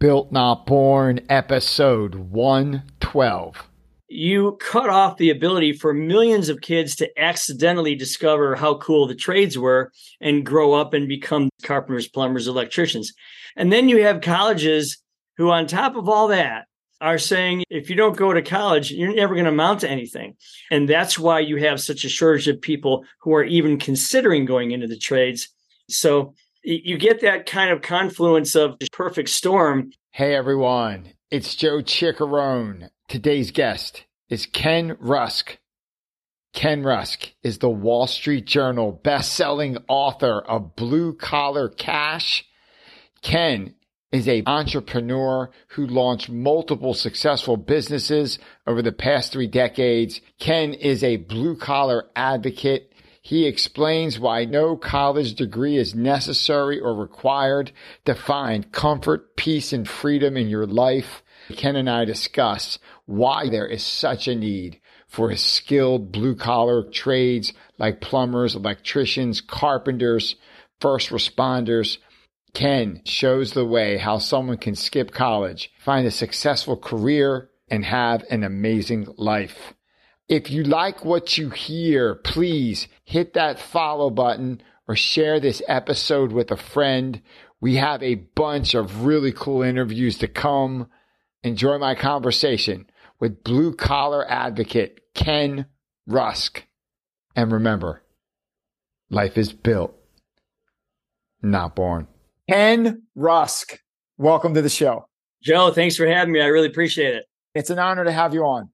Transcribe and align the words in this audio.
Built 0.00 0.32
Not 0.32 0.64
Born, 0.64 1.20
episode 1.28 2.14
112. 2.14 3.68
You 4.08 4.56
cut 4.58 4.88
off 4.88 5.18
the 5.18 5.28
ability 5.28 5.74
for 5.74 5.92
millions 5.92 6.48
of 6.48 6.62
kids 6.62 6.96
to 6.96 7.20
accidentally 7.20 7.94
discover 7.94 8.54
how 8.56 8.78
cool 8.78 9.06
the 9.06 9.14
trades 9.14 9.58
were 9.58 9.92
and 10.18 10.44
grow 10.44 10.72
up 10.72 10.94
and 10.94 11.06
become 11.06 11.50
carpenters, 11.62 12.08
plumbers, 12.08 12.48
electricians. 12.48 13.12
And 13.56 13.70
then 13.70 13.90
you 13.90 14.02
have 14.02 14.22
colleges 14.22 14.96
who, 15.36 15.50
on 15.50 15.66
top 15.66 15.96
of 15.96 16.08
all 16.08 16.28
that, 16.28 16.64
are 17.02 17.18
saying 17.18 17.64
if 17.68 17.90
you 17.90 17.96
don't 17.96 18.16
go 18.16 18.32
to 18.32 18.40
college, 18.40 18.90
you're 18.90 19.14
never 19.14 19.34
going 19.34 19.44
to 19.44 19.50
amount 19.50 19.80
to 19.80 19.90
anything. 19.90 20.34
And 20.70 20.88
that's 20.88 21.18
why 21.18 21.40
you 21.40 21.56
have 21.56 21.78
such 21.78 22.06
a 22.06 22.08
shortage 22.08 22.48
of 22.48 22.58
people 22.62 23.04
who 23.20 23.34
are 23.34 23.44
even 23.44 23.78
considering 23.78 24.46
going 24.46 24.70
into 24.70 24.86
the 24.86 24.98
trades. 24.98 25.50
So 25.90 26.32
you 26.62 26.98
get 26.98 27.20
that 27.22 27.46
kind 27.46 27.70
of 27.70 27.82
confluence 27.82 28.54
of 28.54 28.78
the 28.78 28.88
perfect 28.92 29.28
storm. 29.28 29.92
Hey 30.10 30.34
everyone, 30.34 31.14
it's 31.30 31.54
Joe 31.54 31.78
Ciccarone. 31.78 32.90
Today's 33.08 33.50
guest 33.50 34.04
is 34.28 34.46
Ken 34.46 34.96
Rusk. 35.00 35.58
Ken 36.52 36.82
Rusk 36.82 37.32
is 37.42 37.58
the 37.58 37.70
Wall 37.70 38.06
Street 38.06 38.44
Journal 38.44 38.92
best-selling 38.92 39.78
author 39.88 40.40
of 40.40 40.74
Blue 40.76 41.14
Collar 41.14 41.68
Cash. 41.68 42.44
Ken 43.22 43.74
is 44.12 44.28
a 44.28 44.42
entrepreneur 44.46 45.50
who 45.68 45.86
launched 45.86 46.28
multiple 46.28 46.94
successful 46.94 47.56
businesses 47.56 48.40
over 48.66 48.82
the 48.82 48.92
past 48.92 49.32
three 49.32 49.46
decades. 49.46 50.20
Ken 50.40 50.74
is 50.74 51.04
a 51.04 51.16
blue 51.16 51.56
collar 51.56 52.06
advocate 52.16 52.89
he 53.22 53.46
explains 53.46 54.18
why 54.18 54.44
no 54.44 54.76
college 54.76 55.34
degree 55.34 55.76
is 55.76 55.94
necessary 55.94 56.80
or 56.80 56.94
required 56.94 57.70
to 58.06 58.14
find 58.14 58.72
comfort, 58.72 59.36
peace, 59.36 59.72
and 59.72 59.86
freedom 59.86 60.36
in 60.36 60.48
your 60.48 60.66
life. 60.66 61.22
Ken 61.56 61.76
and 61.76 61.90
I 61.90 62.04
discuss 62.04 62.78
why 63.06 63.48
there 63.48 63.66
is 63.66 63.84
such 63.84 64.26
a 64.26 64.34
need 64.34 64.80
for 65.06 65.34
skilled 65.36 66.12
blue 66.12 66.34
collar 66.34 66.82
trades 66.82 67.52
like 67.78 68.00
plumbers, 68.00 68.54
electricians, 68.54 69.40
carpenters, 69.40 70.36
first 70.80 71.10
responders. 71.10 71.98
Ken 72.54 73.02
shows 73.04 73.52
the 73.52 73.66
way 73.66 73.98
how 73.98 74.18
someone 74.18 74.56
can 74.56 74.74
skip 74.74 75.12
college, 75.12 75.70
find 75.78 76.06
a 76.06 76.10
successful 76.10 76.76
career, 76.76 77.50
and 77.68 77.84
have 77.84 78.24
an 78.30 78.44
amazing 78.44 79.06
life. 79.16 79.74
If 80.30 80.48
you 80.48 80.62
like 80.62 81.04
what 81.04 81.36
you 81.36 81.50
hear, 81.50 82.14
please 82.14 82.86
hit 83.04 83.34
that 83.34 83.58
follow 83.58 84.10
button 84.10 84.62
or 84.86 84.94
share 84.94 85.40
this 85.40 85.60
episode 85.66 86.30
with 86.30 86.52
a 86.52 86.56
friend. 86.56 87.20
We 87.60 87.74
have 87.76 88.00
a 88.00 88.14
bunch 88.14 88.74
of 88.74 89.04
really 89.04 89.32
cool 89.32 89.62
interviews 89.62 90.18
to 90.18 90.28
come. 90.28 90.88
Enjoy 91.42 91.78
my 91.78 91.96
conversation 91.96 92.88
with 93.18 93.42
blue 93.42 93.74
collar 93.74 94.24
advocate 94.30 95.00
Ken 95.14 95.66
Rusk. 96.06 96.64
And 97.34 97.50
remember, 97.50 98.04
life 99.10 99.36
is 99.36 99.52
built, 99.52 99.96
not 101.42 101.74
born. 101.74 102.06
Ken 102.48 103.02
Rusk, 103.16 103.80
welcome 104.16 104.54
to 104.54 104.62
the 104.62 104.68
show. 104.68 105.08
Joe, 105.42 105.72
thanks 105.72 105.96
for 105.96 106.06
having 106.06 106.32
me. 106.32 106.40
I 106.40 106.46
really 106.46 106.68
appreciate 106.68 107.16
it. 107.16 107.24
It's 107.56 107.70
an 107.70 107.80
honor 107.80 108.04
to 108.04 108.12
have 108.12 108.32
you 108.32 108.44
on. 108.44 108.70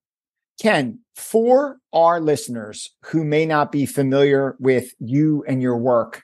Ken, 0.60 1.00
for 1.14 1.78
our 1.92 2.20
listeners 2.20 2.90
who 3.06 3.24
may 3.24 3.44
not 3.44 3.70
be 3.70 3.86
familiar 3.86 4.56
with 4.58 4.92
you 4.98 5.44
and 5.46 5.60
your 5.60 5.76
work, 5.76 6.22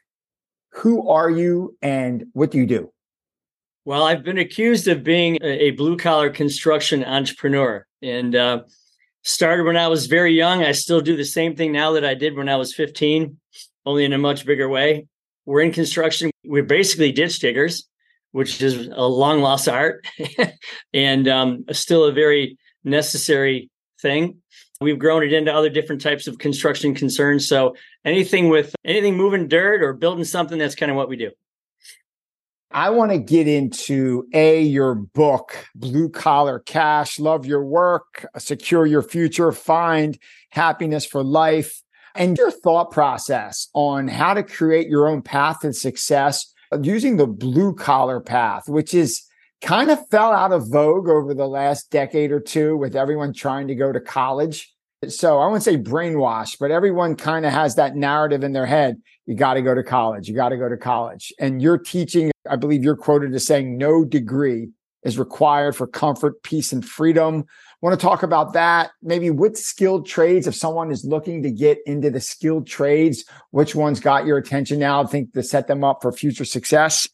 who 0.73 1.09
are 1.09 1.31
you 1.31 1.77
and 1.83 2.25
what 2.33 2.51
do 2.51 2.59
you 2.59 2.67
do? 2.67 2.91
Well, 3.85 4.05
I've 4.05 4.23
been 4.23 4.39
accused 4.39 4.87
of 4.89 5.03
being 5.03 5.39
a 5.43 5.73
blue 5.73 5.97
collar 5.97 6.31
construction 6.31 7.05
entrepreneur 7.05 7.85
and 8.01 8.35
uh, 8.35 8.63
started 9.23 9.65
when 9.65 9.77
I 9.77 9.89
was 9.89 10.07
very 10.07 10.35
young. 10.35 10.63
I 10.63 10.73
still 10.73 11.01
do 11.01 11.17
the 11.17 11.25
same 11.25 11.57
thing 11.57 11.73
now 11.73 11.93
that 11.93 12.05
I 12.05 12.15
did 12.15 12.37
when 12.37 12.49
I 12.49 12.57
was 12.57 12.75
15, 12.75 13.37
only 13.85 14.05
in 14.05 14.13
a 14.13 14.19
much 14.19 14.47
bigger 14.47 14.69
way. 14.69 15.09
We're 15.47 15.63
in 15.63 15.73
construction. 15.73 16.31
We're 16.45 16.63
basically 16.63 17.11
ditch 17.11 17.41
diggers, 17.41 17.89
which 18.31 18.63
is 18.63 18.87
a 18.87 19.07
long 19.07 19.41
lost 19.41 19.69
art 19.69 20.07
and 20.95 21.27
um, 21.27 21.65
still 21.73 22.05
a 22.05 22.13
very 22.13 22.59
necessary 22.85 23.69
thing. 24.03 24.39
We've 24.81 24.99
grown 24.99 25.23
it 25.23 25.33
into 25.33 25.55
other 25.55 25.71
different 25.71 26.03
types 26.03 26.27
of 26.27 26.39
construction 26.39 26.95
concerns. 26.95 27.49
So 27.49 27.77
anything 28.05 28.49
with 28.49 28.75
anything 28.85 29.17
moving 29.17 29.49
dirt 29.49 29.83
or 29.83 29.93
building 29.93 30.25
something, 30.25 30.59
that's 30.59 30.75
kind 30.75 30.91
of 30.91 30.97
what 30.97 31.09
we 31.09 31.17
do. 31.17 31.31
I 32.75 32.89
want 32.91 33.13
to 33.13 33.19
get 33.19 33.47
into 33.47 34.27
a 34.33 34.63
your 34.63 34.95
book, 34.95 35.69
Blue 35.75 36.09
Collar 36.09 36.59
Cash, 36.59 37.21
Love 37.21 37.45
Your 37.45 37.65
Work, 37.65 38.27
Secure 38.39 38.87
Your 38.87 39.03
Future, 39.03 39.53
Find 39.53 40.19
Happiness 40.51 41.05
for 41.05 41.23
Life, 41.23 41.83
and 42.15 42.37
your 42.37 42.51
thought 42.51 42.91
process 42.91 43.69
on 43.75 44.09
how 44.09 44.33
to 44.33 44.43
create 44.43 44.89
your 44.89 45.07
own 45.07 45.21
path 45.21 45.61
to 45.61 45.73
success 45.75 46.53
using 46.81 47.19
the 47.19 47.27
blue 47.27 47.75
collar 47.75 48.21
path, 48.21 48.69
which 48.69 48.95
is 48.95 49.23
kind 49.63 49.91
of 49.91 50.07
fell 50.11 50.33
out 50.33 50.53
of 50.53 50.69
vogue 50.69 51.09
over 51.09 51.35
the 51.35 51.47
last 51.47 51.91
decade 51.91 52.33
or 52.33 52.41
two 52.41 52.77
with 52.77 52.97
everyone 52.97 53.33
trying 53.33 53.69
to 53.69 53.75
go 53.75 53.93
to 53.93 54.01
college. 54.01 54.73
So 55.09 55.39
I 55.39 55.47
wouldn't 55.47 55.65
say 55.65 55.77
brainwashed, 55.77 56.59
but 56.61 56.71
everyone 56.71 57.17
kind 57.17 57.47
of 57.47 57.53
has 57.53 57.77
that 57.77 57.97
narrative 57.97 58.45
in 58.45 58.53
their 58.53 58.67
head. 58.67 59.01
You 59.27 59.35
got 59.35 59.55
to 59.55 59.63
go 59.63 59.75
to 59.75 59.83
college. 59.83 60.29
You 60.29 60.35
got 60.35 60.51
to 60.51 60.57
go 60.57 60.69
to 60.69 60.77
college. 60.77 61.33
And 61.41 61.63
you're 61.63 61.79
teaching, 61.79 62.31
I 62.49 62.57
believe 62.57 62.85
you're 62.85 62.97
quoted 62.97 63.35
as 63.35 63.47
saying 63.47 63.79
no 63.79 64.05
degree 64.05 64.69
is 65.03 65.19
required 65.19 65.75
for 65.75 65.87
comfort, 65.87 66.43
peace, 66.43 66.73
and 66.73 66.87
freedom. 66.87 67.45
Want 67.81 67.99
to 67.99 68.05
talk 68.05 68.23
about 68.23 68.53
that. 68.53 68.91
Maybe 69.03 69.31
with 69.31 69.57
skilled 69.57 70.07
trades, 70.07 70.47
if 70.47 70.55
someone 70.55 70.93
is 70.93 71.05
looking 71.05 71.43
to 71.43 71.51
get 71.51 71.79
into 71.87 72.11
the 72.11 72.21
skilled 72.21 72.69
trades, 72.69 73.25
which 73.51 73.75
ones 73.75 73.99
got 73.99 74.27
your 74.27 74.39
attention 74.39 74.79
now? 74.79 75.03
I 75.03 75.07
think 75.07 75.33
to 75.33 75.43
set 75.43 75.67
them 75.67 75.83
up 75.83 76.03
for 76.03 76.13
future 76.13 76.45
success. 76.45 77.09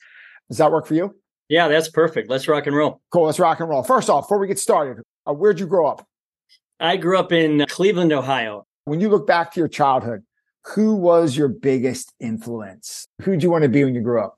Does 0.49 0.59
that 0.59 0.71
work 0.71 0.87
for 0.87 0.95
you? 0.95 1.15
Yeah, 1.49 1.69
that's 1.69 1.89
perfect. 1.89 2.29
Let's 2.29 2.47
rock 2.47 2.67
and 2.67 2.77
roll. 2.77 3.01
Cool. 3.11 3.25
Let's 3.25 3.39
rock 3.39 3.61
and 3.61 3.69
roll. 3.69 3.83
First 3.83 4.11
off, 4.11 4.25
before 4.25 4.39
we 4.39 4.47
get 4.47 4.59
started, 4.59 5.03
uh, 5.27 5.33
where'd 5.33 5.59
you 5.59 5.67
grow 5.67 5.87
up? 5.87 6.07
I 6.79 6.97
grew 6.97 7.19
up 7.19 7.33
in 7.33 7.65
Cleveland, 7.69 8.13
Ohio. 8.13 8.67
When 8.85 9.01
you 9.01 9.09
look 9.09 9.27
back 9.27 9.53
to 9.53 9.61
your 9.61 9.69
childhood, 9.69 10.23
who 10.65 10.95
was 10.95 11.37
your 11.37 11.49
biggest 11.49 12.13
influence? 12.21 13.07
Who'd 13.23 13.43
you 13.43 13.51
want 13.51 13.63
to 13.63 13.69
be 13.69 13.85
when 13.85 13.95
you 13.95 14.01
grew 14.01 14.23
up? 14.23 14.37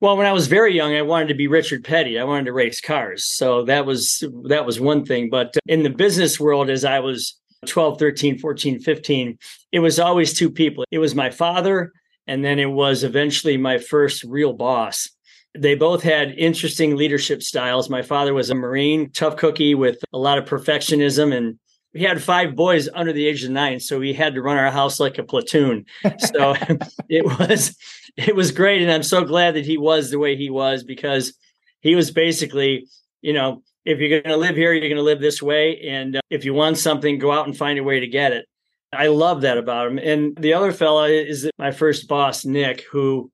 Well, 0.00 0.16
when 0.16 0.26
I 0.26 0.32
was 0.32 0.46
very 0.46 0.74
young, 0.74 0.94
I 0.94 1.02
wanted 1.02 1.28
to 1.28 1.34
be 1.34 1.46
Richard 1.46 1.84
Petty. 1.84 2.18
I 2.18 2.24
wanted 2.24 2.46
to 2.46 2.52
race 2.52 2.80
cars. 2.80 3.26
So 3.26 3.64
that 3.64 3.84
was 3.84 4.24
that 4.44 4.64
was 4.64 4.80
one 4.80 5.04
thing, 5.04 5.28
but 5.28 5.54
in 5.66 5.82
the 5.82 5.90
business 5.90 6.40
world 6.40 6.70
as 6.70 6.84
I 6.84 7.00
was 7.00 7.38
12, 7.66 7.98
13, 7.98 8.38
14, 8.38 8.80
15, 8.80 9.38
it 9.72 9.80
was 9.80 9.98
always 9.98 10.32
two 10.32 10.50
people. 10.50 10.84
It 10.90 10.98
was 10.98 11.14
my 11.14 11.28
father 11.28 11.92
and 12.26 12.44
then 12.44 12.58
it 12.58 12.70
was 12.70 13.02
eventually 13.02 13.56
my 13.56 13.76
first 13.76 14.24
real 14.24 14.52
boss. 14.52 15.10
They 15.56 15.74
both 15.74 16.02
had 16.02 16.32
interesting 16.32 16.96
leadership 16.96 17.42
styles. 17.42 17.90
My 17.90 18.02
father 18.02 18.34
was 18.34 18.50
a 18.50 18.54
Marine, 18.54 19.10
tough 19.10 19.36
cookie 19.36 19.74
with 19.74 19.98
a 20.12 20.18
lot 20.18 20.38
of 20.38 20.44
perfectionism 20.44 21.36
and 21.36 21.58
we 21.92 22.02
had 22.02 22.22
five 22.22 22.54
boys 22.54 22.88
under 22.94 23.12
the 23.12 23.26
age 23.26 23.42
of 23.44 23.50
nine, 23.50 23.80
so 23.80 23.98
we 23.98 24.12
had 24.12 24.34
to 24.34 24.42
run 24.42 24.56
our 24.56 24.70
house 24.70 25.00
like 25.00 25.18
a 25.18 25.24
platoon. 25.24 25.86
So 26.18 26.54
it 27.08 27.24
was 27.24 27.76
it 28.16 28.34
was 28.34 28.52
great, 28.52 28.82
and 28.82 28.90
I'm 28.90 29.02
so 29.02 29.24
glad 29.24 29.54
that 29.54 29.66
he 29.66 29.78
was 29.78 30.10
the 30.10 30.18
way 30.18 30.36
he 30.36 30.50
was 30.50 30.84
because 30.84 31.34
he 31.80 31.94
was 31.94 32.10
basically, 32.10 32.86
you 33.22 33.32
know, 33.32 33.62
if 33.84 33.98
you're 33.98 34.20
going 34.20 34.32
to 34.32 34.36
live 34.36 34.56
here, 34.56 34.72
you're 34.72 34.88
going 34.88 34.96
to 34.96 35.02
live 35.02 35.20
this 35.20 35.42
way, 35.42 35.80
and 35.80 36.16
uh, 36.16 36.20
if 36.30 36.44
you 36.44 36.54
want 36.54 36.78
something, 36.78 37.18
go 37.18 37.32
out 37.32 37.46
and 37.46 37.56
find 37.56 37.78
a 37.78 37.84
way 37.84 38.00
to 38.00 38.06
get 38.06 38.32
it. 38.32 38.46
I 38.92 39.06
love 39.06 39.42
that 39.42 39.58
about 39.58 39.86
him. 39.86 39.98
And 39.98 40.36
the 40.36 40.54
other 40.54 40.72
fella 40.72 41.08
is 41.08 41.48
my 41.58 41.70
first 41.70 42.08
boss, 42.08 42.44
Nick, 42.44 42.84
who 42.90 43.30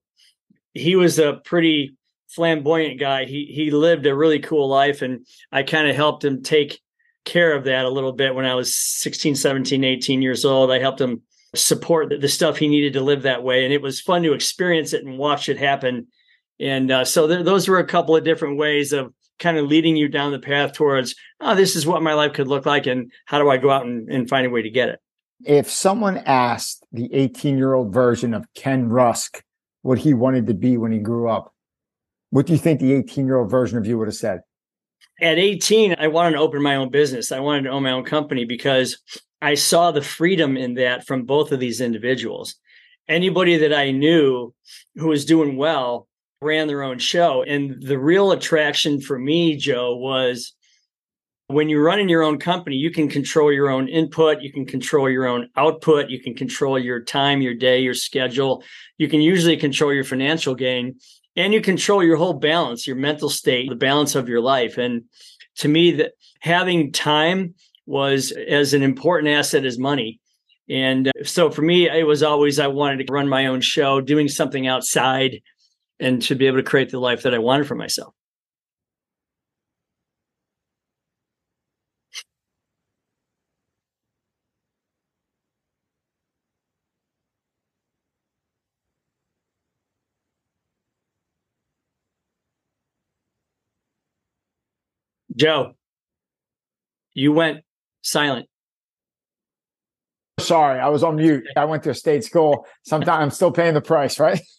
he 0.75 0.97
was 0.97 1.19
a 1.19 1.41
pretty 1.44 1.94
flamboyant 2.36 3.00
guy. 3.00 3.24
He 3.24 3.47
he 3.47 3.70
lived 3.70 4.06
a 4.06 4.14
really 4.14 4.38
cool 4.38 4.69
life 4.69 5.02
and 5.02 5.27
I 5.50 5.62
kind 5.62 5.88
of 5.88 5.97
helped 5.97 6.24
him 6.24 6.42
take 6.42 6.80
care 7.24 7.56
of 7.56 7.65
that 7.65 7.86
a 7.86 7.91
little 7.91 8.12
bit 8.12 8.34
when 8.34 8.44
I 8.44 8.54
was 8.54 8.77
16, 8.77 9.34
17, 9.34 9.83
18 9.83 10.22
years 10.22 10.44
old. 10.44 10.71
I 10.71 10.78
helped 10.78 11.00
him 11.00 11.22
support 11.54 12.10
the, 12.10 12.18
the 12.18 12.28
stuff 12.28 12.59
he 12.59 12.68
needed 12.68 12.92
to 12.92 13.00
live 13.00 13.22
that 13.22 13.42
way 13.42 13.65
and 13.65 13.72
it 13.72 13.83
was 13.83 14.00
fun 14.00 14.22
to 14.22 14.34
experience 14.34 14.92
it 14.92 15.04
and 15.04 15.18
watch 15.18 15.48
it 15.48 15.59
happen. 15.59 16.09
And 16.60 16.91
uh, 16.91 17.04
so 17.04 17.27
th- 17.27 17.44
those 17.44 17.68
were 17.68 17.78
a 17.78 17.86
couple 17.86 18.15
of 18.15 18.24
different 18.24 18.59
ways 18.59 18.92
of 18.92 19.12
kind 19.39 19.56
of 19.56 19.66
leading 19.66 19.97
you 19.97 20.09
down 20.09 20.32
the 20.32 20.39
path 20.39 20.74
towards, 20.74 21.15
oh, 21.41 21.54
this 21.54 21.74
is 21.74 21.86
what 21.86 22.03
my 22.03 22.12
life 22.12 22.34
could 22.34 22.48
look 22.48 22.66
like 22.66 22.86
and 22.86 23.10
how 23.24 23.39
do 23.39 23.48
I 23.48 23.56
go 23.56 23.71
out 23.71 23.86
and, 23.86 24.09
and 24.10 24.28
find 24.28 24.47
a 24.47 24.50
way 24.50 24.62
to 24.62 24.71
get 24.71 24.91
it. 24.91 25.00
If 25.44 25.71
someone 25.71 26.18
asked 26.18 26.86
the 26.92 27.12
18 27.12 27.56
year 27.59 27.74
old 27.74 27.92
version 27.92 28.34
of 28.34 28.47
Ken 28.54 28.89
Rusk 28.89 29.42
what 29.82 29.98
he 29.98 30.15
wanted 30.15 30.47
to 30.47 30.54
be 30.54 30.77
when 30.77 30.92
he 30.92 30.98
grew 30.98 31.28
up, 31.28 31.54
what 32.31 32.47
do 32.47 32.53
you 32.53 32.59
think 32.59 32.81
the 32.81 32.93
18 32.93 33.27
year 33.27 33.39
old 33.39 33.51
version 33.51 33.78
of 33.78 33.87
you 33.87 33.99
would 33.99 34.09
have 34.09 34.15
said? 34.15 34.41
At 35.21 35.39
18, 35.39 35.97
I 35.99 36.09
wanted 36.09 36.37
to 36.37 36.43
open 36.43 36.63
my 36.63 36.77
own 36.77 36.91
business. 36.91 37.33
I 37.33 37.41
wanted 37.41 37.63
to 37.63 37.71
own 37.71 37.83
my 37.83 37.93
own 37.93 38.05
company 38.05 38.45
because 38.45 38.99
I 39.41 39.55
saw 39.55 39.91
the 39.91 40.03
freedom 40.03 40.57
in 40.57 40.75
that 40.75 41.07
from 41.07 41.25
both 41.25 41.53
of 41.53 41.61
these 41.61 41.81
individuals. 41.81 42.57
Anybody 43.09 43.57
that 43.59 43.73
I 43.73 43.93
knew 43.93 44.55
who 44.97 45.09
was 45.09 45.25
doing 45.25 45.57
well 45.57 46.09
ran 46.43 46.67
their 46.67 46.83
own 46.83 46.99
show. 46.99 47.43
And 47.43 47.83
the 47.83 47.99
real 47.99 48.33
attraction 48.33 49.01
for 49.01 49.19
me, 49.19 49.57
Joe, 49.57 49.97
was 49.97 50.53
when 51.49 51.69
you're 51.69 51.84
running 51.84 52.09
your 52.09 52.23
own 52.23 52.39
company, 52.39 52.77
you 52.77 52.91
can 52.91 53.09
control 53.09 53.53
your 53.53 53.71
own 53.71 53.89
input, 53.89 54.43
you 54.43 54.53
can 54.53 54.67
control 54.67 55.09
your 55.09 55.27
own 55.27 55.49
output, 55.57 56.11
you 56.11 56.21
can 56.21 56.34
control 56.34 56.78
your 56.78 57.01
time, 57.01 57.41
your 57.41 57.55
day, 57.55 57.81
your 57.81 57.95
schedule. 57.95 58.65
You 58.99 59.09
can 59.09 59.21
usually 59.21 59.57
control 59.57 59.95
your 59.95 60.05
financial 60.05 60.55
gain 60.55 60.97
and 61.36 61.53
you 61.53 61.60
control 61.60 62.03
your 62.03 62.16
whole 62.16 62.34
balance, 62.34 62.86
your 62.86 62.97
mental 62.97 63.28
state, 63.28 63.68
the 63.68 63.77
balance 63.77 64.15
of 64.15 64.28
your 64.28 64.41
life. 64.41 64.78
And 64.78 65.04
to 65.56 65.68
me, 65.68 65.92
that 65.92 66.12
having 66.41 66.92
time 66.92 67.54
was 67.86 68.33
as 68.33 68.74
an 68.74 68.83
important 68.83 69.33
asset 69.33 69.65
as 69.65 69.78
money. 69.78 70.21
And 70.68 71.09
uh, 71.09 71.24
so 71.24 71.50
for 71.50 71.62
me, 71.62 71.88
it 71.88 72.06
was 72.06 72.22
always 72.22 72.59
I 72.59 72.66
wanted 72.66 73.06
to 73.06 73.12
run 73.12 73.28
my 73.28 73.47
own 73.47 73.60
show, 73.60 74.00
doing 74.00 74.28
something 74.28 74.66
outside 74.66 75.41
and 76.00 76.21
to 76.22 76.34
be 76.34 76.47
able 76.47 76.59
to 76.59 76.62
create 76.62 76.91
the 76.91 76.98
life 76.98 77.22
that 77.22 77.34
I 77.34 77.39
wanted 77.39 77.66
for 77.66 77.74
myself. 77.74 78.15
Joe, 95.36 95.74
you 97.15 97.33
went 97.33 97.60
silent. 98.03 98.48
Sorry, 100.38 100.80
I 100.80 100.88
was 100.88 101.03
on 101.03 101.16
mute. 101.16 101.44
I 101.56 101.65
went 101.65 101.83
to 101.84 101.91
a 101.91 101.94
state 101.94 102.24
school. 102.24 102.66
Sometimes 102.84 103.22
I'm 103.22 103.30
still 103.30 103.50
paying 103.50 103.74
the 103.74 103.80
price, 103.80 104.18
right? 104.18 104.41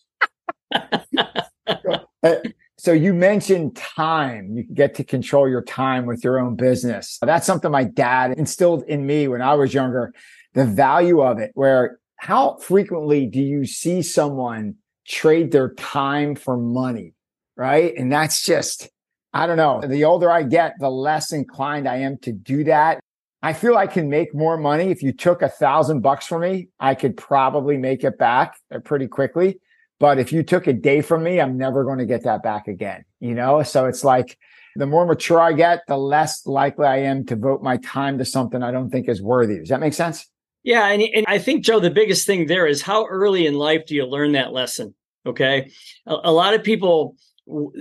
Uh, 2.24 2.36
so 2.80 2.92
you 2.92 3.14
mentioned 3.14 3.76
time. 3.76 4.56
You 4.56 4.64
get 4.64 4.96
to 4.96 5.04
control 5.04 5.48
your 5.48 5.64
time 5.64 6.06
with 6.06 6.24
your 6.24 6.40
own 6.40 6.56
business. 6.56 7.20
That's 7.22 7.46
something 7.46 7.72
my 7.72 7.84
dad 7.84 8.38
instilled 8.38 8.84
in 8.88 9.06
me 9.06 9.28
when 9.28 9.42
I 9.42 9.54
was 9.54 9.74
younger. 9.74 10.14
The 10.56 10.66
value 10.66 11.22
of 11.22 11.38
it, 11.38 11.52
where 11.54 12.00
how 12.16 12.58
frequently 12.58 13.28
do 13.28 13.40
you 13.40 13.66
see 13.66 14.02
someone 14.02 14.76
trade 15.08 15.52
their 15.52 15.74
time 15.76 16.36
for 16.36 16.58
money? 16.58 17.14
Right. 17.56 17.96
And 17.96 18.12
that's 18.12 18.44
just, 18.44 18.90
I 19.38 19.46
don't 19.46 19.58
know. 19.58 19.82
The 19.86 20.04
older 20.04 20.32
I 20.32 20.44
get, 20.44 20.74
the 20.80 20.90
less 20.90 21.32
inclined 21.32 21.88
I 21.88 21.98
am 21.98 22.18
to 22.20 22.32
do 22.32 22.64
that. 22.64 23.00
I 23.44 23.54
feel 23.54 23.78
I 23.78 23.86
can 23.86 24.10
make 24.10 24.34
more 24.34 24.58
money. 24.58 24.90
If 24.90 25.04
you 25.04 25.14
took 25.14 25.44
a 25.44 25.48
thousand 25.48 26.02
bucks 26.02 26.26
from 26.26 26.42
me, 26.42 26.70
I 26.80 26.96
could 26.96 27.16
probably 27.16 27.78
make 27.78 28.04
it 28.04 28.18
back 28.18 28.58
uh, 28.74 28.80
pretty 28.80 29.08
quickly. 29.08 29.60
But 30.00 30.18
if 30.18 30.34
you 30.34 30.42
took 30.42 30.66
a 30.66 30.74
day 30.74 31.02
from 31.02 31.24
me, 31.24 31.40
I'm 31.40 31.56
never 31.56 31.84
going 31.84 32.00
to 32.00 32.06
get 32.06 32.24
that 32.24 32.42
back 32.42 32.68
again. 32.68 33.06
You 33.20 33.36
know, 33.36 33.62
so 33.62 33.86
it's 33.86 34.04
like 34.04 34.40
the 34.76 34.88
more 34.88 35.06
mature 35.06 35.40
I 35.40 35.54
get, 35.54 35.82
the 35.88 35.98
less 35.98 36.46
likely 36.48 36.88
I 36.88 36.98
am 36.98 37.26
to 37.28 37.36
vote 37.36 37.62
my 37.62 37.78
time 37.78 38.18
to 38.18 38.26
something 38.26 38.64
I 38.64 38.72
don't 38.72 38.90
think 38.90 39.08
is 39.08 39.22
worthy. 39.22 39.60
Does 39.60 39.70
that 39.70 39.80
make 39.80 39.94
sense? 39.94 40.26
Yeah. 40.64 40.88
And, 40.88 41.04
and 41.04 41.26
I 41.28 41.38
think, 41.38 41.64
Joe, 41.64 41.80
the 41.80 41.92
biggest 41.92 42.26
thing 42.26 42.48
there 42.48 42.66
is 42.66 42.82
how 42.82 43.06
early 43.06 43.46
in 43.46 43.54
life 43.54 43.86
do 43.86 43.94
you 43.94 44.06
learn 44.06 44.32
that 44.32 44.52
lesson? 44.52 44.96
Okay. 45.28 45.72
A, 46.08 46.16
a 46.26 46.32
lot 46.32 46.56
of 46.56 46.64
people, 46.64 47.16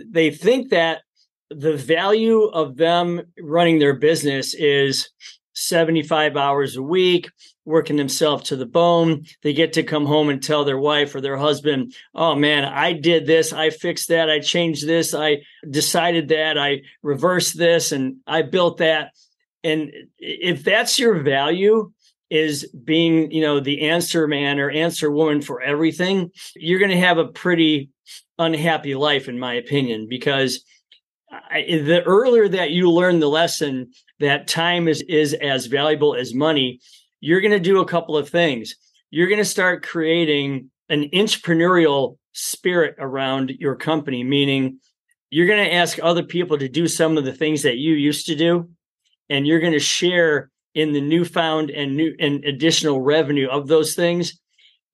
they 0.07 0.31
think 0.31 0.71
that 0.71 1.01
the 1.51 1.77
value 1.77 2.45
of 2.45 2.77
them 2.77 3.23
running 3.41 3.79
their 3.79 3.95
business 3.95 4.55
is 4.55 5.11
75 5.55 6.37
hours 6.37 6.77
a 6.77 6.83
week, 6.83 7.31
working 7.65 7.97
themselves 7.97 8.49
to 8.49 8.57
the 8.57 8.67
bone. 8.67 9.25
They 9.43 9.53
get 9.53 9.73
to 9.75 9.83
come 9.83 10.05
home 10.07 10.29
and 10.29 10.43
tell 10.43 10.65
their 10.65 10.79
wife 10.79 11.15
or 11.15 11.21
their 11.21 11.37
husband, 11.37 11.95
Oh 12.15 12.35
man, 12.35 12.65
I 12.65 12.93
did 12.93 13.27
this. 13.27 13.53
I 13.53 13.71
fixed 13.71 14.09
that. 14.09 14.29
I 14.29 14.41
changed 14.41 14.87
this. 14.87 15.15
I 15.15 15.39
decided 15.69 16.29
that. 16.29 16.59
I 16.59 16.83
reversed 17.03 17.57
this 17.57 17.93
and 17.93 18.17
I 18.27 18.43
built 18.43 18.79
that. 18.79 19.13
And 19.65 19.91
if 20.19 20.63
that's 20.63 20.99
your 20.99 21.23
value, 21.23 21.93
is 22.31 22.69
being, 22.85 23.31
you 23.31 23.41
know, 23.41 23.61
the 23.61 23.83
answer 23.89 24.27
man 24.27 24.59
or 24.59 24.71
answer 24.71 25.11
woman 25.11 25.41
for 25.41 25.61
everything, 25.61 26.31
you're 26.55 26.81
going 26.81 26.91
to 26.91 26.99
have 26.99 27.19
a 27.19 27.29
pretty 27.29 27.91
unhappy 28.39 28.95
life, 28.95 29.29
in 29.29 29.39
my 29.39 29.55
opinion, 29.55 30.07
because 30.09 30.65
I, 31.31 31.63
the 31.85 32.03
earlier 32.05 32.49
that 32.49 32.71
you 32.71 32.91
learn 32.91 33.21
the 33.21 33.29
lesson 33.29 33.91
that 34.21 34.47
time 34.47 34.89
is 34.89 35.03
is 35.03 35.35
as 35.35 35.67
valuable 35.67 36.15
as 36.15 36.35
money, 36.35 36.81
you're 37.21 37.41
going 37.41 37.53
to 37.53 37.61
do 37.61 37.81
a 37.81 37.87
couple 37.87 38.17
of 38.17 38.29
things. 38.29 38.77
You're 39.11 39.29
going 39.29 39.39
to 39.39 39.45
start 39.45 39.87
creating 39.87 40.71
an 40.89 41.09
entrepreneurial 41.13 42.19
spirit 42.33 42.95
around 42.99 43.51
your 43.59 43.75
company, 43.75 44.23
meaning 44.23 44.79
you're 45.31 45.47
going 45.47 45.65
to 45.65 45.75
ask 45.75 45.99
other 46.03 46.23
people 46.23 46.59
to 46.59 46.69
do 46.69 46.87
some 46.87 47.19
of 47.19 47.25
the 47.25 47.33
things 47.33 47.63
that 47.63 47.77
you 47.77 47.95
used 47.95 48.27
to 48.27 48.37
do, 48.37 48.71
and 49.29 49.47
you're 49.47 49.61
going 49.61 49.73
to 49.73 49.79
share 49.81 50.51
in 50.75 50.93
the 50.93 51.01
newfound 51.01 51.71
and 51.71 51.97
new 51.97 52.15
and 52.21 52.45
additional 52.45 53.01
revenue 53.01 53.49
of 53.49 53.67
those 53.67 53.95
things. 53.95 54.39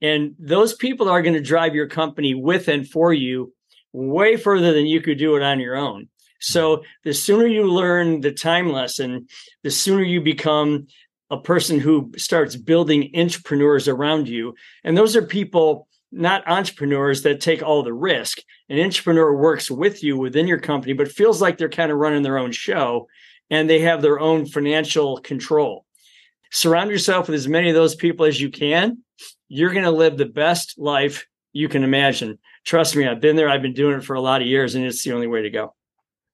And 0.01 0.35
those 0.39 0.75
people 0.75 1.09
are 1.09 1.23
going 1.23 1.35
to 1.35 1.41
drive 1.41 1.75
your 1.75 1.89
company 1.89 2.35
with 2.35 2.69
and 2.69 2.89
for 2.89 3.13
you 3.13 3.53
way 3.93 4.37
further 4.37 4.73
than 4.73 4.87
you 4.87 5.01
could 5.01 5.19
do 5.19 5.37
it 5.37 5.43
on 5.43 5.61
your 5.61 5.77
own. 5.77 6.09
So 6.43 6.83
the 7.05 7.15
sooner 7.15 7.47
you 7.47 7.71
learn 7.71 8.21
the 8.21 8.33
time 8.33 8.71
lesson, 8.71 9.29
the 9.63 9.71
sooner 9.71 10.03
you 10.03 10.21
become 10.21 10.89
a 11.31 11.41
person 11.41 11.81
who 11.81 12.13
starts 12.17 12.57
building 12.57 13.11
entrepreneurs 13.17 13.89
around 13.89 14.29
you. 14.29 14.55
And 14.85 14.99
those 14.99 15.17
are 15.17 15.23
people, 15.23 15.89
not 16.11 16.47
entrepreneurs 16.47 17.23
that 17.23 17.41
take 17.41 17.63
all 17.63 17.83
the 17.83 17.93
risk. 17.93 18.39
An 18.69 18.79
entrepreneur 18.79 19.35
works 19.35 19.71
with 19.71 20.03
you 20.03 20.19
within 20.19 20.47
your 20.47 20.59
company, 20.59 20.93
but 20.93 21.11
feels 21.11 21.41
like 21.41 21.57
they're 21.57 21.71
kind 21.71 21.91
of 21.91 21.99
running 21.99 22.23
their 22.23 22.39
own 22.39 22.53
show 22.53 23.09
and 23.49 23.71
they 23.71 23.81
have 23.81 24.03
their 24.03 24.21
own 24.21 24.45
financial 24.45 25.19
control. 25.19 25.87
Surround 26.51 26.91
yourself 26.91 27.29
with 27.29 27.37
as 27.37 27.49
many 27.49 27.71
of 27.71 27.75
those 27.75 27.95
people 27.95 28.27
as 28.27 28.41
you 28.41 28.51
can. 28.51 28.99
You're 29.49 29.73
going 29.73 29.85
to 29.85 29.91
live 29.91 30.19
the 30.19 30.27
best 30.27 30.79
life 30.79 31.27
you 31.53 31.69
can 31.69 31.85
imagine. 31.85 32.39
Trust 32.65 32.97
me, 32.97 33.07
I've 33.07 33.21
been 33.21 33.37
there. 33.37 33.49
I've 33.49 33.63
been 33.63 33.75
doing 33.75 33.99
it 33.99 34.05
for 34.05 34.15
a 34.15 34.21
lot 34.21 34.43
of 34.43 34.49
years, 34.49 34.75
and 34.75 34.85
it's 34.85 35.03
the 35.03 35.13
only 35.13 35.27
way 35.29 35.43
to 35.43 35.51
go. 35.51 35.75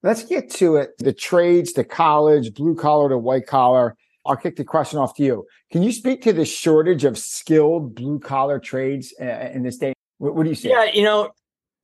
Let's 0.02 0.24
get 0.24 0.50
to 0.52 0.76
it. 0.76 0.90
The 0.98 1.12
trades, 1.12 1.72
the 1.72 1.84
college, 1.84 2.54
blue 2.54 2.74
collar 2.74 3.08
to 3.08 3.18
white 3.18 3.46
collar. 3.46 3.96
I'll 4.24 4.36
kick 4.36 4.56
the 4.56 4.64
question 4.64 4.98
off 4.98 5.14
to 5.16 5.22
you. 5.22 5.46
Can 5.72 5.82
you 5.82 5.90
speak 5.90 6.22
to 6.22 6.32
the 6.32 6.44
shortage 6.44 7.04
of 7.04 7.18
skilled 7.18 7.94
blue 7.94 8.18
collar 8.18 8.58
trades 8.58 9.12
uh, 9.20 9.24
in 9.52 9.62
this 9.62 9.78
day? 9.78 9.94
What, 10.18 10.34
what, 10.34 10.44
do 10.44 10.50
you 10.50 10.54
see? 10.54 10.68
Yeah, 10.68 10.84
you 10.84 11.02
know, 11.02 11.30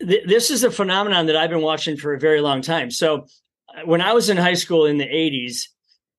th- 0.00 0.26
this 0.26 0.50
is 0.50 0.62
a 0.62 0.70
phenomenon 0.70 1.26
that 1.26 1.36
I've 1.36 1.50
been 1.50 1.62
watching 1.62 1.96
for 1.96 2.12
a 2.14 2.20
very 2.20 2.40
long 2.40 2.60
time. 2.60 2.90
So 2.90 3.26
uh, 3.74 3.82
when 3.84 4.00
I 4.00 4.12
was 4.12 4.28
in 4.28 4.36
high 4.36 4.54
school 4.54 4.86
in 4.86 4.98
the 4.98 5.06
80s, 5.06 5.68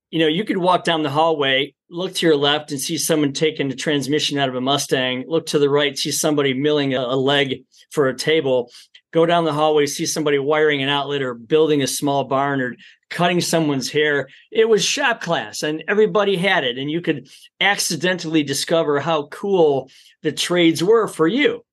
you 0.10 0.20
know, 0.20 0.28
you 0.28 0.44
could 0.44 0.58
walk 0.58 0.84
down 0.84 1.04
the 1.04 1.10
hallway, 1.10 1.74
look 1.90 2.14
to 2.16 2.25
your 2.25 2.38
left 2.38 2.72
and 2.72 2.80
see 2.80 2.98
someone 2.98 3.34
taking 3.34 3.70
the 3.70 3.75
transmission 3.75 4.38
out 4.38 4.50
of 4.50 4.56
a 4.56 4.62
Mustang, 4.62 5.25
look 5.28 5.46
to 5.48 5.60
the 5.60 5.70
right, 5.70 5.98
see 5.98 6.12
somebody 6.12 6.54
milling 6.54 6.94
a, 6.94 7.02
a 7.02 7.16
leg 7.16 7.64
for 7.96 8.08
a 8.08 8.16
table 8.16 8.70
go 9.16 9.25
down 9.25 9.46
the 9.46 9.54
hallway, 9.54 9.86
see 9.86 10.06
somebody 10.06 10.38
wiring 10.38 10.84
an 10.84 10.90
outlet 10.90 11.22
or 11.22 11.34
building 11.34 11.82
a 11.82 11.88
small 11.88 12.25
barn 12.25 12.60
or 12.60 12.75
cutting 13.10 13.40
someone's 13.40 13.90
hair. 13.90 14.28
It 14.52 14.68
was 14.68 14.84
shop 14.84 15.22
class 15.22 15.64
and 15.64 15.86
everybody 15.88 16.36
had 16.36 16.66
it. 16.66 16.78
And 16.78 16.92
you 16.92 17.00
could 17.00 17.30
accidentally 17.62 18.44
discover 18.44 19.00
how 19.00 19.28
cool 19.28 19.90
the 20.22 20.34
trades 20.34 20.84
were 20.84 21.08
for 21.08 21.30
you. 21.30 21.64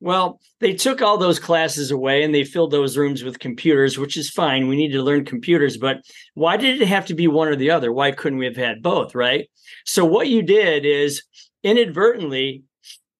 Well, 0.00 0.38
they 0.60 0.74
took 0.74 1.00
all 1.00 1.16
those 1.16 1.38
classes 1.38 1.90
away 1.90 2.24
and 2.24 2.34
they 2.34 2.44
filled 2.44 2.72
those 2.72 2.98
rooms 2.98 3.24
with 3.24 3.38
computers, 3.38 3.96
which 3.96 4.18
is 4.18 4.28
fine. 4.28 4.68
We 4.68 4.76
need 4.76 4.92
to 4.92 5.02
learn 5.02 5.24
computers, 5.24 5.78
but 5.78 6.02
why 6.34 6.58
did 6.58 6.82
it 6.82 6.88
have 6.88 7.06
to 7.06 7.14
be 7.14 7.26
one 7.26 7.48
or 7.48 7.56
the 7.56 7.70
other? 7.70 7.90
Why 7.90 8.10
couldn't 8.10 8.38
we 8.38 8.44
have 8.44 8.56
had 8.56 8.82
both? 8.82 9.14
Right. 9.14 9.48
So, 9.86 10.04
what 10.04 10.28
you 10.28 10.42
did 10.42 10.84
is 10.84 11.22
inadvertently, 11.62 12.64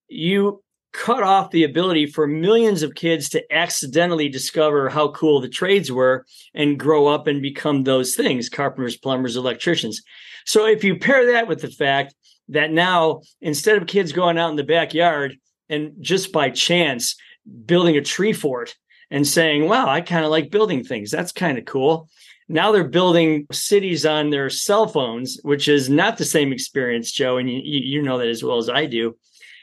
you 0.09 0.63
cut 0.93 1.23
off 1.23 1.51
the 1.51 1.65
ability 1.65 2.07
for 2.07 2.27
millions 2.27 2.83
of 2.83 2.95
kids 2.95 3.29
to 3.31 3.53
accidentally 3.53 4.29
discover 4.29 4.89
how 4.89 5.09
cool 5.13 5.41
the 5.41 5.49
trades 5.49 5.91
were 5.91 6.27
and 6.55 6.79
grow 6.79 7.07
up 7.07 7.27
and 7.27 7.43
become 7.43 7.83
those 7.83 8.15
things 8.15 8.49
carpenters, 8.49 8.97
plumbers, 8.97 9.37
electricians. 9.37 10.03
So 10.45 10.67
if 10.67 10.85
you 10.85 10.99
pair 10.99 11.33
that 11.33 11.49
with 11.49 11.61
the 11.61 11.71
fact 11.71 12.15
that 12.49 12.71
now 12.71 13.23
instead 13.41 13.81
of 13.81 13.89
kids 13.89 14.13
going 14.13 14.39
out 14.39 14.51
in 14.51 14.57
the 14.57 14.65
backyard 14.65 15.37
and 15.69 15.93
just 16.01 16.33
by 16.33 16.51
chance 16.51 17.17
building 17.65 17.97
a 17.97 18.03
tree 18.03 18.33
fort 18.33 18.75
and 19.11 19.27
saying, 19.27 19.69
wow, 19.69 19.89
I 19.89 20.01
kind 20.01 20.25
of 20.25 20.31
like 20.31 20.51
building 20.51 20.85
things, 20.85 21.11
that's 21.11 21.33
kind 21.33 21.59
of 21.59 21.65
cool. 21.65 22.09
Now 22.49 22.71
they're 22.71 22.85
building 22.85 23.47
cities 23.51 24.05
on 24.05 24.31
their 24.31 24.51
cell 24.51 24.87
phones, 24.87 25.39
which 25.43 25.69
is 25.69 25.89
not 25.89 26.19
the 26.19 26.25
same 26.25 26.53
experience, 26.53 27.11
Joe, 27.11 27.39
and 27.39 27.49
you, 27.49 27.61
you 27.63 28.03
know 28.03 28.19
that 28.19 28.29
as 28.29 28.43
well 28.45 28.59
as 28.59 28.69
I 28.69 28.85
do 28.85 29.17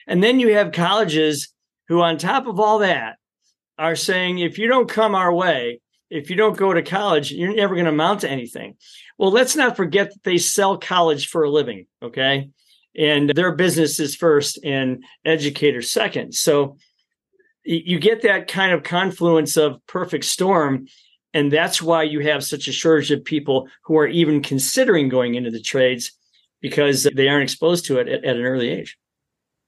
and 0.10 0.24
then 0.24 0.40
you 0.40 0.56
have 0.56 0.72
colleges 0.72 1.54
who, 1.88 2.02
on 2.02 2.18
top 2.18 2.48
of 2.48 2.60
all 2.60 2.80
that, 2.80 3.18
are 3.78 3.96
saying 3.96 4.40
if 4.40 4.58
you 4.58 4.68
don't 4.68 4.90
come 4.90 5.14
our 5.14 5.32
way, 5.32 5.80
if 6.10 6.32
you 6.32 6.36
don't 6.36 6.58
go 6.58 6.74
to 6.74 6.82
college, 6.82 7.32
you're 7.32 7.56
never 7.56 7.76
going 7.76 7.86
to 7.86 7.92
amount 7.92 8.22
to 8.22 8.30
anything. 8.30 8.76
Well, 9.20 9.32
let's 9.32 9.56
not 9.56 9.78
forget 9.78 10.10
that 10.10 10.24
they 10.24 10.40
sell 10.40 10.80
college 10.80 11.28
for 11.28 11.44
a 11.44 11.50
living, 11.50 11.86
okay? 12.02 12.50
And 12.98 13.30
their 13.30 13.56
business 13.56 14.00
is 14.00 14.16
first 14.16 14.60
and 14.64 15.04
educators 15.24 15.92
second. 15.92 16.34
So 16.34 16.78
you 17.64 18.00
get 18.00 18.24
that 18.24 18.48
kind 18.48 18.72
of 18.74 18.82
confluence 18.82 19.58
of 19.58 19.86
perfect 19.86 20.26
storm. 20.26 20.88
And 21.36 21.52
that's 21.52 21.84
why 21.84 22.02
you 22.02 22.22
have 22.22 22.44
such 22.44 22.68
a 22.68 22.72
shortage 22.72 23.12
of 23.12 23.24
people 23.24 23.68
who 23.84 23.96
are 24.00 24.08
even 24.08 24.42
considering 24.42 25.08
going 25.08 25.36
into 25.36 25.52
the 25.52 25.62
trades 25.62 26.14
because 26.62 27.04
they 27.04 27.28
aren't 27.28 27.44
exposed 27.44 27.86
to 27.86 28.00
it 28.00 28.08
at, 28.08 28.26
at 28.26 28.38
an 28.38 28.44
early 28.44 28.70
age. 28.70 28.98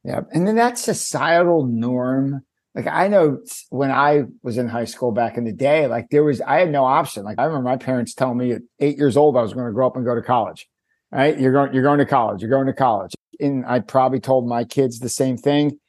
Yeah. 0.03 0.21
And 0.31 0.47
then 0.47 0.55
that 0.55 0.77
societal 0.77 1.65
norm. 1.65 2.41
Like 2.73 2.87
I 2.87 3.09
know 3.09 3.39
when 3.69 3.91
I 3.91 4.23
was 4.43 4.57
in 4.57 4.69
high 4.69 4.85
school 4.85 5.11
back 5.11 5.37
in 5.37 5.43
the 5.43 5.51
day, 5.51 5.87
like 5.87 6.09
there 6.09 6.23
was, 6.23 6.39
I 6.41 6.59
had 6.59 6.71
no 6.71 6.85
option. 6.85 7.23
Like 7.23 7.37
I 7.37 7.43
remember 7.43 7.69
my 7.69 7.77
parents 7.77 8.13
telling 8.13 8.37
me 8.37 8.53
at 8.53 8.61
eight 8.79 8.97
years 8.97 9.17
old, 9.17 9.35
I 9.35 9.41
was 9.41 9.53
going 9.53 9.65
to 9.65 9.73
grow 9.73 9.87
up 9.87 9.97
and 9.97 10.05
go 10.05 10.15
to 10.15 10.21
college. 10.21 10.67
Right. 11.11 11.37
You're 11.37 11.51
going, 11.51 11.73
you're 11.73 11.83
going 11.83 11.99
to 11.99 12.05
college. 12.05 12.41
You're 12.41 12.49
going 12.49 12.67
to 12.67 12.73
college. 12.73 13.13
And 13.41 13.65
I 13.65 13.79
probably 13.79 14.21
told 14.21 14.47
my 14.47 14.63
kids 14.63 14.99
the 14.99 15.09
same 15.09 15.35
thing. 15.35 15.79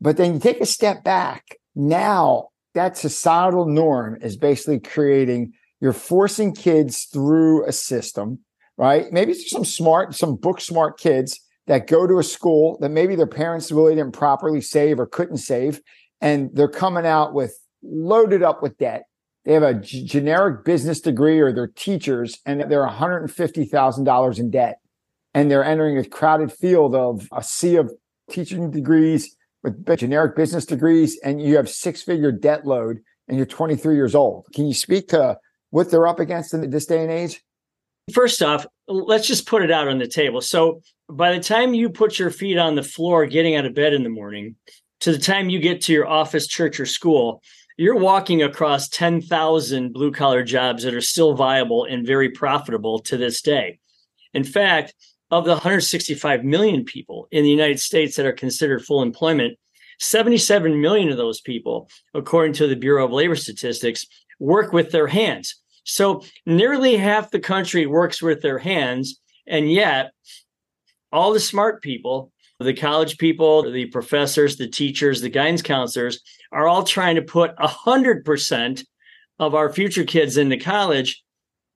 But 0.00 0.16
then 0.16 0.34
you 0.34 0.40
take 0.40 0.60
a 0.60 0.66
step 0.66 1.02
back. 1.02 1.56
Now 1.74 2.50
that 2.74 2.96
societal 2.96 3.66
norm 3.66 4.18
is 4.22 4.36
basically 4.36 4.78
creating, 4.78 5.54
you're 5.80 5.92
forcing 5.92 6.54
kids 6.54 7.04
through 7.12 7.66
a 7.66 7.72
system, 7.72 8.38
right? 8.76 9.10
Maybe 9.10 9.34
some 9.34 9.64
smart, 9.64 10.14
some 10.14 10.36
book 10.36 10.60
smart 10.60 11.00
kids 11.00 11.40
that 11.68 11.86
go 11.86 12.06
to 12.06 12.18
a 12.18 12.24
school 12.24 12.78
that 12.80 12.88
maybe 12.88 13.14
their 13.14 13.26
parents 13.26 13.70
really 13.70 13.94
didn't 13.94 14.12
properly 14.12 14.60
save 14.60 14.98
or 14.98 15.06
couldn't 15.06 15.36
save. 15.36 15.80
And 16.20 16.50
they're 16.54 16.66
coming 16.66 17.06
out 17.06 17.34
with 17.34 17.56
loaded 17.82 18.42
up 18.42 18.62
with 18.62 18.76
debt. 18.78 19.04
They 19.44 19.52
have 19.52 19.62
a 19.62 19.74
g- 19.74 20.04
generic 20.04 20.64
business 20.64 21.00
degree 21.00 21.38
or 21.38 21.52
they're 21.52 21.68
teachers 21.68 22.38
and 22.44 22.60
they're 22.70 22.86
$150,000 22.86 24.38
in 24.38 24.50
debt. 24.50 24.80
And 25.34 25.50
they're 25.50 25.64
entering 25.64 25.98
a 25.98 26.04
crowded 26.04 26.50
field 26.50 26.94
of 26.94 27.28
a 27.32 27.42
sea 27.42 27.76
of 27.76 27.92
teaching 28.30 28.70
degrees 28.70 29.36
with 29.62 29.98
generic 29.98 30.36
business 30.36 30.64
degrees 30.64 31.18
and 31.22 31.40
you 31.40 31.56
have 31.56 31.68
six 31.68 32.02
figure 32.02 32.32
debt 32.32 32.66
load 32.66 32.98
and 33.28 33.36
you're 33.36 33.46
23 33.46 33.94
years 33.94 34.14
old. 34.14 34.46
Can 34.54 34.66
you 34.66 34.74
speak 34.74 35.08
to 35.08 35.38
what 35.70 35.90
they're 35.90 36.06
up 36.06 36.18
against 36.18 36.54
in 36.54 36.68
this 36.70 36.86
day 36.86 37.02
and 37.02 37.10
age? 37.10 37.42
First 38.12 38.42
off, 38.42 38.66
let's 38.86 39.26
just 39.26 39.46
put 39.46 39.62
it 39.62 39.70
out 39.70 39.86
on 39.86 39.98
the 39.98 40.08
table. 40.08 40.40
So 40.40 40.80
by 41.08 41.32
the 41.32 41.42
time 41.42 41.74
you 41.74 41.90
put 41.90 42.18
your 42.18 42.30
feet 42.30 42.58
on 42.58 42.74
the 42.74 42.82
floor 42.82 43.26
getting 43.26 43.56
out 43.56 43.64
of 43.64 43.74
bed 43.74 43.94
in 43.94 44.02
the 44.02 44.08
morning 44.08 44.56
to 45.00 45.12
the 45.12 45.18
time 45.18 45.48
you 45.48 45.58
get 45.58 45.80
to 45.82 45.92
your 45.92 46.06
office, 46.06 46.46
church, 46.46 46.78
or 46.78 46.86
school, 46.86 47.42
you're 47.76 47.96
walking 47.96 48.42
across 48.42 48.88
10,000 48.88 49.92
blue 49.92 50.10
collar 50.10 50.42
jobs 50.42 50.82
that 50.82 50.94
are 50.94 51.00
still 51.00 51.34
viable 51.34 51.84
and 51.84 52.06
very 52.06 52.30
profitable 52.30 52.98
to 52.98 53.16
this 53.16 53.40
day. 53.40 53.78
In 54.34 54.44
fact, 54.44 54.94
of 55.30 55.44
the 55.44 55.52
165 55.52 56.44
million 56.44 56.84
people 56.84 57.28
in 57.30 57.44
the 57.44 57.50
United 57.50 57.78
States 57.78 58.16
that 58.16 58.26
are 58.26 58.32
considered 58.32 58.84
full 58.84 59.02
employment, 59.02 59.58
77 60.00 60.80
million 60.80 61.10
of 61.10 61.16
those 61.16 61.40
people, 61.40 61.88
according 62.14 62.54
to 62.54 62.66
the 62.66 62.76
Bureau 62.76 63.04
of 63.04 63.12
Labor 63.12 63.36
Statistics, 63.36 64.06
work 64.38 64.72
with 64.72 64.90
their 64.90 65.06
hands. 65.06 65.56
So 65.84 66.22
nearly 66.46 66.96
half 66.96 67.30
the 67.30 67.40
country 67.40 67.86
works 67.86 68.22
with 68.22 68.42
their 68.42 68.58
hands. 68.58 69.20
And 69.46 69.70
yet, 69.70 70.12
all 71.12 71.32
the 71.32 71.40
smart 71.40 71.82
people, 71.82 72.32
the 72.60 72.74
college 72.74 73.18
people, 73.18 73.70
the 73.70 73.86
professors, 73.86 74.56
the 74.56 74.68
teachers, 74.68 75.20
the 75.20 75.28
guidance 75.28 75.62
counselors 75.62 76.20
are 76.52 76.66
all 76.66 76.82
trying 76.82 77.16
to 77.16 77.22
put 77.22 77.56
100% 77.56 78.84
of 79.38 79.54
our 79.54 79.72
future 79.72 80.04
kids 80.04 80.36
into 80.36 80.56
college. 80.56 81.22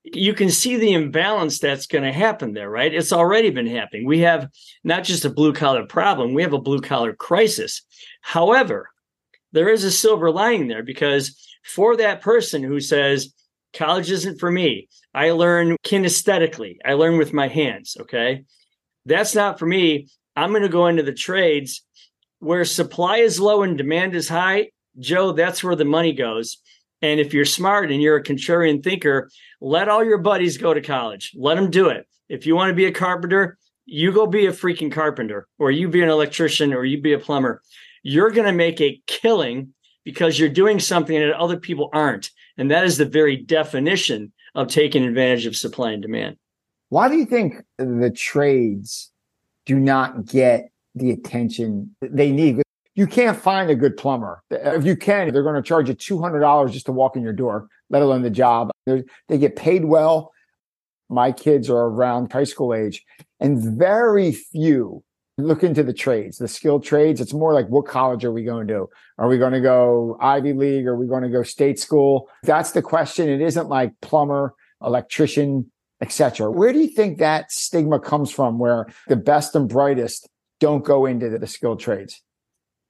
You 0.04 0.34
can 0.34 0.50
see 0.50 0.76
the 0.76 0.92
imbalance 0.92 1.60
that's 1.60 1.86
going 1.86 2.04
to 2.04 2.12
happen 2.12 2.52
there, 2.52 2.68
right? 2.68 2.92
It's 2.92 3.12
already 3.12 3.50
been 3.50 3.68
happening. 3.68 4.04
We 4.04 4.20
have 4.20 4.48
not 4.82 5.04
just 5.04 5.24
a 5.24 5.30
blue 5.30 5.52
collar 5.52 5.86
problem, 5.86 6.34
we 6.34 6.42
have 6.42 6.52
a 6.52 6.60
blue 6.60 6.80
collar 6.80 7.14
crisis. 7.14 7.82
However, 8.20 8.90
there 9.52 9.68
is 9.68 9.84
a 9.84 9.92
silver 9.92 10.30
lining 10.30 10.66
there 10.66 10.82
because 10.82 11.38
for 11.64 11.96
that 11.96 12.20
person 12.20 12.64
who 12.64 12.80
says, 12.80 13.32
college 13.72 14.10
isn't 14.10 14.40
for 14.40 14.50
me, 14.50 14.88
I 15.14 15.30
learn 15.30 15.76
kinesthetically, 15.84 16.78
I 16.84 16.94
learn 16.94 17.18
with 17.18 17.32
my 17.32 17.46
hands, 17.46 17.96
okay? 18.00 18.44
That's 19.06 19.34
not 19.34 19.58
for 19.58 19.66
me. 19.66 20.08
I'm 20.36 20.50
going 20.50 20.62
to 20.62 20.68
go 20.68 20.86
into 20.86 21.02
the 21.02 21.12
trades 21.12 21.84
where 22.38 22.64
supply 22.64 23.18
is 23.18 23.40
low 23.40 23.62
and 23.62 23.76
demand 23.76 24.14
is 24.14 24.28
high. 24.28 24.70
Joe, 24.98 25.32
that's 25.32 25.62
where 25.62 25.76
the 25.76 25.84
money 25.84 26.12
goes. 26.12 26.58
And 27.00 27.18
if 27.18 27.34
you're 27.34 27.44
smart 27.44 27.90
and 27.90 28.00
you're 28.00 28.16
a 28.16 28.22
contrarian 28.22 28.82
thinker, 28.82 29.30
let 29.60 29.88
all 29.88 30.04
your 30.04 30.18
buddies 30.18 30.56
go 30.56 30.72
to 30.72 30.80
college. 30.80 31.32
Let 31.36 31.56
them 31.56 31.70
do 31.70 31.88
it. 31.88 32.06
If 32.28 32.46
you 32.46 32.54
want 32.54 32.70
to 32.70 32.74
be 32.74 32.86
a 32.86 32.92
carpenter, 32.92 33.58
you 33.84 34.12
go 34.12 34.26
be 34.26 34.46
a 34.46 34.52
freaking 34.52 34.92
carpenter, 34.92 35.48
or 35.58 35.70
you 35.70 35.88
be 35.88 36.02
an 36.02 36.08
electrician, 36.08 36.72
or 36.72 36.84
you 36.84 37.00
be 37.00 37.12
a 37.12 37.18
plumber. 37.18 37.60
You're 38.02 38.30
going 38.30 38.46
to 38.46 38.52
make 38.52 38.80
a 38.80 39.02
killing 39.06 39.74
because 40.04 40.38
you're 40.38 40.48
doing 40.48 40.78
something 40.78 41.18
that 41.18 41.36
other 41.36 41.58
people 41.58 41.90
aren't. 41.92 42.30
And 42.56 42.70
that 42.70 42.84
is 42.84 42.96
the 42.96 43.04
very 43.04 43.36
definition 43.36 44.32
of 44.54 44.68
taking 44.68 45.04
advantage 45.04 45.46
of 45.46 45.56
supply 45.56 45.92
and 45.92 46.02
demand. 46.02 46.36
Why 46.92 47.08
do 47.08 47.16
you 47.16 47.24
think 47.24 47.54
the 47.78 48.10
trades 48.10 49.10
do 49.64 49.78
not 49.78 50.26
get 50.26 50.70
the 50.94 51.10
attention 51.10 51.96
they 52.02 52.30
need? 52.30 52.60
You 52.94 53.06
can't 53.06 53.38
find 53.38 53.70
a 53.70 53.74
good 53.74 53.96
plumber. 53.96 54.42
If 54.50 54.84
you 54.84 54.94
can, 54.94 55.32
they're 55.32 55.42
going 55.42 55.54
to 55.54 55.66
charge 55.66 55.88
you 55.88 55.94
$200 55.94 56.70
just 56.70 56.84
to 56.84 56.92
walk 56.92 57.16
in 57.16 57.22
your 57.22 57.32
door, 57.32 57.66
let 57.88 58.02
alone 58.02 58.20
the 58.20 58.28
job. 58.28 58.70
They're, 58.84 59.04
they 59.28 59.38
get 59.38 59.56
paid 59.56 59.86
well. 59.86 60.32
My 61.08 61.32
kids 61.32 61.70
are 61.70 61.78
around 61.78 62.30
high 62.30 62.44
school 62.44 62.74
age, 62.74 63.02
and 63.40 63.78
very 63.78 64.30
few 64.30 65.02
look 65.38 65.64
into 65.64 65.82
the 65.82 65.94
trades, 65.94 66.36
the 66.36 66.46
skilled 66.46 66.84
trades. 66.84 67.22
It's 67.22 67.32
more 67.32 67.54
like 67.54 67.68
what 67.68 67.86
college 67.86 68.22
are 68.26 68.32
we 68.32 68.44
going 68.44 68.68
to? 68.68 68.86
Are 69.16 69.28
we 69.28 69.38
going 69.38 69.54
to 69.54 69.62
go 69.62 70.18
Ivy 70.20 70.52
League? 70.52 70.86
Are 70.86 70.96
we 70.96 71.06
going 71.06 71.22
to 71.22 71.30
go 71.30 71.42
state 71.42 71.78
school? 71.78 72.28
That's 72.42 72.72
the 72.72 72.82
question. 72.82 73.30
It 73.30 73.40
isn't 73.40 73.70
like 73.70 73.98
plumber, 74.02 74.52
electrician, 74.82 75.71
etc. 76.02 76.50
Where 76.50 76.72
do 76.72 76.80
you 76.80 76.88
think 76.88 77.18
that 77.18 77.50
stigma 77.50 78.00
comes 78.00 78.30
from 78.30 78.58
where 78.58 78.86
the 79.06 79.16
best 79.16 79.54
and 79.54 79.68
brightest 79.68 80.28
don't 80.60 80.84
go 80.84 81.06
into 81.06 81.30
the, 81.30 81.46
skilled 81.46 81.80
trades? 81.80 82.20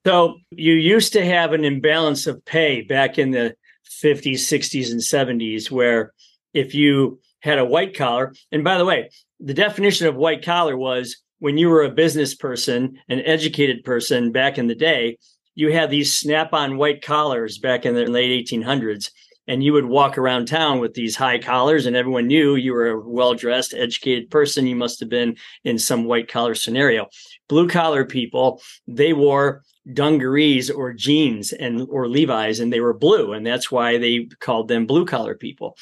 So 0.04 0.38
you 0.50 0.72
used 0.72 1.12
to 1.12 1.24
have 1.24 1.52
an 1.52 1.64
imbalance 1.64 2.26
of 2.26 2.44
pay 2.44 2.80
back 2.80 3.18
in 3.18 3.30
the 3.30 3.54
50s, 4.02 4.40
60s, 4.40 4.90
and 4.90 5.00
70s, 5.00 5.70
where 5.70 6.12
if 6.54 6.74
you 6.74 7.20
had 7.40 7.58
a 7.58 7.64
white 7.64 7.96
collar, 7.96 8.34
and 8.50 8.64
by 8.64 8.78
the 8.78 8.84
way, 8.84 9.10
the 9.38 9.54
definition 9.54 10.06
of 10.06 10.16
white 10.16 10.44
collar 10.44 10.76
was 10.76 11.16
when 11.38 11.58
you 11.58 11.68
were 11.68 11.82
a 11.82 11.90
business 11.90 12.34
person, 12.34 12.98
an 13.08 13.20
educated 13.20 13.84
person 13.84 14.32
back 14.32 14.58
in 14.58 14.68
the 14.68 14.74
day, 14.74 15.18
you 15.54 15.70
had 15.70 15.90
these 15.90 16.16
snap 16.16 16.52
on 16.52 16.78
white 16.78 17.02
collars 17.02 17.58
back 17.58 17.84
in 17.84 17.94
the 17.94 18.06
late 18.06 18.48
1800s 18.48 19.10
and 19.48 19.62
you 19.62 19.72
would 19.72 19.86
walk 19.86 20.18
around 20.18 20.46
town 20.46 20.78
with 20.78 20.94
these 20.94 21.16
high 21.16 21.38
collars 21.38 21.86
and 21.86 21.96
everyone 21.96 22.26
knew 22.26 22.54
you 22.54 22.72
were 22.72 22.88
a 22.88 23.00
well-dressed 23.00 23.74
educated 23.74 24.30
person. 24.30 24.66
You 24.66 24.76
must 24.76 25.00
have 25.00 25.08
been 25.08 25.36
in 25.64 25.78
some 25.78 26.04
white 26.04 26.28
collar 26.28 26.54
scenario. 26.54 27.08
Blue 27.48 27.68
collar 27.68 28.04
people 28.04 28.62
they 28.86 29.12
wore 29.12 29.62
dungarees 29.92 30.70
or 30.70 30.92
jeans 30.92 31.52
and 31.52 31.88
or 31.90 32.08
levi's 32.08 32.60
and 32.60 32.72
they 32.72 32.80
were 32.80 32.94
blue 32.94 33.32
and 33.32 33.44
that's 33.44 33.70
why 33.70 33.98
they 33.98 34.28
called 34.38 34.68
them 34.68 34.86
blue 34.86 35.04
collar 35.04 35.34
people. 35.34 35.76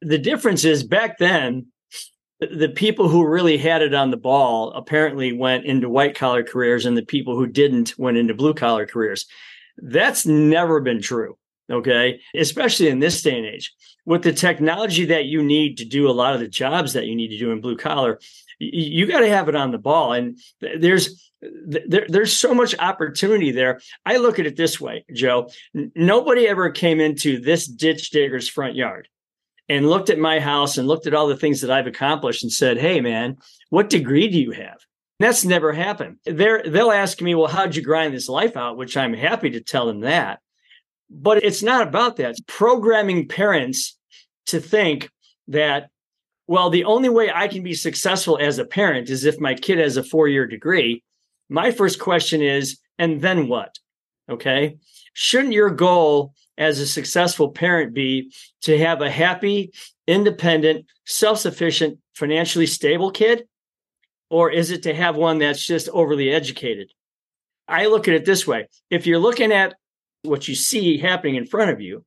The 0.00 0.18
difference 0.18 0.64
is 0.64 0.82
back 0.82 1.18
then 1.18 1.66
the 2.40 2.68
people 2.68 3.08
who 3.08 3.26
really 3.26 3.58
had 3.58 3.82
it 3.82 3.94
on 3.94 4.12
the 4.12 4.16
ball 4.16 4.70
apparently 4.72 5.32
went 5.32 5.64
into 5.64 5.90
white 5.90 6.14
collar 6.14 6.44
careers 6.44 6.86
and 6.86 6.96
the 6.96 7.04
people 7.04 7.34
who 7.34 7.48
didn't 7.48 7.98
went 7.98 8.16
into 8.16 8.32
blue 8.32 8.54
collar 8.54 8.86
careers. 8.86 9.26
That's 9.76 10.24
never 10.24 10.80
been 10.80 11.02
true 11.02 11.36
okay 11.70 12.20
especially 12.34 12.88
in 12.88 12.98
this 12.98 13.22
day 13.22 13.36
and 13.36 13.46
age 13.46 13.72
with 14.04 14.22
the 14.22 14.32
technology 14.32 15.04
that 15.04 15.26
you 15.26 15.42
need 15.42 15.78
to 15.78 15.84
do 15.84 16.08
a 16.08 16.12
lot 16.12 16.34
of 16.34 16.40
the 16.40 16.48
jobs 16.48 16.92
that 16.92 17.06
you 17.06 17.14
need 17.14 17.28
to 17.28 17.38
do 17.38 17.50
in 17.50 17.60
blue 17.60 17.76
collar 17.76 18.18
you, 18.60 19.06
got 19.06 19.20
to 19.20 19.28
have 19.28 19.48
it 19.48 19.54
on 19.54 19.70
the 19.70 19.78
ball 19.78 20.12
and 20.12 20.38
there's 20.60 21.30
there, 21.40 22.06
there's 22.08 22.36
so 22.36 22.52
much 22.52 22.74
opportunity 22.78 23.52
there 23.52 23.80
i 24.04 24.16
look 24.16 24.38
at 24.38 24.46
it 24.46 24.56
this 24.56 24.80
way 24.80 25.04
joe 25.12 25.48
nobody 25.94 26.48
ever 26.48 26.70
came 26.70 27.00
into 27.00 27.40
this 27.40 27.66
ditch 27.66 28.10
digger's 28.10 28.48
front 28.48 28.74
yard 28.74 29.08
and 29.68 29.88
looked 29.88 30.10
at 30.10 30.18
my 30.18 30.40
house 30.40 30.78
and 30.78 30.88
looked 30.88 31.06
at 31.06 31.14
all 31.14 31.28
the 31.28 31.36
things 31.36 31.60
that 31.60 31.70
i've 31.70 31.86
accomplished 31.86 32.42
and 32.42 32.52
said 32.52 32.78
hey 32.78 33.00
man 33.00 33.36
what 33.70 33.90
degree 33.90 34.28
do 34.28 34.40
you 34.40 34.50
have 34.50 34.78
that's 35.18 35.44
never 35.44 35.72
happened. 35.72 36.18
They're, 36.24 36.62
they'll 36.62 36.92
ask 36.92 37.20
me, 37.20 37.34
well, 37.34 37.48
how'd 37.48 37.74
you 37.74 37.82
grind 37.82 38.14
this 38.14 38.28
life 38.28 38.56
out? 38.56 38.76
Which 38.76 38.96
I'm 38.96 39.14
happy 39.14 39.50
to 39.50 39.60
tell 39.60 39.86
them 39.86 40.00
that. 40.00 40.40
But 41.10 41.42
it's 41.42 41.62
not 41.62 41.86
about 41.86 42.16
that. 42.16 42.36
Programming 42.46 43.28
parents 43.28 43.96
to 44.46 44.60
think 44.60 45.10
that, 45.48 45.90
well, 46.46 46.70
the 46.70 46.84
only 46.84 47.08
way 47.08 47.30
I 47.32 47.48
can 47.48 47.62
be 47.62 47.74
successful 47.74 48.38
as 48.40 48.58
a 48.58 48.64
parent 48.64 49.10
is 49.10 49.24
if 49.24 49.40
my 49.40 49.54
kid 49.54 49.78
has 49.78 49.96
a 49.96 50.02
four 50.02 50.28
year 50.28 50.46
degree. 50.46 51.02
My 51.48 51.70
first 51.70 51.98
question 51.98 52.42
is, 52.42 52.78
and 52.98 53.20
then 53.20 53.48
what? 53.48 53.78
Okay. 54.28 54.76
Shouldn't 55.14 55.54
your 55.54 55.70
goal 55.70 56.34
as 56.58 56.78
a 56.78 56.86
successful 56.86 57.50
parent 57.50 57.94
be 57.94 58.32
to 58.62 58.78
have 58.78 59.00
a 59.00 59.10
happy, 59.10 59.72
independent, 60.06 60.86
self 61.06 61.38
sufficient, 61.38 61.98
financially 62.14 62.66
stable 62.66 63.10
kid? 63.10 63.46
Or 64.30 64.50
is 64.50 64.70
it 64.70 64.82
to 64.82 64.94
have 64.94 65.16
one 65.16 65.38
that's 65.38 65.66
just 65.66 65.88
overly 65.88 66.30
educated? 66.30 66.92
I 67.66 67.86
look 67.86 68.08
at 68.08 68.14
it 68.14 68.24
this 68.24 68.46
way 68.46 68.68
if 68.90 69.06
you're 69.06 69.18
looking 69.18 69.52
at 69.52 69.74
what 70.22 70.48
you 70.48 70.54
see 70.54 70.98
happening 70.98 71.36
in 71.36 71.46
front 71.46 71.70
of 71.70 71.80
you, 71.80 72.04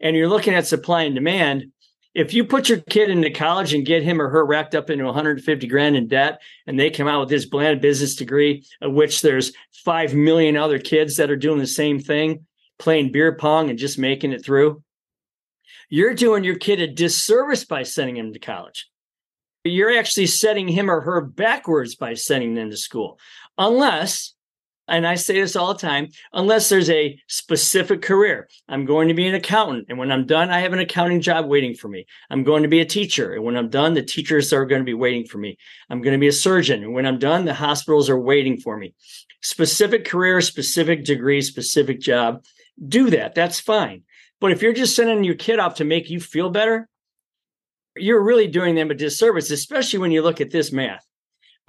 and 0.00 0.16
you're 0.16 0.28
looking 0.28 0.54
at 0.54 0.66
supply 0.66 1.02
and 1.02 1.14
demand, 1.14 1.72
if 2.14 2.34
you 2.34 2.44
put 2.44 2.68
your 2.68 2.78
kid 2.78 3.10
into 3.10 3.30
college 3.30 3.74
and 3.74 3.86
get 3.86 4.02
him 4.02 4.20
or 4.20 4.28
her 4.28 4.44
racked 4.44 4.74
up 4.74 4.90
into 4.90 5.04
150 5.04 5.66
grand 5.66 5.96
in 5.96 6.08
debt 6.08 6.40
and 6.66 6.78
they 6.78 6.90
come 6.90 7.06
out 7.06 7.20
with 7.20 7.28
this 7.28 7.44
bland 7.44 7.80
business 7.80 8.16
degree 8.16 8.64
of 8.80 8.92
which 8.92 9.20
there's 9.20 9.52
5 9.84 10.14
million 10.14 10.56
other 10.56 10.78
kids 10.78 11.16
that 11.16 11.30
are 11.30 11.36
doing 11.36 11.58
the 11.58 11.66
same 11.66 12.00
thing 12.00 12.46
playing 12.78 13.12
beer 13.12 13.36
pong 13.36 13.70
and 13.70 13.78
just 13.78 13.98
making 13.98 14.32
it 14.32 14.44
through 14.44 14.82
you're 15.88 16.14
doing 16.14 16.44
your 16.44 16.56
kid 16.56 16.80
a 16.80 16.86
disservice 16.86 17.64
by 17.64 17.82
sending 17.82 18.16
him 18.16 18.32
to 18.32 18.38
college. 18.38 18.88
You're 19.64 19.98
actually 19.98 20.26
setting 20.26 20.68
him 20.68 20.90
or 20.90 21.00
her 21.00 21.20
backwards 21.20 21.94
by 21.94 22.14
sending 22.14 22.54
them 22.54 22.70
to 22.70 22.76
school 22.76 23.18
unless 23.56 24.34
and 24.88 25.06
I 25.06 25.14
say 25.16 25.40
this 25.40 25.56
all 25.56 25.74
the 25.74 25.80
time, 25.80 26.08
unless 26.32 26.68
there's 26.68 26.90
a 26.90 27.20
specific 27.28 28.02
career. 28.02 28.48
I'm 28.68 28.84
going 28.84 29.08
to 29.08 29.14
be 29.14 29.26
an 29.26 29.34
accountant. 29.34 29.86
And 29.88 29.98
when 29.98 30.10
I'm 30.10 30.26
done, 30.26 30.50
I 30.50 30.60
have 30.60 30.72
an 30.72 30.78
accounting 30.78 31.20
job 31.20 31.46
waiting 31.46 31.74
for 31.74 31.88
me. 31.88 32.06
I'm 32.30 32.42
going 32.42 32.62
to 32.62 32.68
be 32.68 32.80
a 32.80 32.84
teacher. 32.84 33.34
And 33.34 33.44
when 33.44 33.56
I'm 33.56 33.68
done, 33.68 33.94
the 33.94 34.02
teachers 34.02 34.52
are 34.52 34.66
going 34.66 34.80
to 34.80 34.86
be 34.86 34.94
waiting 34.94 35.26
for 35.26 35.38
me. 35.38 35.58
I'm 35.90 36.00
going 36.00 36.14
to 36.14 36.20
be 36.20 36.28
a 36.28 36.32
surgeon. 36.32 36.82
And 36.82 36.94
when 36.94 37.06
I'm 37.06 37.18
done, 37.18 37.44
the 37.44 37.54
hospitals 37.54 38.08
are 38.08 38.18
waiting 38.18 38.58
for 38.58 38.76
me. 38.76 38.94
Specific 39.42 40.04
career, 40.04 40.40
specific 40.40 41.04
degree, 41.04 41.42
specific 41.42 42.00
job. 42.00 42.44
Do 42.86 43.10
that. 43.10 43.34
That's 43.34 43.60
fine. 43.60 44.02
But 44.40 44.52
if 44.52 44.62
you're 44.62 44.72
just 44.72 44.96
sending 44.96 45.24
your 45.24 45.34
kid 45.34 45.58
off 45.58 45.74
to 45.76 45.84
make 45.84 46.10
you 46.10 46.20
feel 46.20 46.50
better, 46.50 46.88
you're 47.96 48.22
really 48.22 48.46
doing 48.46 48.74
them 48.74 48.90
a 48.90 48.94
disservice, 48.94 49.50
especially 49.50 49.98
when 49.98 50.12
you 50.12 50.22
look 50.22 50.40
at 50.40 50.50
this 50.50 50.72
math. 50.72 51.07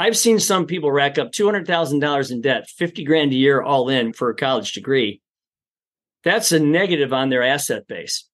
I've 0.02 0.18
seen 0.18 0.40
some 0.40 0.66
people 0.66 0.94
rack 0.94 1.18
up 1.18 1.34
$200,000 1.34 2.32
in 2.32 2.42
debt, 2.42 2.70
50 2.70 3.04
grand 3.04 3.34
a 3.34 3.36
year 3.36 3.62
all 3.62 3.90
in 3.90 4.14
for 4.14 4.30
a 4.30 4.36
college 4.36 4.72
degree. 4.72 5.22
That's 6.24 6.54
a 6.54 6.60
negative 6.60 7.12
on 7.12 7.30
their 7.30 7.44
asset 7.44 7.86
base. 7.86 8.26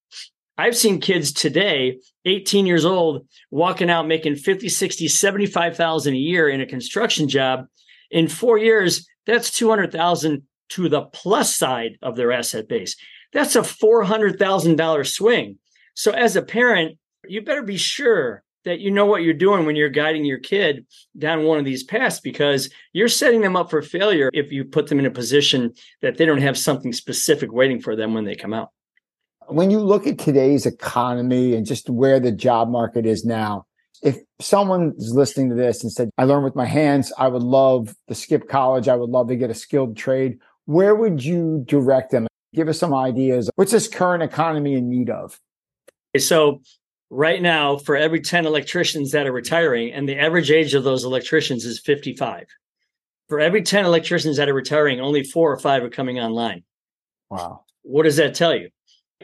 I've 0.57 0.77
seen 0.77 1.01
kids 1.01 1.33
today, 1.33 1.99
18 2.23 2.67
years 2.67 2.85
old, 2.85 3.27
walking 3.49 3.89
out 3.89 4.07
making 4.07 4.35
50, 4.35 4.69
60, 4.69 5.07
75,000 5.07 6.13
a 6.13 6.17
year 6.17 6.47
in 6.47 6.61
a 6.61 6.67
construction 6.67 7.27
job. 7.27 7.65
In 8.11 8.27
4 8.27 8.59
years, 8.59 9.07
that's 9.25 9.49
200,000 9.49 10.43
to 10.69 10.87
the 10.87 11.01
plus 11.01 11.55
side 11.55 11.97
of 12.01 12.15
their 12.15 12.31
asset 12.31 12.69
base. 12.69 12.95
That's 13.33 13.55
a 13.55 13.61
$400,000 13.61 15.07
swing. 15.07 15.57
So 15.95 16.11
as 16.11 16.35
a 16.35 16.41
parent, 16.43 16.99
you 17.27 17.41
better 17.41 17.63
be 17.63 17.77
sure 17.77 18.43
that 18.65 18.79
you 18.79 18.91
know 18.91 19.05
what 19.05 19.21
you're 19.21 19.33
doing 19.33 19.65
when 19.65 19.75
you're 19.75 19.89
guiding 19.89 20.25
your 20.25 20.39
kid 20.39 20.85
down 21.17 21.43
one 21.43 21.59
of 21.59 21.65
these 21.65 21.83
paths 21.83 22.19
because 22.19 22.69
you're 22.93 23.07
setting 23.07 23.41
them 23.41 23.55
up 23.55 23.69
for 23.69 23.81
failure 23.81 24.29
if 24.33 24.51
you 24.51 24.65
put 24.65 24.87
them 24.87 24.99
in 24.99 25.05
a 25.05 25.11
position 25.11 25.71
that 26.01 26.17
they 26.17 26.25
don't 26.25 26.41
have 26.41 26.57
something 26.57 26.91
specific 26.91 27.51
waiting 27.53 27.79
for 27.79 27.95
them 27.95 28.13
when 28.13 28.25
they 28.25 28.35
come 28.35 28.53
out. 28.53 28.69
When 29.47 29.69
you 29.69 29.79
look 29.79 30.07
at 30.07 30.17
today's 30.17 30.65
economy 30.65 31.55
and 31.55 31.65
just 31.65 31.89
where 31.89 32.19
the 32.19 32.31
job 32.31 32.69
market 32.69 33.05
is 33.05 33.23
now, 33.23 33.65
if 34.01 34.17
someone's 34.41 35.13
listening 35.13 35.49
to 35.49 35.55
this 35.55 35.83
and 35.83 35.91
said, 35.91 36.09
I 36.17 36.23
learned 36.23 36.43
with 36.43 36.55
my 36.55 36.65
hands, 36.65 37.13
I 37.17 37.27
would 37.27 37.43
love 37.43 37.95
to 38.07 38.15
skip 38.15 38.49
college, 38.49 38.87
I 38.87 38.95
would 38.95 39.11
love 39.11 39.27
to 39.27 39.35
get 39.35 39.51
a 39.51 39.53
skilled 39.53 39.95
trade, 39.95 40.39
where 40.65 40.95
would 40.95 41.23
you 41.23 41.63
direct 41.67 42.11
them? 42.11 42.27
Give 42.53 42.67
us 42.67 42.79
some 42.79 42.93
ideas. 42.93 43.49
What's 43.55 43.71
this 43.71 43.87
current 43.87 44.23
economy 44.23 44.73
in 44.73 44.89
need 44.89 45.09
of? 45.09 45.39
So 46.17 46.61
right 47.09 47.41
now 47.41 47.77
for 47.77 47.95
every 47.95 48.21
10 48.21 48.45
electricians 48.45 49.11
that 49.11 49.27
are 49.27 49.31
retiring 49.31 49.93
and 49.93 50.09
the 50.09 50.17
average 50.17 50.51
age 50.51 50.73
of 50.73 50.83
those 50.83 51.03
electricians 51.03 51.65
is 51.65 51.79
55 51.79 52.45
for 53.27 53.39
every 53.39 53.61
10 53.61 53.85
electricians 53.85 54.37
that 54.37 54.49
are 54.49 54.53
retiring 54.53 54.99
only 54.99 55.23
four 55.23 55.51
or 55.51 55.57
five 55.57 55.83
are 55.83 55.89
coming 55.89 56.19
online. 56.19 56.63
Wow. 57.29 57.63
What 57.83 58.03
does 58.03 58.17
that 58.17 58.35
tell 58.35 58.55
you? 58.55 58.69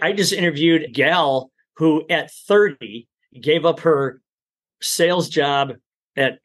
I 0.01 0.13
just 0.13 0.33
interviewed 0.33 0.83
a 0.83 0.87
gal 0.87 1.51
who 1.77 2.05
at 2.09 2.31
30 2.31 3.07
gave 3.39 3.65
up 3.65 3.81
her 3.81 4.21
sales 4.81 5.29
job 5.29 5.73
at 6.15 6.39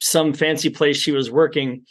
some 0.00 0.32
fancy 0.32 0.70
place 0.70 0.96
she 0.96 1.12
was 1.12 1.30
working 1.30 1.84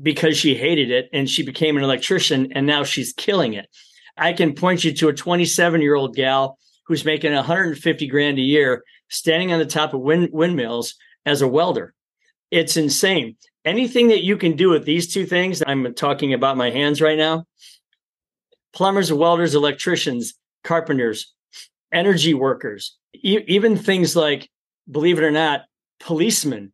because 0.00 0.36
she 0.36 0.54
hated 0.54 0.90
it 0.90 1.08
and 1.12 1.28
she 1.28 1.42
became 1.42 1.76
an 1.76 1.82
electrician 1.82 2.52
and 2.52 2.66
now 2.66 2.84
she's 2.84 3.12
killing 3.12 3.54
it. 3.54 3.68
I 4.16 4.32
can 4.32 4.54
point 4.54 4.84
you 4.84 4.92
to 4.94 5.08
a 5.08 5.12
27 5.12 5.80
year 5.80 5.94
old 5.94 6.14
gal 6.14 6.58
who's 6.88 7.04
making 7.04 7.34
150 7.34 8.06
grand 8.06 8.38
a 8.38 8.42
year 8.42 8.82
standing 9.10 9.52
on 9.52 9.58
the 9.58 9.66
top 9.66 9.92
of 9.92 10.00
wind, 10.00 10.30
windmills 10.32 10.94
as 11.26 11.42
a 11.42 11.48
welder. 11.48 11.94
It's 12.50 12.78
insane. 12.78 13.36
Anything 13.64 14.08
that 14.08 14.24
you 14.24 14.38
can 14.38 14.56
do 14.56 14.70
with 14.70 14.86
these 14.86 15.12
two 15.12 15.26
things, 15.26 15.62
I'm 15.66 15.94
talking 15.94 16.32
about 16.32 16.56
my 16.56 16.70
hands 16.70 17.00
right 17.00 17.18
now 17.18 17.44
plumbers, 18.74 19.12
welders, 19.12 19.54
electricians, 19.54 20.34
carpenters, 20.62 21.34
energy 21.92 22.32
workers, 22.32 22.96
e- 23.14 23.44
even 23.46 23.76
things 23.76 24.14
like, 24.14 24.48
believe 24.90 25.18
it 25.18 25.24
or 25.24 25.30
not, 25.30 25.62
policemen, 26.00 26.72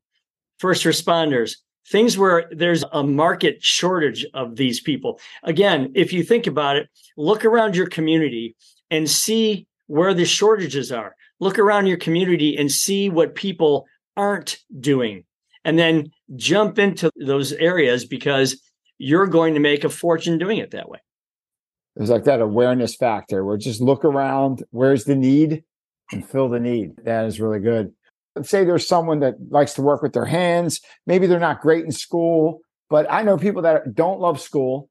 first 0.58 0.84
responders, 0.84 1.56
things 1.88 2.18
where 2.18 2.50
there's 2.50 2.84
a 2.92 3.02
market 3.02 3.62
shortage 3.62 4.26
of 4.34 4.56
these 4.56 4.80
people. 4.80 5.18
Again, 5.44 5.92
if 5.94 6.12
you 6.12 6.22
think 6.22 6.46
about 6.46 6.76
it, 6.76 6.88
look 7.16 7.44
around 7.44 7.74
your 7.74 7.86
community 7.86 8.54
and 8.90 9.08
see 9.08 9.66
where 9.86 10.14
the 10.14 10.24
shortages 10.24 10.90
are. 10.92 11.14
Look 11.40 11.58
around 11.58 11.86
your 11.86 11.98
community 11.98 12.56
and 12.56 12.70
see 12.70 13.08
what 13.08 13.34
people 13.34 13.86
aren't 14.16 14.58
doing. 14.80 15.24
And 15.64 15.78
then 15.78 16.10
jump 16.36 16.78
into 16.78 17.10
those 17.16 17.52
areas 17.52 18.04
because 18.04 18.60
you're 18.98 19.26
going 19.26 19.54
to 19.54 19.60
make 19.60 19.84
a 19.84 19.88
fortune 19.88 20.38
doing 20.38 20.58
it 20.58 20.70
that 20.72 20.88
way. 20.88 20.98
There's 21.96 22.10
like 22.10 22.24
that 22.24 22.40
awareness 22.40 22.96
factor 22.96 23.44
where 23.44 23.56
just 23.56 23.80
look 23.80 24.04
around, 24.04 24.64
where's 24.70 25.04
the 25.04 25.14
need 25.14 25.62
and 26.12 26.28
fill 26.28 26.48
the 26.48 26.60
need. 26.60 26.92
That 27.04 27.26
is 27.26 27.40
really 27.40 27.60
good. 27.60 27.92
Let's 28.34 28.50
say 28.50 28.64
there's 28.64 28.86
someone 28.86 29.20
that 29.20 29.34
likes 29.50 29.74
to 29.74 29.82
work 29.82 30.02
with 30.02 30.12
their 30.12 30.24
hands. 30.24 30.80
Maybe 31.06 31.26
they're 31.26 31.38
not 31.38 31.60
great 31.60 31.84
in 31.84 31.92
school, 31.92 32.60
but 32.90 33.06
I 33.10 33.22
know 33.22 33.38
people 33.38 33.62
that 33.62 33.94
don't 33.94 34.20
love 34.20 34.40
school, 34.40 34.90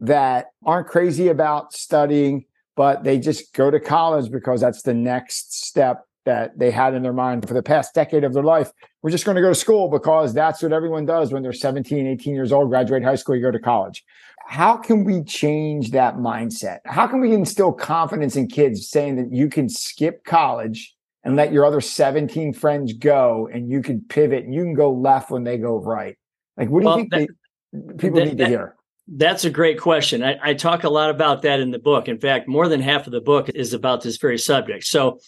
that 0.00 0.46
aren't 0.64 0.88
crazy 0.88 1.28
about 1.28 1.72
studying, 1.74 2.44
but 2.76 3.02
they 3.02 3.18
just 3.18 3.52
go 3.54 3.70
to 3.70 3.80
college 3.80 4.30
because 4.30 4.60
that's 4.60 4.82
the 4.82 4.94
next 4.94 5.64
step 5.64 6.04
that 6.26 6.58
they 6.58 6.70
had 6.70 6.92
in 6.92 7.02
their 7.02 7.12
mind 7.12 7.48
for 7.48 7.54
the 7.54 7.62
past 7.62 7.94
decade 7.94 8.24
of 8.24 8.34
their 8.34 8.42
life. 8.42 8.70
We're 9.02 9.10
just 9.10 9.24
going 9.24 9.36
to 9.36 9.40
go 9.40 9.48
to 9.48 9.54
school 9.54 9.88
because 9.88 10.34
that's 10.34 10.62
what 10.62 10.72
everyone 10.72 11.06
does 11.06 11.32
when 11.32 11.42
they're 11.42 11.52
17, 11.52 12.06
18 12.06 12.34
years 12.34 12.52
old, 12.52 12.68
graduate 12.68 13.02
high 13.02 13.14
school, 13.14 13.34
you 13.34 13.42
go 13.42 13.50
to 13.50 13.58
college. 13.58 14.04
How 14.46 14.76
can 14.76 15.04
we 15.04 15.24
change 15.24 15.90
that 15.92 16.16
mindset? 16.16 16.78
How 16.84 17.06
can 17.06 17.20
we 17.20 17.32
instill 17.32 17.72
confidence 17.72 18.36
in 18.36 18.46
kids 18.46 18.88
saying 18.88 19.16
that 19.16 19.32
you 19.32 19.48
can 19.48 19.68
skip 19.68 20.24
college 20.24 20.94
and 21.24 21.34
let 21.34 21.52
your 21.52 21.64
other 21.64 21.80
17 21.80 22.52
friends 22.52 22.92
go 22.92 23.48
and 23.52 23.68
you 23.68 23.82
can 23.82 24.02
pivot 24.08 24.44
and 24.44 24.54
you 24.54 24.62
can 24.62 24.74
go 24.74 24.92
left 24.92 25.30
when 25.30 25.42
they 25.42 25.58
go 25.58 25.78
right? 25.78 26.16
Like, 26.56 26.68
what 26.68 26.80
do 26.80 26.86
well, 26.86 26.98
you 26.98 27.08
think 27.08 27.10
that, 27.10 27.28
they, 27.72 27.94
people 27.94 28.20
that, 28.20 28.26
need 28.26 28.38
to 28.38 28.46
hear? 28.46 28.75
That's 29.08 29.44
a 29.44 29.50
great 29.50 29.80
question. 29.80 30.22
I, 30.24 30.36
I, 30.42 30.54
talk 30.54 30.82
a 30.82 30.88
lot 30.88 31.10
about 31.10 31.42
that 31.42 31.60
in 31.60 31.70
the 31.70 31.78
book. 31.78 32.08
In 32.08 32.18
fact, 32.18 32.48
more 32.48 32.68
than 32.68 32.80
half 32.80 33.06
of 33.06 33.12
the 33.12 33.20
book 33.20 33.48
is 33.48 33.72
about 33.72 34.02
this 34.02 34.16
very 34.16 34.38
subject. 34.38 34.84
So, 34.84 35.20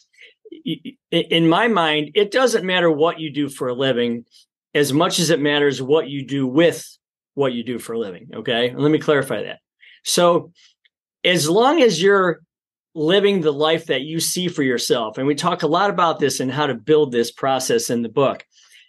in 1.10 1.48
my 1.48 1.68
mind, 1.68 2.12
it 2.14 2.32
doesn't 2.32 2.64
matter 2.64 2.90
what 2.90 3.20
you 3.20 3.32
do 3.32 3.48
for 3.48 3.68
a 3.68 3.74
living 3.74 4.24
as 4.74 4.92
much 4.92 5.18
as 5.20 5.30
it 5.30 5.40
matters 5.40 5.80
what 5.80 6.08
you 6.08 6.26
do 6.26 6.46
with 6.46 6.84
what 7.34 7.52
you 7.52 7.62
do 7.62 7.78
for 7.78 7.92
a 7.92 7.98
living. 7.98 8.30
Okay. 8.34 8.74
Let 8.74 8.90
me 8.90 8.98
clarify 8.98 9.44
that. 9.44 9.60
So, 10.04 10.52
as 11.22 11.48
long 11.48 11.80
as 11.80 12.02
you're 12.02 12.40
living 12.94 13.40
the 13.40 13.52
life 13.52 13.86
that 13.86 14.00
you 14.00 14.18
see 14.18 14.48
for 14.48 14.64
yourself, 14.64 15.18
and 15.18 15.26
we 15.26 15.36
talk 15.36 15.62
a 15.62 15.68
lot 15.68 15.90
about 15.90 16.18
this 16.18 16.40
and 16.40 16.50
how 16.50 16.66
to 16.66 16.74
build 16.74 17.12
this 17.12 17.30
process 17.30 17.90
in 17.90 18.02
the 18.02 18.08
book 18.08 18.44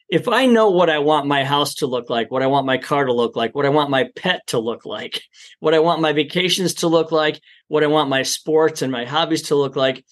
if 0.09 0.27
I 0.27 0.47
know 0.47 0.71
what 0.71 0.89
I 0.89 0.97
want 0.97 1.27
my 1.27 1.43
house 1.43 1.75
to 1.75 1.87
look 1.87 2.09
like, 2.09 2.31
what 2.31 2.41
I 2.41 2.47
want 2.47 2.65
my 2.65 2.79
car 2.79 3.05
to 3.05 3.13
look 3.13 3.35
like, 3.35 3.53
what 3.53 3.65
I 3.65 3.69
want 3.69 3.91
my 3.91 4.09
pet 4.15 4.41
to 4.47 4.59
look 4.59 4.85
like, 4.85 5.21
what 5.59 5.73
I 5.73 5.79
want 5.79 6.01
my 6.01 6.13
vacations 6.13 6.73
to 6.75 6.87
look 6.87 7.11
like, 7.11 7.39
what 7.67 7.83
I 7.83 7.87
want 7.87 8.09
my 8.09 8.23
sports 8.23 8.81
and 8.81 8.91
my 8.91 9.05
hobbies 9.05 9.43
to 9.43 9.55
look 9.55 9.75
like, 9.75 10.03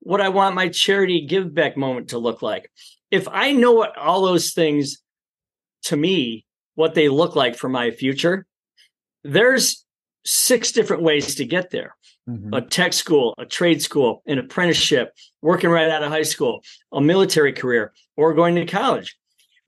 what 0.00 0.20
I 0.20 0.30
want 0.30 0.54
my 0.54 0.68
charity 0.68 1.26
give 1.26 1.54
back 1.54 1.76
moment 1.76 2.08
to 2.10 2.18
look 2.18 2.40
like. 2.40 2.70
If 3.10 3.28
I 3.28 3.52
know 3.52 3.72
what 3.72 3.96
all 3.96 4.22
those 4.22 4.52
things 4.52 4.98
to 5.84 5.96
me, 5.96 6.46
what 6.74 6.94
they 6.94 7.08
look 7.08 7.36
like 7.36 7.56
for 7.56 7.68
my 7.68 7.90
future, 7.90 8.46
there's 9.24 9.84
six 10.24 10.72
different 10.72 11.02
ways 11.02 11.34
to 11.36 11.44
get 11.44 11.70
there. 11.70 11.96
Mm-hmm. 12.28 12.52
A 12.52 12.60
tech 12.60 12.92
school, 12.92 13.34
a 13.38 13.46
trade 13.46 13.80
school, 13.82 14.22
an 14.26 14.38
apprenticeship, 14.38 15.14
working 15.40 15.70
right 15.70 15.88
out 15.88 16.02
of 16.02 16.10
high 16.10 16.22
school, 16.22 16.62
a 16.92 17.00
military 17.00 17.52
career, 17.52 17.92
or 18.18 18.34
going 18.34 18.56
to 18.56 18.66
college. 18.66 19.16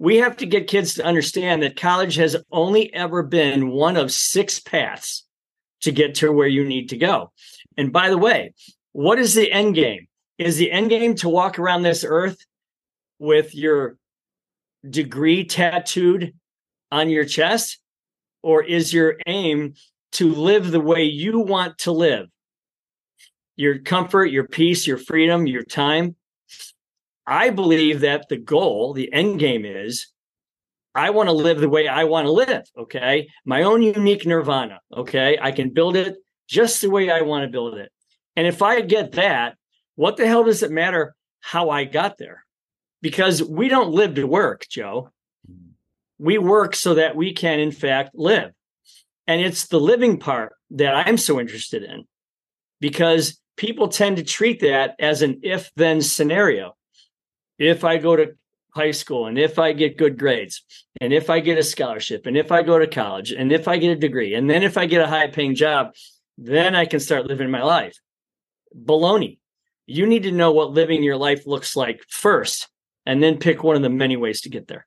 We 0.00 0.16
have 0.16 0.36
to 0.38 0.46
get 0.46 0.66
kids 0.66 0.94
to 0.94 1.04
understand 1.04 1.62
that 1.62 1.76
college 1.76 2.16
has 2.16 2.36
only 2.50 2.92
ever 2.92 3.22
been 3.22 3.70
one 3.70 3.96
of 3.96 4.10
six 4.10 4.58
paths 4.58 5.24
to 5.82 5.92
get 5.92 6.16
to 6.16 6.32
where 6.32 6.48
you 6.48 6.64
need 6.64 6.88
to 6.88 6.96
go. 6.96 7.30
And 7.76 7.92
by 7.92 8.10
the 8.10 8.18
way, 8.18 8.54
what 8.90 9.20
is 9.20 9.34
the 9.34 9.50
end 9.52 9.76
game? 9.76 10.08
Is 10.36 10.56
the 10.56 10.72
end 10.72 10.90
game 10.90 11.14
to 11.16 11.28
walk 11.28 11.60
around 11.60 11.82
this 11.82 12.04
earth 12.04 12.44
with 13.20 13.54
your 13.54 13.98
degree 14.88 15.44
tattooed 15.44 16.34
on 16.90 17.08
your 17.08 17.24
chest? 17.24 17.78
Or 18.42 18.64
is 18.64 18.92
your 18.92 19.16
aim 19.26 19.74
to 20.12 20.34
live 20.34 20.72
the 20.72 20.80
way 20.80 21.04
you 21.04 21.38
want 21.38 21.78
to 21.78 21.92
live 21.92 22.26
your 23.54 23.78
comfort, 23.78 24.30
your 24.30 24.48
peace, 24.48 24.86
your 24.86 24.96
freedom, 24.96 25.46
your 25.46 25.62
time. 25.62 26.16
I 27.26 27.50
believe 27.50 28.00
that 28.00 28.28
the 28.28 28.37
goal, 28.37 28.92
the 28.92 29.12
end 29.12 29.38
game 29.38 29.64
is 29.64 30.09
I 30.94 31.11
want 31.11 31.28
to 31.28 31.35
live 31.35 31.61
the 31.61 31.68
way 31.68 31.87
I 31.87 32.04
want 32.04 32.26
to 32.26 32.33
live. 32.33 32.64
Okay. 32.76 33.28
My 33.44 33.62
own 33.62 33.83
unique 33.83 34.26
nirvana. 34.26 34.80
Okay. 34.94 35.38
I 35.40 35.52
can 35.52 35.70
build 35.70 35.96
it 35.96 36.16
just 36.48 36.80
the 36.80 36.90
way 36.90 37.11
I 37.11 37.22
want 37.22 37.44
to 37.44 37.50
build 37.50 37.74
it. 37.74 37.92
And 38.37 38.46
if 38.46 38.62
I 38.62 38.80
get 38.80 39.12
that, 39.12 39.56
what 39.94 40.16
the 40.16 40.26
hell 40.26 40.44
does 40.44 40.62
it 40.62 40.70
matter 40.70 41.14
how 41.40 41.70
I 41.70 41.85
got 41.85 42.18
there? 42.18 42.44
Because 43.02 43.42
we 43.42 43.68
don't 43.68 43.92
live 43.92 44.14
to 44.16 44.26
work, 44.26 44.66
Joe. 44.68 45.11
Mm-hmm. 45.48 46.24
We 46.24 46.38
work 46.38 46.74
so 46.74 46.94
that 46.94 47.16
we 47.16 47.33
can, 47.33 47.61
in 47.61 47.72
fact, 47.72 48.11
live. 48.14 48.52
And 49.26 49.40
it's 49.40 49.68
the 49.68 49.80
living 49.80 50.18
part 50.18 50.54
that 50.70 51.06
I'm 51.06 51.16
so 51.16 51.38
interested 51.38 51.83
in 51.83 52.04
because 52.80 53.40
people 53.56 53.88
tend 53.88 54.16
to 54.16 54.24
treat 54.24 54.61
that 54.61 54.96
as 54.98 55.22
an 55.22 55.40
if 55.42 55.70
then 55.76 56.02
scenario. 56.02 56.74
If 57.60 57.84
I 57.84 57.98
go 57.98 58.16
to 58.16 58.32
high 58.74 58.90
school 58.90 59.26
and 59.26 59.38
if 59.38 59.58
I 59.58 59.72
get 59.72 59.98
good 59.98 60.18
grades 60.18 60.64
and 61.00 61.12
if 61.12 61.28
I 61.28 61.40
get 61.40 61.58
a 61.58 61.62
scholarship 61.62 62.26
and 62.26 62.36
if 62.36 62.50
I 62.50 62.62
go 62.62 62.78
to 62.78 62.86
college 62.86 63.32
and 63.32 63.52
if 63.52 63.68
I 63.68 63.76
get 63.76 63.90
a 63.90 64.00
degree 64.00 64.34
and 64.34 64.48
then 64.48 64.62
if 64.62 64.78
I 64.78 64.86
get 64.86 65.02
a 65.02 65.06
high 65.06 65.26
paying 65.26 65.54
job, 65.54 65.94
then 66.38 66.74
I 66.74 66.86
can 66.86 67.00
start 67.00 67.26
living 67.26 67.50
my 67.50 67.62
life. 67.62 67.98
Baloney. 68.74 69.38
You 69.86 70.06
need 70.06 70.22
to 70.22 70.32
know 70.32 70.52
what 70.52 70.70
living 70.70 71.02
your 71.02 71.16
life 71.16 71.46
looks 71.46 71.76
like 71.76 72.02
first 72.08 72.68
and 73.04 73.22
then 73.22 73.38
pick 73.38 73.62
one 73.62 73.76
of 73.76 73.82
the 73.82 73.90
many 73.90 74.16
ways 74.16 74.40
to 74.42 74.48
get 74.48 74.66
there. 74.66 74.86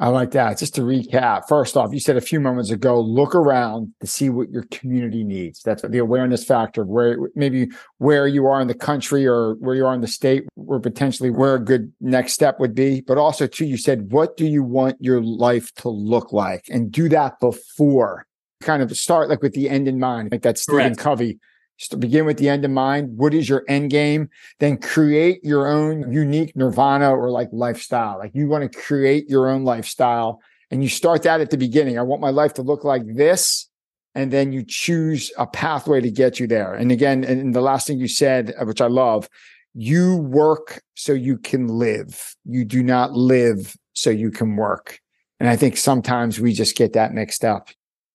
I 0.00 0.08
like 0.08 0.32
that. 0.32 0.58
Just 0.58 0.74
to 0.74 0.80
recap, 0.80 1.42
first 1.48 1.76
off, 1.76 1.92
you 1.92 2.00
said 2.00 2.16
a 2.16 2.20
few 2.20 2.40
moments 2.40 2.70
ago, 2.70 3.00
look 3.00 3.32
around 3.32 3.94
to 4.00 4.08
see 4.08 4.28
what 4.28 4.50
your 4.50 4.64
community 4.72 5.22
needs. 5.22 5.62
That's 5.62 5.82
the 5.82 5.98
awareness 5.98 6.44
factor 6.44 6.82
of 6.82 6.88
where 6.88 7.16
maybe 7.36 7.68
where 7.98 8.26
you 8.26 8.46
are 8.46 8.60
in 8.60 8.66
the 8.66 8.74
country 8.74 9.24
or 9.24 9.54
where 9.54 9.76
you 9.76 9.86
are 9.86 9.94
in 9.94 10.00
the 10.00 10.08
state, 10.08 10.46
or 10.56 10.80
potentially 10.80 11.30
where 11.30 11.54
a 11.54 11.64
good 11.64 11.92
next 12.00 12.32
step 12.32 12.58
would 12.58 12.74
be. 12.74 13.02
But 13.02 13.18
also, 13.18 13.46
too, 13.46 13.66
you 13.66 13.76
said, 13.76 14.10
what 14.10 14.36
do 14.36 14.46
you 14.46 14.64
want 14.64 14.96
your 14.98 15.22
life 15.22 15.72
to 15.76 15.88
look 15.88 16.32
like? 16.32 16.64
And 16.68 16.90
do 16.90 17.08
that 17.10 17.38
before. 17.38 18.26
Kind 18.60 18.82
of 18.82 18.96
start 18.96 19.28
like 19.28 19.42
with 19.42 19.52
the 19.52 19.70
end 19.70 19.86
in 19.86 20.00
mind. 20.00 20.32
Like 20.32 20.42
that 20.42 20.58
Stephen 20.58 20.82
Correct. 20.82 20.98
Covey 20.98 21.38
just 21.78 21.98
begin 21.98 22.24
with 22.24 22.38
the 22.38 22.48
end 22.48 22.64
in 22.64 22.72
mind. 22.72 23.16
What 23.16 23.34
is 23.34 23.48
your 23.48 23.64
end 23.68 23.90
game? 23.90 24.28
Then 24.60 24.76
create 24.76 25.42
your 25.42 25.66
own 25.66 26.12
unique 26.12 26.54
nirvana 26.54 27.10
or 27.10 27.30
like 27.30 27.48
lifestyle. 27.52 28.18
Like 28.18 28.32
you 28.34 28.48
want 28.48 28.70
to 28.70 28.78
create 28.78 29.28
your 29.28 29.48
own 29.48 29.64
lifestyle 29.64 30.40
and 30.70 30.82
you 30.82 30.88
start 30.88 31.22
that 31.24 31.40
at 31.40 31.50
the 31.50 31.56
beginning. 31.56 31.98
I 31.98 32.02
want 32.02 32.20
my 32.20 32.30
life 32.30 32.54
to 32.54 32.62
look 32.62 32.84
like 32.84 33.02
this. 33.06 33.68
And 34.14 34.32
then 34.32 34.52
you 34.52 34.64
choose 34.64 35.32
a 35.36 35.46
pathway 35.46 36.00
to 36.00 36.10
get 36.10 36.38
you 36.38 36.46
there. 36.46 36.72
And 36.72 36.92
again, 36.92 37.24
and 37.24 37.52
the 37.52 37.60
last 37.60 37.88
thing 37.88 37.98
you 37.98 38.06
said, 38.06 38.54
uh, 38.60 38.64
which 38.64 38.80
I 38.80 38.86
love, 38.86 39.28
you 39.74 40.18
work 40.18 40.82
so 40.94 41.12
you 41.12 41.36
can 41.36 41.66
live. 41.66 42.36
You 42.44 42.64
do 42.64 42.84
not 42.84 43.12
live 43.12 43.76
so 43.92 44.10
you 44.10 44.30
can 44.30 44.54
work. 44.54 45.00
And 45.40 45.48
I 45.48 45.56
think 45.56 45.76
sometimes 45.76 46.38
we 46.38 46.52
just 46.52 46.76
get 46.76 46.92
that 46.92 47.12
mixed 47.12 47.44
up. 47.44 47.70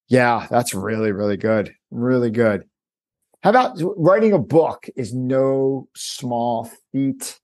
Yeah, 0.08 0.48
that's 0.50 0.74
really, 0.74 1.12
really 1.12 1.38
good. 1.38 1.74
Really 1.92 2.32
good. 2.32 2.69
How 3.42 3.52
about 3.52 3.80
writing 3.98 4.34
a 4.34 4.40
book 4.40 4.88
is 4.98 5.14
no 5.14 5.88
small 5.96 6.70
feat. 6.92 7.40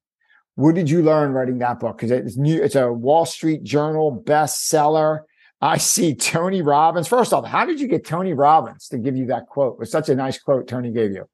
What 0.56 0.76
did 0.76 0.90
you 0.90 1.02
learn 1.02 1.32
writing 1.32 1.60
that 1.60 1.80
book? 1.80 1.98
Because 1.98 2.12
it's 2.12 2.38
new, 2.38 2.62
it's 2.62 2.76
a 2.76 2.92
Wall 2.92 3.26
Street 3.26 3.64
Journal 3.64 4.22
bestseller. 4.26 5.22
I 5.62 5.78
see 5.78 6.14
Tony 6.14 6.62
Robbins. 6.62 7.08
First 7.08 7.34
off, 7.34 7.46
how 7.46 7.66
did 7.66 7.80
you 7.80 7.88
get 7.88 8.06
Tony 8.06 8.34
Robbins 8.34 8.90
to 8.90 8.98
give 8.98 9.16
you 9.16 9.28
that 9.28 9.48
quote? 9.48 9.74
It 9.74 9.80
was 9.80 9.92
such 9.92 10.10
a 10.10 10.16
nice 10.16 10.38
quote 10.38 10.68
Tony 10.68 10.92
gave 10.92 11.12
you. 11.12 11.26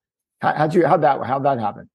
How, 0.41 0.53
how'd 0.53 0.73
you 0.73 0.85
how'd 0.85 1.01
that 1.01 1.23
how'd 1.25 1.45
that 1.45 1.59
happen? 1.59 1.89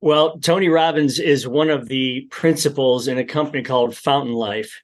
Well, 0.00 0.38
Tony 0.38 0.68
Robbins 0.68 1.18
is 1.18 1.48
one 1.48 1.70
of 1.70 1.88
the 1.88 2.26
principals 2.30 3.08
in 3.08 3.18
a 3.18 3.24
company 3.24 3.62
called 3.62 3.96
Fountain 3.96 4.34
Life. 4.34 4.82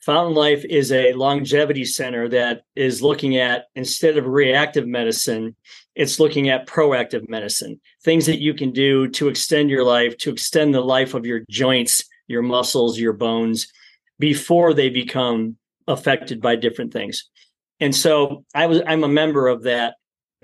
Fountain 0.00 0.34
Life 0.34 0.64
is 0.68 0.92
a 0.92 1.12
longevity 1.14 1.84
center 1.84 2.28
that 2.28 2.62
is 2.74 3.00
looking 3.00 3.36
at 3.36 3.66
instead 3.74 4.18
of 4.18 4.26
reactive 4.26 4.86
medicine, 4.86 5.56
it's 5.94 6.18
looking 6.18 6.48
at 6.48 6.66
proactive 6.66 7.28
medicine, 7.28 7.80
things 8.02 8.26
that 8.26 8.40
you 8.40 8.54
can 8.54 8.72
do 8.72 9.08
to 9.08 9.28
extend 9.28 9.70
your 9.70 9.84
life, 9.84 10.16
to 10.18 10.30
extend 10.30 10.74
the 10.74 10.80
life 10.80 11.14
of 11.14 11.26
your 11.26 11.42
joints, 11.48 12.04
your 12.26 12.42
muscles, 12.42 12.98
your 12.98 13.12
bones 13.12 13.72
before 14.18 14.74
they 14.74 14.88
become 14.88 15.56
affected 15.86 16.40
by 16.40 16.56
different 16.56 16.92
things. 16.92 17.28
And 17.80 17.94
so 17.94 18.44
I 18.54 18.66
was 18.66 18.80
I'm 18.86 19.04
a 19.04 19.08
member 19.08 19.48
of 19.48 19.64
that 19.64 19.94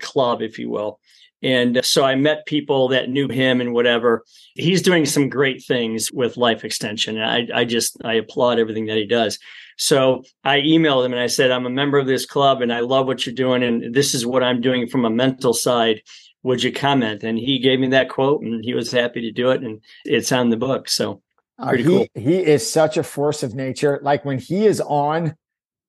club 0.01 0.41
if 0.41 0.59
you 0.59 0.69
will. 0.69 0.99
And 1.43 1.83
so 1.83 2.03
I 2.03 2.15
met 2.15 2.45
people 2.45 2.89
that 2.89 3.09
knew 3.09 3.27
him 3.27 3.61
and 3.61 3.73
whatever. 3.73 4.23
He's 4.53 4.81
doing 4.81 5.05
some 5.05 5.27
great 5.27 5.63
things 5.63 6.11
with 6.11 6.37
life 6.37 6.63
extension. 6.63 7.19
I, 7.19 7.47
I 7.53 7.65
just 7.65 7.97
I 8.03 8.13
applaud 8.13 8.59
everything 8.59 8.85
that 8.85 8.97
he 8.97 9.07
does. 9.07 9.39
So 9.77 10.23
I 10.43 10.59
emailed 10.59 11.05
him 11.05 11.13
and 11.13 11.21
I 11.21 11.27
said, 11.27 11.51
I'm 11.51 11.65
a 11.65 11.69
member 11.69 11.97
of 11.97 12.07
this 12.07 12.25
club 12.25 12.61
and 12.61 12.71
I 12.71 12.81
love 12.81 13.07
what 13.07 13.25
you're 13.25 13.35
doing. 13.35 13.63
And 13.63 13.93
this 13.93 14.13
is 14.13 14.25
what 14.25 14.43
I'm 14.43 14.61
doing 14.61 14.87
from 14.87 15.05
a 15.05 15.09
mental 15.09 15.53
side. 15.53 16.01
Would 16.43 16.63
you 16.63 16.71
comment? 16.71 17.23
And 17.23 17.37
he 17.37 17.59
gave 17.59 17.79
me 17.79 17.87
that 17.89 18.09
quote 18.09 18.41
and 18.41 18.63
he 18.63 18.73
was 18.73 18.91
happy 18.91 19.21
to 19.21 19.31
do 19.31 19.51
it. 19.51 19.61
And 19.61 19.81
it's 20.05 20.31
on 20.31 20.49
the 20.49 20.57
book. 20.57 20.89
So 20.89 21.21
uh, 21.59 21.69
pretty 21.69 21.83
uh, 21.83 21.87
he, 21.87 21.97
cool. 21.97 22.07
He 22.15 22.37
is 22.37 22.69
such 22.69 22.97
a 22.97 23.03
force 23.03 23.43
of 23.43 23.53
nature. 23.55 23.99
Like 24.01 24.25
when 24.25 24.39
he 24.39 24.65
is 24.65 24.81
on, 24.81 25.35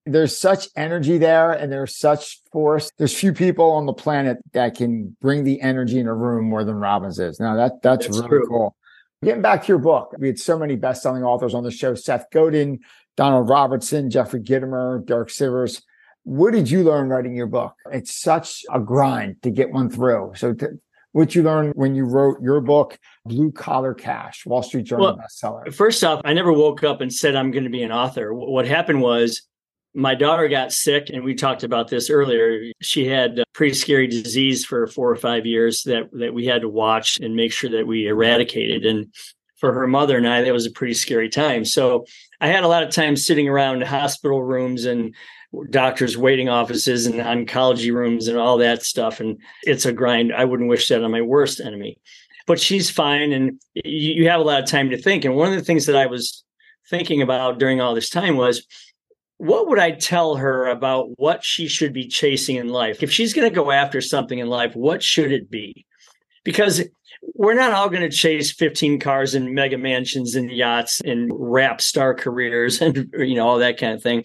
there's 0.04 0.36
such 0.36 0.68
energy 0.76 1.18
there 1.18 1.52
and 1.52 1.70
there's 1.70 1.96
such 1.96 2.40
force. 2.50 2.90
There's 2.98 3.14
few 3.14 3.32
people 3.32 3.70
on 3.70 3.86
the 3.86 3.92
planet 3.92 4.38
that 4.52 4.74
can 4.74 5.16
bring 5.20 5.44
the 5.44 5.60
energy 5.60 6.00
in 6.00 6.08
a 6.08 6.14
room 6.14 6.46
more 6.46 6.64
than 6.64 6.74
Robbins 6.74 7.18
is. 7.18 7.38
Now 7.38 7.54
that 7.56 7.82
that's, 7.82 8.06
that's 8.06 8.18
really 8.18 8.28
true. 8.28 8.46
cool. 8.48 8.76
Getting 9.24 9.42
back 9.42 9.62
to 9.62 9.68
your 9.68 9.78
book, 9.78 10.12
we 10.18 10.26
had 10.26 10.40
so 10.40 10.58
many 10.58 10.74
best-selling 10.74 11.22
authors 11.22 11.54
on 11.54 11.62
the 11.62 11.70
show: 11.70 11.94
Seth 11.94 12.26
Godin, 12.32 12.80
Donald 13.16 13.48
Robertson, 13.48 14.10
Jeffrey 14.10 14.40
Gitomer, 14.40 15.04
Derek 15.04 15.28
Sivers. 15.28 15.82
What 16.24 16.52
did 16.52 16.70
you 16.70 16.84
learn 16.84 17.08
writing 17.08 17.34
your 17.34 17.46
book? 17.46 17.74
It's 17.90 18.14
such 18.14 18.62
a 18.72 18.80
grind 18.80 19.42
to 19.42 19.50
get 19.50 19.70
one 19.70 19.90
through. 19.90 20.32
So, 20.36 20.54
to, 20.54 20.78
what 21.12 21.34
you 21.34 21.42
learned 21.42 21.74
when 21.74 21.94
you 21.94 22.04
wrote 22.04 22.40
your 22.40 22.60
book, 22.60 22.98
Blue 23.26 23.52
Collar 23.52 23.92
Cash, 23.92 24.46
Wall 24.46 24.62
Street 24.62 24.84
Journal 24.84 25.06
well, 25.06 25.18
bestseller? 25.18 25.72
First 25.74 26.02
off, 26.04 26.22
I 26.24 26.32
never 26.32 26.52
woke 26.52 26.84
up 26.84 27.00
and 27.00 27.12
said 27.12 27.36
I'm 27.36 27.50
going 27.50 27.64
to 27.64 27.70
be 27.70 27.82
an 27.82 27.92
author. 27.92 28.32
What 28.32 28.66
happened 28.66 29.02
was 29.02 29.42
my 29.94 30.14
daughter 30.14 30.48
got 30.48 30.72
sick 30.72 31.10
and 31.10 31.22
we 31.22 31.34
talked 31.34 31.64
about 31.64 31.88
this 31.88 32.08
earlier 32.08 32.72
she 32.80 33.06
had 33.06 33.38
a 33.38 33.44
pretty 33.52 33.74
scary 33.74 34.06
disease 34.06 34.64
for 34.64 34.86
four 34.86 35.10
or 35.10 35.16
five 35.16 35.44
years 35.44 35.82
that 35.82 36.08
that 36.12 36.32
we 36.32 36.46
had 36.46 36.62
to 36.62 36.68
watch 36.68 37.20
and 37.20 37.36
make 37.36 37.52
sure 37.52 37.70
that 37.70 37.86
we 37.86 38.06
eradicated 38.06 38.86
and 38.86 39.12
for 39.62 39.72
her 39.72 39.86
mother 39.86 40.16
and 40.16 40.26
i 40.26 40.42
that 40.42 40.52
was 40.52 40.66
a 40.66 40.72
pretty 40.72 40.92
scary 40.92 41.28
time 41.28 41.64
so 41.64 42.04
i 42.40 42.48
had 42.48 42.64
a 42.64 42.68
lot 42.68 42.82
of 42.82 42.90
time 42.90 43.14
sitting 43.14 43.48
around 43.48 43.80
hospital 43.84 44.42
rooms 44.42 44.84
and 44.84 45.14
doctors 45.70 46.18
waiting 46.18 46.48
offices 46.48 47.06
and 47.06 47.20
oncology 47.20 47.94
rooms 47.94 48.26
and 48.26 48.36
all 48.36 48.58
that 48.58 48.82
stuff 48.82 49.20
and 49.20 49.38
it's 49.62 49.86
a 49.86 49.92
grind 49.92 50.32
i 50.34 50.44
wouldn't 50.44 50.68
wish 50.68 50.88
that 50.88 51.04
on 51.04 51.12
my 51.12 51.22
worst 51.22 51.60
enemy 51.60 51.96
but 52.48 52.58
she's 52.58 52.90
fine 52.90 53.32
and 53.32 53.60
you 53.84 54.28
have 54.28 54.40
a 54.40 54.44
lot 54.44 54.60
of 54.60 54.68
time 54.68 54.90
to 54.90 55.00
think 55.00 55.24
and 55.24 55.36
one 55.36 55.52
of 55.52 55.54
the 55.54 55.64
things 55.64 55.86
that 55.86 55.94
i 55.94 56.06
was 56.06 56.42
thinking 56.90 57.22
about 57.22 57.60
during 57.60 57.80
all 57.80 57.94
this 57.94 58.10
time 58.10 58.36
was 58.36 58.66
what 59.38 59.66
would 59.68 59.78
I 59.78 59.90
tell 59.92 60.36
her 60.36 60.66
about 60.66 61.18
what 61.18 61.42
she 61.42 61.66
should 61.66 61.92
be 61.92 62.06
chasing 62.06 62.54
in 62.54 62.68
life? 62.68 63.02
If 63.02 63.10
she's 63.10 63.34
going 63.34 63.48
to 63.48 63.54
go 63.54 63.72
after 63.72 64.00
something 64.00 64.38
in 64.38 64.46
life, 64.46 64.76
what 64.76 65.02
should 65.02 65.32
it 65.32 65.50
be? 65.50 65.84
Because 66.44 66.80
we're 67.22 67.54
not 67.54 67.72
all 67.72 67.88
going 67.88 68.02
to 68.02 68.16
chase 68.16 68.50
15 68.50 68.98
cars 68.98 69.34
and 69.34 69.54
mega 69.54 69.78
mansions 69.78 70.34
and 70.34 70.50
yachts 70.50 71.00
and 71.00 71.30
rap 71.34 71.80
star 71.80 72.14
careers 72.14 72.80
and 72.80 73.10
you 73.16 73.34
know 73.34 73.48
all 73.48 73.58
that 73.58 73.78
kind 73.78 73.94
of 73.94 74.02
thing. 74.02 74.24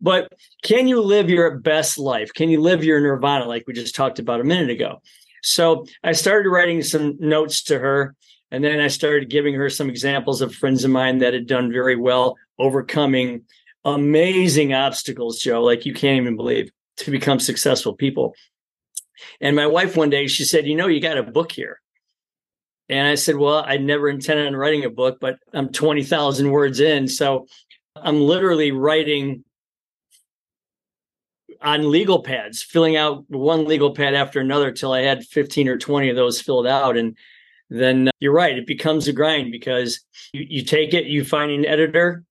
But 0.00 0.32
can 0.64 0.88
you 0.88 1.00
live 1.00 1.30
your 1.30 1.58
best 1.58 1.98
life? 1.98 2.32
Can 2.34 2.48
you 2.48 2.60
live 2.60 2.82
your 2.82 3.00
nirvana 3.00 3.46
like 3.46 3.64
we 3.66 3.72
just 3.72 3.94
talked 3.94 4.18
about 4.18 4.40
a 4.40 4.44
minute 4.44 4.70
ago? 4.70 5.00
So 5.42 5.86
I 6.02 6.12
started 6.12 6.48
writing 6.48 6.82
some 6.82 7.16
notes 7.20 7.62
to 7.64 7.78
her 7.78 8.16
and 8.50 8.62
then 8.62 8.80
I 8.80 8.88
started 8.88 9.30
giving 9.30 9.54
her 9.54 9.70
some 9.70 9.88
examples 9.88 10.42
of 10.42 10.54
friends 10.54 10.84
of 10.84 10.90
mine 10.90 11.18
that 11.18 11.34
had 11.34 11.46
done 11.46 11.72
very 11.72 11.96
well 11.96 12.36
overcoming 12.58 13.44
amazing 13.84 14.72
obstacles, 14.72 15.38
Joe, 15.40 15.62
like 15.62 15.86
you 15.86 15.94
can't 15.94 16.20
even 16.20 16.36
believe 16.36 16.70
to 16.98 17.10
become 17.10 17.40
successful 17.40 17.94
people. 17.94 18.34
And 19.40 19.56
my 19.56 19.66
wife 19.66 19.96
one 19.96 20.10
day, 20.10 20.26
she 20.26 20.44
said, 20.44 20.66
You 20.66 20.76
know, 20.76 20.86
you 20.86 21.00
got 21.00 21.18
a 21.18 21.22
book 21.22 21.52
here. 21.52 21.80
And 22.92 23.08
I 23.08 23.14
said, 23.14 23.36
Well, 23.36 23.64
I 23.66 23.78
never 23.78 24.10
intended 24.10 24.46
on 24.46 24.54
writing 24.54 24.84
a 24.84 24.90
book, 24.90 25.16
but 25.18 25.38
I'm 25.54 25.70
20,000 25.70 26.50
words 26.50 26.78
in. 26.78 27.08
So 27.08 27.46
I'm 27.96 28.20
literally 28.20 28.70
writing 28.70 29.44
on 31.62 31.90
legal 31.90 32.22
pads, 32.22 32.62
filling 32.62 32.96
out 32.96 33.24
one 33.28 33.64
legal 33.64 33.94
pad 33.94 34.12
after 34.12 34.40
another 34.40 34.70
till 34.72 34.92
I 34.92 35.00
had 35.00 35.24
15 35.24 35.68
or 35.68 35.78
20 35.78 36.10
of 36.10 36.16
those 36.16 36.42
filled 36.42 36.66
out. 36.66 36.98
And 36.98 37.16
then 37.70 38.08
uh, 38.08 38.10
you're 38.20 38.34
right, 38.34 38.58
it 38.58 38.66
becomes 38.66 39.08
a 39.08 39.12
grind 39.14 39.50
because 39.50 40.04
you, 40.34 40.44
you 40.46 40.62
take 40.62 40.92
it, 40.92 41.06
you 41.06 41.24
find 41.24 41.50
an 41.50 41.64
editor, 41.64 42.24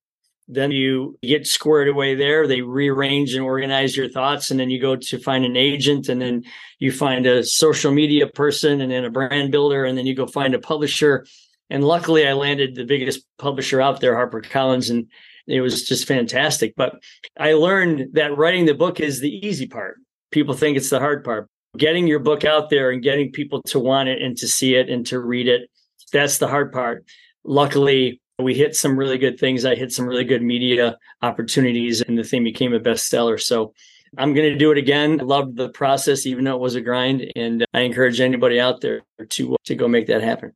Then 0.48 0.70
you 0.70 1.18
get 1.22 1.46
squared 1.46 1.88
away 1.88 2.14
there. 2.14 2.46
They 2.46 2.60
rearrange 2.60 3.34
and 3.34 3.44
organize 3.44 3.96
your 3.96 4.08
thoughts. 4.08 4.50
And 4.50 4.58
then 4.58 4.70
you 4.70 4.80
go 4.80 4.96
to 4.96 5.18
find 5.18 5.44
an 5.44 5.56
agent. 5.56 6.08
And 6.08 6.20
then 6.20 6.44
you 6.78 6.92
find 6.92 7.26
a 7.26 7.44
social 7.44 7.92
media 7.92 8.26
person 8.26 8.80
and 8.80 8.90
then 8.90 9.04
a 9.04 9.10
brand 9.10 9.52
builder. 9.52 9.84
And 9.84 9.96
then 9.96 10.06
you 10.06 10.14
go 10.14 10.26
find 10.26 10.54
a 10.54 10.58
publisher. 10.58 11.26
And 11.70 11.84
luckily, 11.84 12.26
I 12.26 12.34
landed 12.34 12.74
the 12.74 12.84
biggest 12.84 13.24
publisher 13.38 13.80
out 13.80 14.00
there, 14.00 14.14
HarperCollins. 14.14 14.90
And 14.90 15.06
it 15.46 15.60
was 15.60 15.84
just 15.84 16.06
fantastic. 16.06 16.74
But 16.76 16.94
I 17.38 17.54
learned 17.54 18.14
that 18.14 18.36
writing 18.36 18.66
the 18.66 18.74
book 18.74 19.00
is 19.00 19.20
the 19.20 19.46
easy 19.46 19.66
part. 19.66 19.98
People 20.30 20.54
think 20.54 20.76
it's 20.76 20.90
the 20.90 20.98
hard 20.98 21.24
part. 21.24 21.48
Getting 21.76 22.06
your 22.06 22.18
book 22.18 22.44
out 22.44 22.68
there 22.68 22.90
and 22.90 23.02
getting 23.02 23.32
people 23.32 23.62
to 23.68 23.78
want 23.78 24.08
it 24.08 24.20
and 24.20 24.36
to 24.38 24.48
see 24.48 24.74
it 24.74 24.90
and 24.90 25.06
to 25.06 25.18
read 25.18 25.48
it, 25.48 25.70
that's 26.12 26.38
the 26.38 26.48
hard 26.48 26.72
part. 26.72 27.04
Luckily, 27.44 28.20
we 28.38 28.54
hit 28.54 28.74
some 28.74 28.98
really 28.98 29.18
good 29.18 29.38
things. 29.38 29.64
I 29.64 29.74
hit 29.74 29.92
some 29.92 30.06
really 30.06 30.24
good 30.24 30.42
media 30.42 30.96
opportunities, 31.20 32.00
and 32.02 32.18
the 32.18 32.24
thing 32.24 32.44
became 32.44 32.72
a 32.72 32.80
bestseller. 32.80 33.40
So 33.40 33.74
I'm 34.18 34.34
going 34.34 34.50
to 34.50 34.58
do 34.58 34.70
it 34.70 34.78
again. 34.78 35.20
I 35.20 35.24
loved 35.24 35.56
the 35.56 35.70
process, 35.70 36.26
even 36.26 36.44
though 36.44 36.54
it 36.54 36.60
was 36.60 36.74
a 36.74 36.80
grind, 36.80 37.30
and 37.36 37.64
I 37.72 37.80
encourage 37.80 38.20
anybody 38.20 38.60
out 38.60 38.80
there 38.80 39.02
to 39.28 39.54
uh, 39.54 39.56
to 39.64 39.74
go 39.74 39.88
make 39.88 40.06
that 40.06 40.22
happen. 40.22 40.52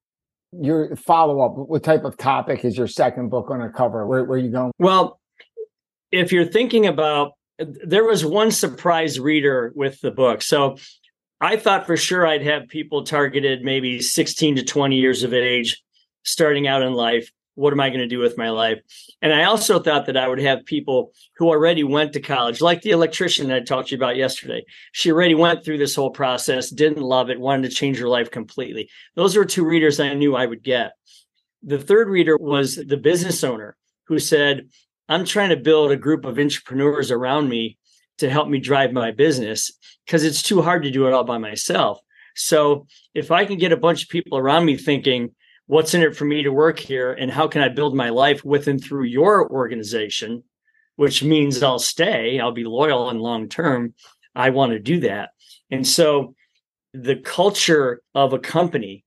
Your 0.53 0.97
follow 0.97 1.41
up. 1.41 1.57
What 1.57 1.83
type 1.83 2.05
of 2.05 2.17
topic 2.17 2.65
is 2.65 2.77
your 2.77 2.87
second 2.87 3.31
book 3.31 3.49
going 3.49 3.61
to 3.61 3.69
cover? 3.69 4.07
Where, 4.07 4.25
where 4.25 4.39
are 4.39 4.43
you 4.43 4.51
going? 4.51 4.73
Well, 4.79 5.21
if 6.13 6.33
you're 6.33 6.47
thinking 6.47 6.87
about, 6.87 7.33
there 7.59 8.05
was 8.05 8.25
one 8.25 8.51
surprise 8.51 9.19
reader 9.19 9.73
with 9.75 10.01
the 10.01 10.11
book. 10.11 10.43
So 10.43 10.77
I 11.41 11.57
thought 11.57 11.87
for 11.87 11.97
sure 11.97 12.27
I'd 12.27 12.43
have 12.43 12.69
people 12.69 13.05
targeted 13.05 13.63
maybe 13.63 14.01
16 14.01 14.57
to 14.57 14.63
20 14.63 14.97
years 14.97 15.23
of 15.23 15.35
age, 15.35 15.83
starting 16.23 16.67
out 16.67 16.83
in 16.83 16.95
life 16.95 17.31
what 17.57 17.73
am 17.73 17.81
I 17.81 17.89
going 17.89 18.01
to 18.01 18.07
do 18.07 18.19
with 18.19 18.39
my 18.39 18.51
life? 18.51 18.81
And 19.21 19.33
I 19.33 19.45
also 19.45 19.81
thought 19.81 20.07
that 20.07 20.17
I 20.17 20.29
would 20.29 20.39
have 20.41 20.65
people 20.65 21.13
who 21.37 21.49
already 21.49 21.83
went 21.83 22.13
to 22.13 22.21
college, 22.21 22.61
like 22.61 22.83
the 22.83 22.91
electrician 22.91 23.49
that 23.49 23.57
I 23.57 23.61
talked 23.61 23.89
to 23.89 23.97
you 23.97 23.99
about 23.99 24.17
yesterday. 24.17 24.65
She 24.93 25.11
already 25.11 25.35
went 25.35 25.65
through 25.65 25.79
this 25.79 25.95
whole 25.95 26.11
process, 26.11 26.71
didn't 26.71 27.03
love 27.03 27.31
it, 27.31 27.41
wanted 27.41 27.69
to 27.69 27.75
change 27.75 27.99
her 27.99 28.09
life 28.09 28.31
completely. 28.31 28.89
Those 29.17 29.37
were 29.37 29.45
two 29.45 29.65
readers 29.65 29.99
I 29.99 30.15
knew 30.15 30.37
I 30.37 30.47
would 30.47 30.63
get. 30.63 30.93
The 31.63 31.79
third 31.79 32.09
reader 32.09 32.37
was 32.37 32.77
the 32.77 32.99
business 32.99 33.43
owner 33.43 33.77
who 34.05 34.19
said, 34.19 34.69
I'm 35.09 35.25
trying 35.25 35.51
to 35.51 35.57
build 35.57 35.91
a 35.91 35.97
group 35.97 36.25
of 36.25 36.39
entrepreneurs 36.39 37.11
around 37.11 37.49
me 37.49 37.79
to 38.19 38.29
help 38.29 38.49
me 38.49 38.59
drive 38.59 38.93
my 38.93 39.13
business 39.13 39.73
because 40.05 40.25
it's 40.25 40.43
too 40.43 40.63
hard 40.63 40.83
to 40.83 40.91
do 40.91 41.07
it 41.07 41.13
all 41.13 41.25
by 41.25 41.39
myself. 41.39 42.01
So 42.35 42.87
if 43.15 43.31
I 43.31 43.47
can 43.47 43.57
get 43.57 43.73
a 43.73 43.77
bunch 43.79 44.03
of 44.03 44.09
people 44.11 44.37
around 44.37 44.67
me 44.67 44.77
thinking, 44.77 45.35
what's 45.67 45.95
in 45.95 46.03
it 46.03 46.17
for 46.17 46.25
me 46.25 46.43
to 46.43 46.51
work 46.51 46.79
here 46.79 47.13
and 47.13 47.31
how 47.31 47.49
can 47.49 47.63
I 47.63 47.69
build 47.69 47.95
my 47.95 48.11
life 48.11 48.45
with 48.45 48.69
and 48.69 48.83
through 48.83 49.05
your 49.05 49.51
organization, 49.51 50.43
which 50.97 51.23
means 51.23 51.63
I'll 51.63 51.79
stay, 51.79 52.39
I'll 52.39 52.53
be 52.53 52.65
loyal 52.65 53.11
and 53.11 53.21
long 53.21 53.49
term. 53.49 53.95
I 54.35 54.51
want 54.51 54.73
to 54.73 54.79
do 54.79 55.01
that. 55.01 55.31
And 55.71 55.87
so 55.87 56.35
the 56.93 57.17
culture 57.17 58.01
of 58.15 58.33
a 58.33 58.39
company 58.39 59.05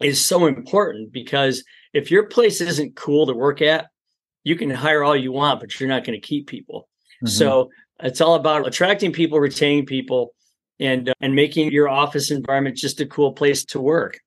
is 0.00 0.24
so 0.24 0.46
important 0.46 1.12
because 1.12 1.64
if 1.92 2.10
your 2.10 2.26
place 2.26 2.60
isn't 2.60 2.96
cool 2.96 3.26
to 3.26 3.32
work 3.32 3.62
at, 3.62 3.86
you 4.42 4.56
can 4.56 4.68
hire 4.68 5.02
all 5.02 5.16
you 5.16 5.32
want, 5.32 5.60
but 5.60 5.78
you're 5.80 5.88
not 5.88 6.04
going 6.04 6.20
to 6.20 6.26
keep 6.26 6.46
people. 6.46 6.88
Mm-hmm. 7.16 7.28
So 7.28 7.70
it's 8.00 8.20
all 8.20 8.34
about 8.34 8.66
attracting 8.66 9.12
people, 9.12 9.40
retaining 9.40 9.86
people, 9.86 10.34
and 10.80 11.08
uh, 11.08 11.14
and 11.20 11.34
making 11.36 11.70
your 11.70 11.88
office 11.88 12.32
environment 12.32 12.76
just 12.76 13.00
a 13.00 13.06
cool 13.06 13.32
place 13.32 13.64
to 13.66 13.80
work 13.80 14.18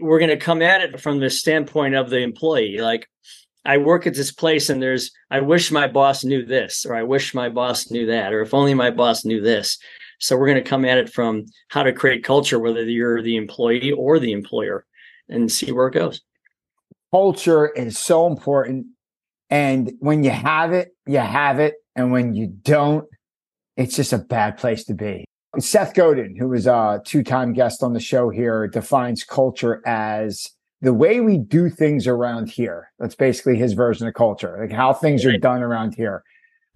we're 0.00 0.18
going 0.18 0.30
to 0.30 0.36
come 0.36 0.62
at 0.62 0.80
it 0.80 1.00
from 1.00 1.20
the 1.20 1.30
standpoint 1.30 1.94
of 1.94 2.10
the 2.10 2.18
employee. 2.18 2.78
Like, 2.78 3.08
I 3.64 3.78
work 3.78 4.06
at 4.06 4.14
this 4.14 4.32
place 4.32 4.70
and 4.70 4.82
there's, 4.82 5.10
I 5.30 5.40
wish 5.40 5.70
my 5.70 5.88
boss 5.88 6.24
knew 6.24 6.44
this, 6.44 6.86
or 6.86 6.94
I 6.94 7.02
wish 7.02 7.34
my 7.34 7.48
boss 7.48 7.90
knew 7.90 8.06
that, 8.06 8.32
or 8.32 8.40
if 8.40 8.54
only 8.54 8.74
my 8.74 8.90
boss 8.90 9.24
knew 9.24 9.40
this. 9.40 9.78
So 10.20 10.36
we're 10.36 10.46
going 10.46 10.62
to 10.62 10.68
come 10.68 10.84
at 10.84 10.98
it 10.98 11.12
from 11.12 11.46
how 11.68 11.82
to 11.82 11.92
create 11.92 12.24
culture, 12.24 12.58
whether 12.58 12.82
you're 12.84 13.22
the 13.22 13.36
employee 13.36 13.92
or 13.92 14.18
the 14.18 14.32
employer, 14.32 14.84
and 15.28 15.52
see 15.52 15.70
where 15.70 15.88
it 15.88 15.94
goes. 15.94 16.22
Culture 17.12 17.68
is 17.68 17.98
so 17.98 18.26
important. 18.26 18.86
And 19.50 19.92
when 20.00 20.24
you 20.24 20.30
have 20.30 20.72
it, 20.72 20.94
you 21.06 21.18
have 21.18 21.60
it. 21.60 21.74
And 21.94 22.10
when 22.10 22.34
you 22.34 22.46
don't, 22.46 23.06
it's 23.76 23.96
just 23.96 24.12
a 24.12 24.18
bad 24.18 24.58
place 24.58 24.84
to 24.84 24.94
be. 24.94 25.24
Seth 25.58 25.94
Godin, 25.94 26.36
who 26.36 26.48
was 26.48 26.66
a 26.66 27.00
two 27.04 27.22
time 27.22 27.52
guest 27.52 27.82
on 27.82 27.94
the 27.94 28.00
show 28.00 28.28
here, 28.28 28.68
defines 28.68 29.24
culture 29.24 29.82
as 29.86 30.48
the 30.82 30.92
way 30.92 31.20
we 31.20 31.38
do 31.38 31.70
things 31.70 32.06
around 32.06 32.50
here. 32.50 32.92
That's 32.98 33.14
basically 33.14 33.56
his 33.56 33.72
version 33.72 34.06
of 34.06 34.14
culture, 34.14 34.58
like 34.60 34.72
how 34.72 34.92
things 34.92 35.24
are 35.24 35.36
done 35.38 35.62
around 35.62 35.94
here. 35.94 36.22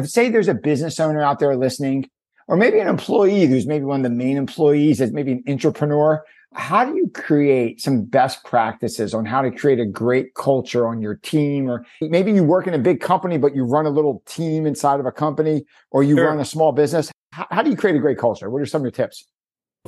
Say 0.03 0.31
there's 0.31 0.49
a 0.49 0.55
business 0.55 0.99
owner 0.99 1.23
out 1.23 1.39
there 1.39 1.55
listening, 1.55 2.09
or 2.49 2.57
maybe 2.57 2.81
an 2.81 2.89
employee 2.89 3.47
who's 3.47 3.67
maybe 3.67 3.85
one 3.85 4.01
of 4.01 4.11
the 4.11 4.17
main 4.17 4.37
employees, 4.37 5.01
as 5.01 5.13
maybe 5.13 5.33
an 5.33 5.45
entrepreneur. 5.47 6.25
How 6.55 6.85
do 6.85 6.97
you 6.97 7.09
create 7.15 7.81
some 7.81 8.05
best 8.05 8.45
practices 8.45 9.15
on 9.15 9.25
how 9.25 9.43
to 9.43 9.51
create 9.51 9.81
a 9.81 9.87
great 9.87 10.35
culture 10.35 10.87
on 10.87 11.01
your 11.01 11.15
team? 11.17 11.71
Or 11.71 11.85
maybe 12.01 12.33
you 12.33 12.43
work 12.43 12.67
in 12.67 12.75
a 12.75 12.79
big 12.79 13.01
company, 13.01 13.39
but 13.39 13.55
you 13.55 13.65
run 13.65 13.87
a 13.87 13.91
little 13.91 14.23
team 14.27 14.67
inside 14.67 14.99
of 14.99 15.07
a 15.07 15.13
company, 15.13 15.65
or 15.91 16.03
you 16.03 16.17
sure. 16.17 16.27
run 16.27 16.41
a 16.41 16.45
small 16.45 16.73
business 16.73 17.13
how, 17.33 17.47
how 17.51 17.62
do 17.62 17.71
you 17.71 17.77
create 17.77 17.97
a 17.97 18.01
great 18.01 18.18
culture? 18.18 18.49
What 18.49 18.62
are 18.62 18.66
some 18.66 18.83
of 18.83 18.85
your 18.85 18.92
tips? 18.92 19.27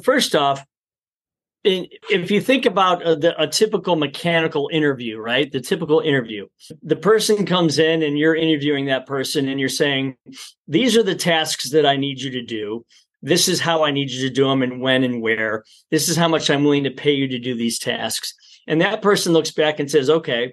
First 0.02 0.34
off, 0.34 0.64
if 1.62 2.30
you 2.30 2.42
think 2.42 2.66
about 2.66 3.06
a, 3.06 3.16
the, 3.16 3.42
a, 3.42 3.46
typical 3.46 3.96
mechanical 3.96 4.68
interview, 4.70 5.18
right? 5.18 5.50
The 5.50 5.60
typical 5.60 6.00
interview, 6.00 6.46
the 6.82 6.96
person 6.96 7.46
comes 7.46 7.78
in 7.78 8.02
and 8.02 8.18
you're 8.18 8.34
interviewing 8.34 8.86
that 8.86 9.06
person 9.06 9.48
and 9.48 9.58
you're 9.58 9.70
saying, 9.70 10.16
These 10.68 10.96
are 10.96 11.02
the 11.02 11.14
tasks 11.14 11.70
that 11.70 11.86
I 11.86 11.96
need 11.96 12.20
you 12.20 12.30
to 12.32 12.42
do. 12.42 12.84
This 13.22 13.48
is 13.48 13.60
how 13.60 13.82
I 13.82 13.92
need 13.92 14.10
you 14.10 14.28
to 14.28 14.34
do 14.34 14.46
them 14.46 14.62
and 14.62 14.82
when 14.82 15.04
and 15.04 15.22
where. 15.22 15.64
This 15.90 16.10
is 16.10 16.16
how 16.16 16.28
much 16.28 16.50
I'm 16.50 16.64
willing 16.64 16.84
to 16.84 16.90
pay 16.90 17.12
you 17.12 17.28
to 17.28 17.38
do 17.38 17.54
these 17.54 17.78
tasks. 17.78 18.34
And 18.66 18.82
that 18.82 19.00
person 19.00 19.32
looks 19.32 19.50
back 19.50 19.80
and 19.80 19.90
says, 19.90 20.10
Okay, 20.10 20.52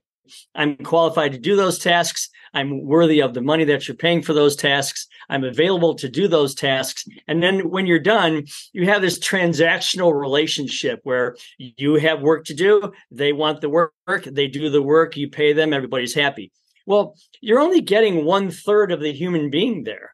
I'm 0.56 0.78
qualified 0.78 1.32
to 1.34 1.38
do 1.38 1.56
those 1.56 1.80
tasks. 1.80 2.30
I'm 2.54 2.84
worthy 2.86 3.22
of 3.22 3.34
the 3.34 3.42
money 3.42 3.64
that 3.66 3.88
you're 3.88 3.96
paying 3.96 4.22
for 4.22 4.34
those 4.34 4.56
tasks. 4.56 5.08
I'm 5.30 5.44
available 5.44 5.96
to 5.96 6.10
do 6.10 6.28
those 6.28 6.54
tasks. 6.54 7.06
And 7.28 7.42
then 7.42 7.70
when 7.70 7.86
you're 7.86 8.00
done, 8.00 8.46
you 8.74 8.86
have 8.88 9.02
this 9.02 9.20
transactional 9.20 10.20
relationship 10.20 11.00
where 11.04 11.38
you 11.58 11.96
have 11.96 12.22
work 12.22 12.46
to 12.46 12.54
do. 12.54 12.92
They 13.10 13.32
want 13.32 13.62
the 13.62 13.70
work. 13.70 13.94
They 14.26 14.48
do 14.48 14.70
the 14.70 14.82
work. 14.82 15.16
You 15.16 15.30
pay 15.30 15.54
them. 15.54 15.72
Everybody's 15.72 16.14
happy. 16.14 16.52
Well, 16.86 17.16
you're 17.40 17.60
only 17.60 17.82
getting 17.82 18.26
one 18.26 18.52
third 18.52 18.92
of 18.92 19.00
the 19.00 19.14
human 19.14 19.50
being 19.50 19.84
there 19.84 20.12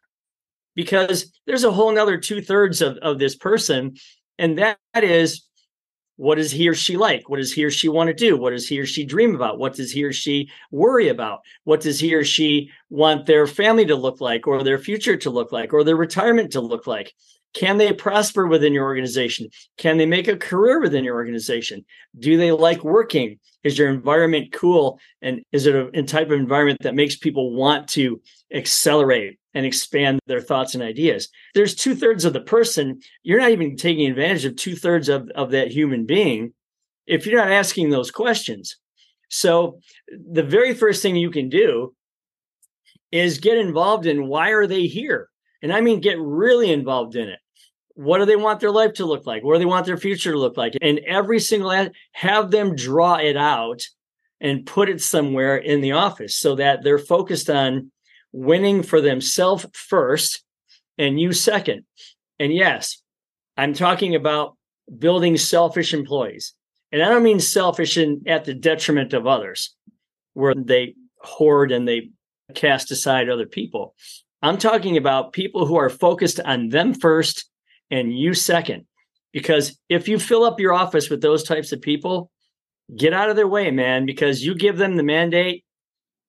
because 0.76 1.32
there's 1.46 1.64
a 1.64 1.72
whole 1.72 1.98
other 1.98 2.18
two 2.18 2.40
thirds 2.40 2.80
of, 2.80 2.96
of 2.98 3.18
this 3.18 3.34
person. 3.34 3.96
And 4.38 4.58
that 4.58 4.78
is 4.94 5.47
what 6.18 6.34
does 6.34 6.50
he 6.50 6.68
or 6.68 6.74
she 6.74 6.96
like? 6.96 7.28
What 7.28 7.36
does 7.36 7.52
he 7.52 7.64
or 7.64 7.70
she 7.70 7.88
want 7.88 8.08
to 8.08 8.12
do? 8.12 8.36
What 8.36 8.50
does 8.50 8.66
he 8.66 8.80
or 8.80 8.86
she 8.86 9.04
dream 9.04 9.36
about? 9.36 9.60
What 9.60 9.74
does 9.74 9.92
he 9.92 10.02
or 10.02 10.12
she 10.12 10.50
worry 10.72 11.08
about? 11.08 11.42
What 11.62 11.80
does 11.80 12.00
he 12.00 12.12
or 12.12 12.24
she 12.24 12.70
want 12.90 13.26
their 13.26 13.46
family 13.46 13.86
to 13.86 13.94
look 13.94 14.20
like, 14.20 14.48
or 14.48 14.64
their 14.64 14.78
future 14.78 15.16
to 15.16 15.30
look 15.30 15.52
like, 15.52 15.72
or 15.72 15.84
their 15.84 15.94
retirement 15.94 16.50
to 16.52 16.60
look 16.60 16.88
like? 16.88 17.14
Can 17.54 17.78
they 17.78 17.92
prosper 17.92 18.46
within 18.46 18.72
your 18.72 18.84
organization? 18.84 19.48
Can 19.78 19.96
they 19.96 20.06
make 20.06 20.28
a 20.28 20.36
career 20.36 20.80
within 20.80 21.04
your 21.04 21.16
organization? 21.16 21.84
Do 22.18 22.36
they 22.36 22.52
like 22.52 22.84
working? 22.84 23.38
Is 23.64 23.78
your 23.78 23.88
environment 23.88 24.52
cool? 24.52 25.00
And 25.22 25.42
is 25.52 25.66
it 25.66 25.74
a, 25.74 25.88
a 25.98 26.02
type 26.02 26.26
of 26.26 26.38
environment 26.38 26.82
that 26.82 26.94
makes 26.94 27.16
people 27.16 27.54
want 27.54 27.88
to 27.88 28.20
accelerate 28.52 29.38
and 29.54 29.66
expand 29.66 30.20
their 30.26 30.40
thoughts 30.40 30.74
and 30.74 30.84
ideas. 30.84 31.28
There's 31.52 31.74
two 31.74 31.96
thirds 31.96 32.24
of 32.24 32.32
the 32.32 32.40
person. 32.40 33.00
You're 33.24 33.40
not 33.40 33.50
even 33.50 33.76
taking 33.76 34.08
advantage 34.08 34.44
of 34.44 34.54
two 34.54 34.76
thirds 34.76 35.08
of, 35.08 35.28
of 35.34 35.50
that 35.50 35.72
human 35.72 36.06
being 36.06 36.52
if 37.08 37.26
you're 37.26 37.40
not 37.40 37.50
asking 37.50 37.90
those 37.90 38.12
questions. 38.12 38.76
So 39.30 39.80
the 40.08 40.44
very 40.44 40.74
first 40.74 41.02
thing 41.02 41.16
you 41.16 41.32
can 41.32 41.48
do 41.48 41.94
is 43.10 43.38
get 43.38 43.58
involved 43.58 44.06
in 44.06 44.28
why 44.28 44.50
are 44.50 44.68
they 44.68 44.86
here? 44.86 45.28
And 45.62 45.72
I 45.72 45.80
mean, 45.80 46.00
get 46.00 46.18
really 46.18 46.72
involved 46.72 47.16
in 47.16 47.28
it. 47.28 47.40
What 47.94 48.18
do 48.18 48.26
they 48.26 48.36
want 48.36 48.60
their 48.60 48.70
life 48.70 48.94
to 48.94 49.06
look 49.06 49.26
like? 49.26 49.42
What 49.42 49.54
do 49.54 49.58
they 49.58 49.64
want 49.64 49.86
their 49.86 49.96
future 49.96 50.32
to 50.32 50.38
look 50.38 50.56
like? 50.56 50.74
And 50.80 51.00
every 51.00 51.40
single 51.40 51.72
ad, 51.72 51.92
have 52.12 52.50
them 52.50 52.76
draw 52.76 53.16
it 53.16 53.36
out 53.36 53.82
and 54.40 54.64
put 54.64 54.88
it 54.88 55.00
somewhere 55.00 55.56
in 55.56 55.80
the 55.80 55.92
office 55.92 56.36
so 56.36 56.54
that 56.56 56.84
they're 56.84 56.98
focused 56.98 57.50
on 57.50 57.90
winning 58.30 58.82
for 58.82 59.00
themselves 59.00 59.66
first 59.72 60.44
and 60.96 61.18
you 61.18 61.32
second. 61.32 61.84
And 62.38 62.52
yes, 62.54 63.02
I'm 63.56 63.74
talking 63.74 64.14
about 64.14 64.56
building 64.96 65.36
selfish 65.36 65.92
employees. 65.92 66.54
And 66.92 67.02
I 67.02 67.08
don't 67.08 67.24
mean 67.24 67.40
selfish 67.40 67.98
in, 67.98 68.22
at 68.26 68.44
the 68.44 68.54
detriment 68.54 69.12
of 69.12 69.26
others, 69.26 69.74
where 70.32 70.54
they 70.54 70.94
hoard 71.20 71.72
and 71.72 71.86
they 71.86 72.10
cast 72.54 72.90
aside 72.90 73.28
other 73.28 73.46
people. 73.46 73.94
I'm 74.42 74.58
talking 74.58 74.96
about 74.96 75.32
people 75.32 75.66
who 75.66 75.76
are 75.76 75.90
focused 75.90 76.40
on 76.40 76.68
them 76.68 76.94
first 76.94 77.48
and 77.90 78.16
you 78.16 78.34
second. 78.34 78.86
Because 79.32 79.78
if 79.88 80.08
you 80.08 80.18
fill 80.18 80.44
up 80.44 80.60
your 80.60 80.72
office 80.72 81.10
with 81.10 81.20
those 81.20 81.42
types 81.42 81.72
of 81.72 81.82
people, 81.82 82.30
get 82.96 83.12
out 83.12 83.30
of 83.30 83.36
their 83.36 83.48
way, 83.48 83.70
man, 83.70 84.06
because 84.06 84.44
you 84.44 84.54
give 84.54 84.78
them 84.78 84.96
the 84.96 85.02
mandate 85.02 85.64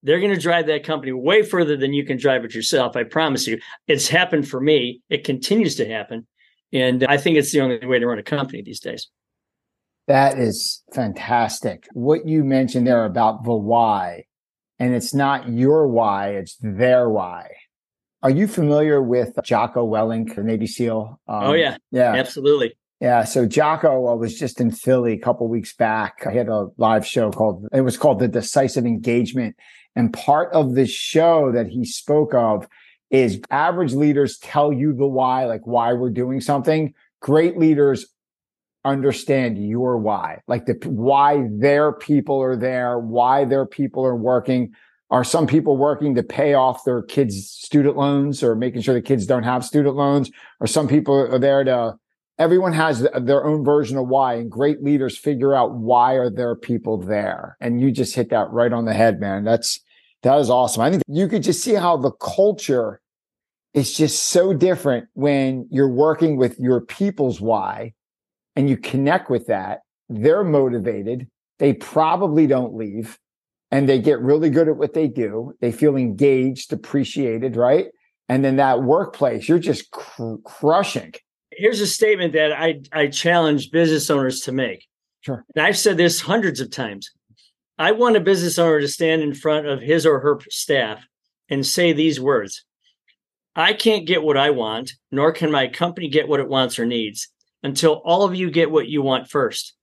they're 0.04 0.19
going 0.19 0.34
to 0.34 0.39
drive 0.39 0.67
that 0.67 0.84
company 0.84 1.12
way 1.12 1.43
further 1.43 1.76
than 1.76 1.93
you 1.93 2.06
can 2.06 2.17
drive 2.17 2.45
it 2.45 2.56
yourself. 2.56 2.95
I 2.95 3.04
promise 3.04 3.48
you. 3.48 3.60
It's 3.88 4.08
happened 4.08 4.48
for 4.48 4.62
me. 4.62 5.02
It 5.10 5.24
continues 5.24 5.76
to 5.76 5.88
happen. 5.88 6.26
And 6.72 7.04
I 7.06 7.17
think 7.17 7.38
it's 7.38 7.52
the 7.52 7.62
only 7.62 7.86
way 7.86 8.00
to 8.00 8.08
run 8.08 8.19
a 8.19 8.24
company 8.24 8.62
these 8.62 8.80
days. 8.80 9.10
That 10.08 10.39
is 10.39 10.84
fantastic. 10.93 11.88
What 11.93 12.28
you 12.28 12.43
mentioned 12.43 12.88
there 12.88 13.06
about 13.06 13.43
the 13.43 13.54
why, 13.54 14.26
and 14.80 14.95
it's 14.95 15.13
not 15.13 15.50
your 15.50 15.88
why, 15.88 16.30
it's 16.30 16.58
their 16.62 17.10
why. 17.10 17.50
Are 18.21 18.29
you 18.29 18.47
familiar 18.47 19.01
with 19.01 19.38
Jocko 19.43 19.88
Willink, 19.88 20.36
the 20.36 20.43
Navy 20.43 20.67
SEAL? 20.67 21.19
Um, 21.27 21.43
oh 21.43 21.53
yeah, 21.53 21.77
yeah, 21.91 22.15
absolutely. 22.15 22.75
Yeah, 22.99 23.23
so 23.23 23.45
Jocko 23.45 24.08
I 24.08 24.13
was 24.13 24.38
just 24.38 24.60
in 24.60 24.71
Philly 24.71 25.13
a 25.13 25.19
couple 25.19 25.47
weeks 25.47 25.73
back. 25.73 26.25
I 26.27 26.34
had 26.34 26.49
a 26.49 26.67
live 26.77 27.05
show 27.05 27.32
called 27.32 27.67
it 27.71 27.82
was 27.82 27.97
called 27.97 28.19
the 28.19 28.27
Decisive 28.27 28.86
Engagement, 28.86 29.55
and 29.95 30.12
part 30.12 30.51
of 30.51 30.75
the 30.75 30.86
show 30.86 31.51
that 31.53 31.67
he 31.67 31.86
spoke 31.86 32.34
of 32.34 32.67
is 33.10 33.41
average 33.49 33.93
leaders 33.93 34.38
tell 34.38 34.73
you 34.73 34.93
the 34.93 35.08
why, 35.08 35.45
like 35.45 35.65
why 35.65 35.93
we're 35.93 36.10
doing 36.10 36.41
something. 36.41 36.93
Great 37.21 37.58
leaders 37.58 38.05
understand 38.84 39.58
your 39.58 39.97
why, 39.97 40.39
like 40.47 40.65
the 40.65 40.77
why 40.86 41.47
their 41.51 41.93
people 41.93 42.41
are 42.41 42.58
there, 42.58 42.99
why 42.99 43.45
their 43.45 43.65
people 43.65 44.05
are 44.05 44.15
working. 44.15 44.73
Are 45.12 45.24
some 45.24 45.48
people 45.48 45.76
working 45.76 46.13
to 46.15 46.24
pay 46.24 46.54
off 46.54 46.84
their 46.84 47.02
kids' 47.02 47.50
student 47.50 47.98
loans 47.98 48.43
or 48.43 48.56
making 48.56 48.82
sure 48.82 48.93
the 48.93 49.02
kids 49.02 49.26
don't 49.26 49.43
have 49.43 49.65
student 49.65 49.95
loans? 49.95 50.30
Or 50.60 50.67
some 50.67 50.88
people 50.88 51.15
are 51.15 51.39
there 51.39 51.63
to 51.63 51.98
everyone 52.39 52.74
has 52.74 53.06
their 53.19 53.45
own 53.45 53.63
version 53.63 53.98
of 53.98 54.08
why 54.08 54.36
and 54.36 54.50
great 54.50 54.82
leaders 54.82 55.17
figure 55.17 55.54
out 55.54 55.76
why 55.76 56.13
are 56.13 56.30
their 56.30 56.56
people 56.56 56.98
there. 56.98 57.58
And 57.60 57.82
you 57.82 57.91
just 57.91 58.15
hit 58.15 58.30
that 58.30 58.50
right 58.52 58.72
on 58.72 58.86
the 58.86 58.93
head 58.93 59.19
man. 59.19 59.43
That's 59.43 59.80
that 60.24 60.39
is 60.39 60.50
awesome. 60.50 60.82
I 60.82 60.89
think 60.89 61.04
you 61.08 61.28
could 61.28 61.43
just 61.43 61.63
see 61.63 61.74
how 61.74 61.98
the 61.98 62.12
culture 62.12 63.02
is 63.74 63.95
just 63.95 64.24
so 64.24 64.54
different 64.54 65.08
when 65.13 65.67
you're 65.69 65.89
working 65.89 66.38
with 66.38 66.60
your 66.60 66.82
people's 66.82 67.39
why 67.39 67.93
and 68.56 68.69
you 68.69 68.78
connect 68.78 69.30
with 69.30 69.48
that. 69.48 69.82
They're 70.10 70.43
motivated. 70.43 71.28
They 71.60 71.74
probably 71.74 72.48
don't 72.48 72.74
leave 72.74 73.19
and 73.71 73.88
they 73.88 73.99
get 73.99 74.19
really 74.19 74.49
good 74.49 74.67
at 74.67 74.77
what 74.77 74.93
they 74.93 75.08
do 75.08 75.53
they 75.62 75.71
feel 75.71 75.95
engaged 75.95 76.73
appreciated 76.73 77.55
right 77.55 77.88
and 78.27 78.43
then 78.43 78.55
that 78.58 78.84
workplace 78.84 79.47
you're 79.47 79.60
just 79.60 79.89
cr- 79.91 80.36
crushing 80.43 81.13
here's 81.60 81.82
a 81.82 81.88
statement 81.88 82.34
that 82.34 82.51
I 82.53 82.82
I 82.91 83.08
challenge 83.08 83.71
business 83.71 84.10
owners 84.10 84.41
to 84.41 84.51
make. 84.51 84.88
Sure. 85.21 85.45
And 85.55 85.65
I've 85.65 85.77
said 85.77 85.97
this 85.97 86.21
hundreds 86.21 86.60
of 86.60 86.71
times. 86.71 87.12
I 87.77 87.91
want 87.91 88.17
a 88.17 88.21
business 88.21 88.58
owner 88.58 88.79
to 88.79 88.88
stand 88.88 89.21
in 89.21 89.34
front 89.34 89.67
of 89.67 89.82
his 89.82 90.05
or 90.05 90.19
her 90.19 90.39
staff 90.49 91.05
and 91.49 91.65
say 91.65 91.93
these 91.93 92.19
words. 92.19 92.65
I 93.55 93.73
can't 93.73 94.08
get 94.08 94.23
what 94.23 94.38
I 94.38 94.51
want, 94.51 94.93
nor 95.12 95.32
can 95.32 95.51
my 95.51 95.67
company 95.67 96.08
get 96.08 96.27
what 96.27 96.39
it 96.39 96.47
wants 96.47 96.79
or 96.79 96.86
needs 96.86 97.27
until 97.63 98.01
all 98.05 98.23
of 98.23 98.36
you 98.36 98.49
get 98.49 98.71
what 98.71 98.88
you 98.88 99.01
want 99.01 99.29
first. 99.29 99.73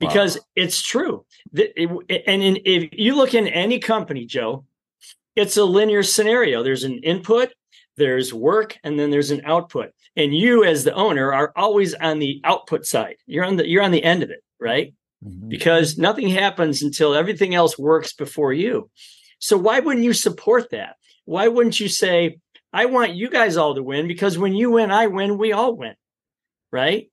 Because 0.00 0.36
wow. 0.36 0.44
it's 0.56 0.82
true. 0.82 1.24
And 1.54 2.42
in, 2.42 2.58
if 2.64 2.88
you 2.92 3.14
look 3.14 3.34
in 3.34 3.46
any 3.46 3.78
company, 3.78 4.24
Joe, 4.24 4.64
it's 5.36 5.56
a 5.56 5.64
linear 5.64 6.02
scenario. 6.02 6.62
There's 6.62 6.84
an 6.84 6.98
input 6.98 7.52
there's 8.00 8.32
work 8.32 8.78
and 8.82 8.98
then 8.98 9.10
there's 9.10 9.30
an 9.30 9.42
output 9.44 9.90
and 10.16 10.34
you 10.34 10.64
as 10.64 10.84
the 10.84 10.94
owner 10.94 11.32
are 11.32 11.52
always 11.54 11.92
on 11.94 12.18
the 12.18 12.40
output 12.44 12.86
side 12.86 13.16
you're 13.26 13.44
on 13.44 13.56
the 13.56 13.68
you're 13.68 13.82
on 13.82 13.90
the 13.90 14.02
end 14.02 14.22
of 14.22 14.30
it 14.30 14.42
right 14.58 14.94
mm-hmm. 15.22 15.48
because 15.48 15.98
nothing 15.98 16.28
happens 16.28 16.82
until 16.82 17.14
everything 17.14 17.54
else 17.54 17.78
works 17.78 18.14
before 18.14 18.54
you 18.54 18.90
so 19.38 19.56
why 19.56 19.80
wouldn't 19.80 20.04
you 20.04 20.14
support 20.14 20.70
that 20.70 20.96
why 21.26 21.46
wouldn't 21.46 21.78
you 21.78 21.88
say 21.88 22.38
i 22.72 22.86
want 22.86 23.14
you 23.14 23.28
guys 23.28 23.58
all 23.58 23.74
to 23.74 23.82
win 23.82 24.08
because 24.08 24.38
when 24.38 24.54
you 24.54 24.70
win 24.70 24.90
i 24.90 25.06
win 25.06 25.36
we 25.36 25.52
all 25.52 25.76
win 25.76 25.94
right 26.72 27.10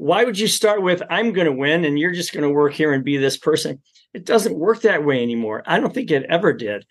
why 0.00 0.24
would 0.24 0.38
you 0.38 0.48
start 0.48 0.82
with 0.82 1.02
i'm 1.10 1.32
going 1.32 1.46
to 1.46 1.52
win 1.52 1.84
and 1.84 1.98
you're 1.98 2.12
just 2.12 2.32
going 2.32 2.42
to 2.42 2.50
work 2.50 2.72
here 2.72 2.92
and 2.92 3.04
be 3.04 3.16
this 3.16 3.36
person 3.36 3.80
it 4.14 4.24
doesn't 4.24 4.58
work 4.58 4.80
that 4.82 5.04
way 5.04 5.22
anymore 5.22 5.62
i 5.66 5.78
don't 5.78 5.94
think 5.94 6.10
it 6.10 6.24
ever 6.28 6.52
did 6.52 6.84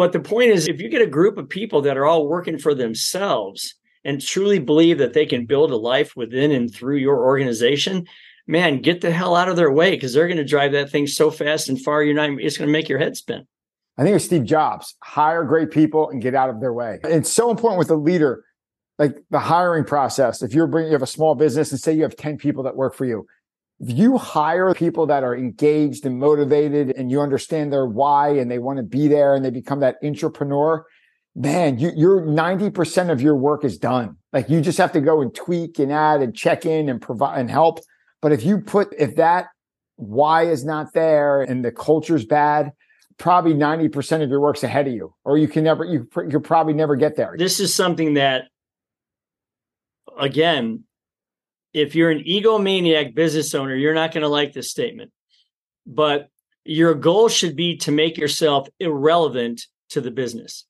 but 0.00 0.12
the 0.12 0.20
point 0.20 0.50
is, 0.50 0.66
if 0.66 0.80
you 0.80 0.88
get 0.88 1.02
a 1.02 1.06
group 1.06 1.36
of 1.36 1.50
people 1.50 1.82
that 1.82 1.98
are 1.98 2.06
all 2.06 2.26
working 2.26 2.58
for 2.58 2.74
themselves 2.74 3.74
and 4.02 4.18
truly 4.18 4.58
believe 4.58 4.96
that 4.96 5.12
they 5.12 5.26
can 5.26 5.44
build 5.44 5.70
a 5.70 5.76
life 5.76 6.16
within 6.16 6.52
and 6.52 6.74
through 6.74 6.96
your 6.96 7.22
organization, 7.22 8.06
man, 8.46 8.80
get 8.80 9.02
the 9.02 9.10
hell 9.10 9.36
out 9.36 9.50
of 9.50 9.56
their 9.56 9.70
way 9.70 9.90
because 9.90 10.14
they're 10.14 10.26
going 10.26 10.38
to 10.38 10.44
drive 10.44 10.72
that 10.72 10.90
thing 10.90 11.06
so 11.06 11.30
fast 11.30 11.68
and 11.68 11.78
far, 11.78 12.02
you're 12.02 12.14
not, 12.14 12.30
it's 12.40 12.56
going 12.56 12.66
to 12.66 12.72
make 12.72 12.88
your 12.88 12.98
head 12.98 13.14
spin. 13.14 13.46
I 13.98 14.02
think 14.02 14.16
it's 14.16 14.24
Steve 14.24 14.44
Jobs 14.44 14.96
hire 15.02 15.44
great 15.44 15.70
people 15.70 16.08
and 16.08 16.22
get 16.22 16.34
out 16.34 16.48
of 16.48 16.62
their 16.62 16.72
way. 16.72 17.00
It's 17.04 17.30
so 17.30 17.50
important 17.50 17.78
with 17.78 17.90
a 17.90 17.96
leader, 17.96 18.42
like 19.00 19.16
the 19.30 19.38
hiring 19.38 19.84
process. 19.84 20.42
If 20.42 20.52
you're 20.52 20.66
bringing, 20.66 20.90
you 20.90 20.94
have 20.94 21.02
a 21.02 21.06
small 21.06 21.34
business 21.34 21.72
and 21.72 21.80
say 21.80 21.94
you 21.94 22.02
have 22.02 22.16
10 22.16 22.36
people 22.36 22.62
that 22.64 22.76
work 22.76 22.94
for 22.94 23.06
you, 23.06 23.26
if 23.80 23.96
you 23.96 24.18
hire 24.18 24.74
people 24.74 25.06
that 25.06 25.24
are 25.24 25.34
engaged 25.34 26.04
and 26.04 26.18
motivated 26.18 26.90
and 26.90 27.10
you 27.10 27.22
understand 27.22 27.72
their 27.72 27.86
why 27.86 28.28
and 28.28 28.50
they 28.50 28.58
want 28.58 28.76
to 28.76 28.82
be 28.82 29.08
there 29.08 29.34
and 29.34 29.42
they 29.42 29.50
become 29.50 29.80
that 29.80 29.96
entrepreneur, 30.04 30.84
man, 31.34 31.78
you, 31.78 31.90
you're 31.96 32.20
90% 32.20 33.10
of 33.10 33.22
your 33.22 33.36
work 33.36 33.64
is 33.64 33.78
done. 33.78 34.18
Like 34.34 34.50
you 34.50 34.60
just 34.60 34.76
have 34.76 34.92
to 34.92 35.00
go 35.00 35.22
and 35.22 35.34
tweak 35.34 35.78
and 35.78 35.90
add 35.90 36.20
and 36.20 36.36
check 36.36 36.66
in 36.66 36.90
and 36.90 37.00
provide 37.00 37.40
and 37.40 37.50
help. 37.50 37.80
But 38.20 38.32
if 38.32 38.44
you 38.44 38.60
put, 38.60 38.92
if 38.98 39.16
that 39.16 39.46
why 39.96 40.42
is 40.42 40.62
not 40.62 40.92
there 40.92 41.40
and 41.40 41.64
the 41.64 41.72
culture's 41.72 42.26
bad, 42.26 42.72
probably 43.16 43.54
90% 43.54 44.22
of 44.22 44.28
your 44.28 44.40
work's 44.40 44.62
ahead 44.62 44.88
of 44.88 44.92
you, 44.92 45.14
or 45.24 45.38
you 45.38 45.48
can 45.48 45.64
never, 45.64 45.86
you, 45.86 46.06
you'll 46.28 46.42
probably 46.42 46.74
never 46.74 46.96
get 46.96 47.16
there. 47.16 47.34
This 47.38 47.60
is 47.60 47.74
something 47.74 48.12
that, 48.14 48.44
again, 50.20 50.84
if 51.72 51.94
you're 51.94 52.10
an 52.10 52.24
egomaniac 52.24 53.14
business 53.14 53.54
owner, 53.54 53.74
you're 53.74 53.94
not 53.94 54.12
going 54.12 54.22
to 54.22 54.28
like 54.28 54.52
this 54.52 54.70
statement. 54.70 55.10
But 55.86 56.28
your 56.64 56.94
goal 56.94 57.28
should 57.28 57.56
be 57.56 57.78
to 57.78 57.92
make 57.92 58.18
yourself 58.18 58.68
irrelevant 58.78 59.62
to 59.90 60.00
the 60.00 60.10
business. 60.10 60.66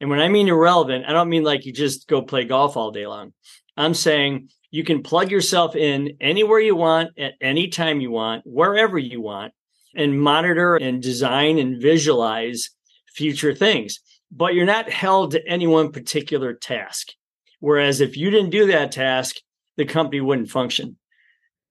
And 0.00 0.10
when 0.10 0.20
I 0.20 0.28
mean 0.28 0.48
irrelevant, 0.48 1.04
I 1.06 1.12
don't 1.12 1.28
mean 1.28 1.44
like 1.44 1.66
you 1.66 1.72
just 1.72 2.08
go 2.08 2.22
play 2.22 2.44
golf 2.44 2.76
all 2.76 2.90
day 2.90 3.06
long. 3.06 3.32
I'm 3.76 3.94
saying 3.94 4.50
you 4.70 4.84
can 4.84 5.02
plug 5.02 5.30
yourself 5.30 5.76
in 5.76 6.16
anywhere 6.20 6.60
you 6.60 6.76
want, 6.76 7.18
at 7.18 7.34
any 7.40 7.68
time 7.68 8.00
you 8.00 8.10
want, 8.10 8.42
wherever 8.44 8.98
you 8.98 9.20
want, 9.20 9.52
and 9.94 10.20
monitor 10.20 10.76
and 10.76 11.02
design 11.02 11.58
and 11.58 11.80
visualize 11.80 12.70
future 13.14 13.54
things. 13.54 14.00
But 14.30 14.54
you're 14.54 14.66
not 14.66 14.90
held 14.90 15.32
to 15.32 15.46
any 15.46 15.66
one 15.66 15.92
particular 15.92 16.54
task. 16.54 17.12
Whereas 17.64 18.02
if 18.02 18.14
you 18.14 18.28
didn't 18.28 18.50
do 18.50 18.66
that 18.66 18.92
task, 18.92 19.36
the 19.78 19.86
company 19.86 20.20
wouldn't 20.20 20.50
function. 20.50 20.98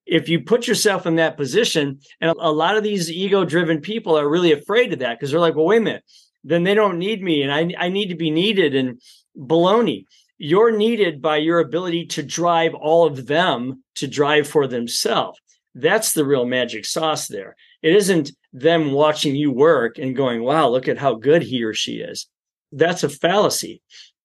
If 0.07 0.27
you 0.27 0.41
put 0.41 0.65
yourself 0.65 1.05
in 1.05 1.17
that 1.17 1.37
position, 1.37 1.99
and 2.19 2.31
a 2.31 2.51
lot 2.51 2.77
of 2.77 2.83
these 2.83 3.11
ego 3.11 3.45
driven 3.45 3.79
people 3.79 4.17
are 4.17 4.27
really 4.27 4.53
afraid 4.53 4.91
of 4.91 4.97
that 4.99 5.19
because 5.19 5.29
they're 5.29 5.39
like, 5.39 5.53
well, 5.53 5.67
wait 5.67 5.77
a 5.77 5.81
minute, 5.81 6.03
then 6.43 6.63
they 6.63 6.73
don't 6.73 6.97
need 6.97 7.21
me 7.21 7.43
and 7.43 7.51
I, 7.53 7.85
I 7.85 7.89
need 7.89 8.07
to 8.07 8.15
be 8.15 8.31
needed 8.31 8.73
and 8.73 8.99
baloney. 9.37 10.05
You're 10.39 10.75
needed 10.75 11.21
by 11.21 11.37
your 11.37 11.59
ability 11.59 12.07
to 12.07 12.23
drive 12.23 12.73
all 12.73 13.05
of 13.05 13.27
them 13.27 13.83
to 13.97 14.07
drive 14.07 14.47
for 14.47 14.65
themselves. 14.65 15.39
That's 15.75 16.13
the 16.13 16.25
real 16.25 16.47
magic 16.47 16.85
sauce 16.85 17.27
there. 17.27 17.55
It 17.83 17.95
isn't 17.95 18.31
them 18.51 18.93
watching 18.93 19.35
you 19.35 19.51
work 19.51 19.99
and 19.99 20.15
going, 20.15 20.41
wow, 20.41 20.69
look 20.69 20.87
at 20.87 20.97
how 20.97 21.13
good 21.13 21.43
he 21.43 21.63
or 21.63 21.75
she 21.75 21.97
is. 21.97 22.27
That's 22.71 23.03
a 23.03 23.09
fallacy. 23.09 23.83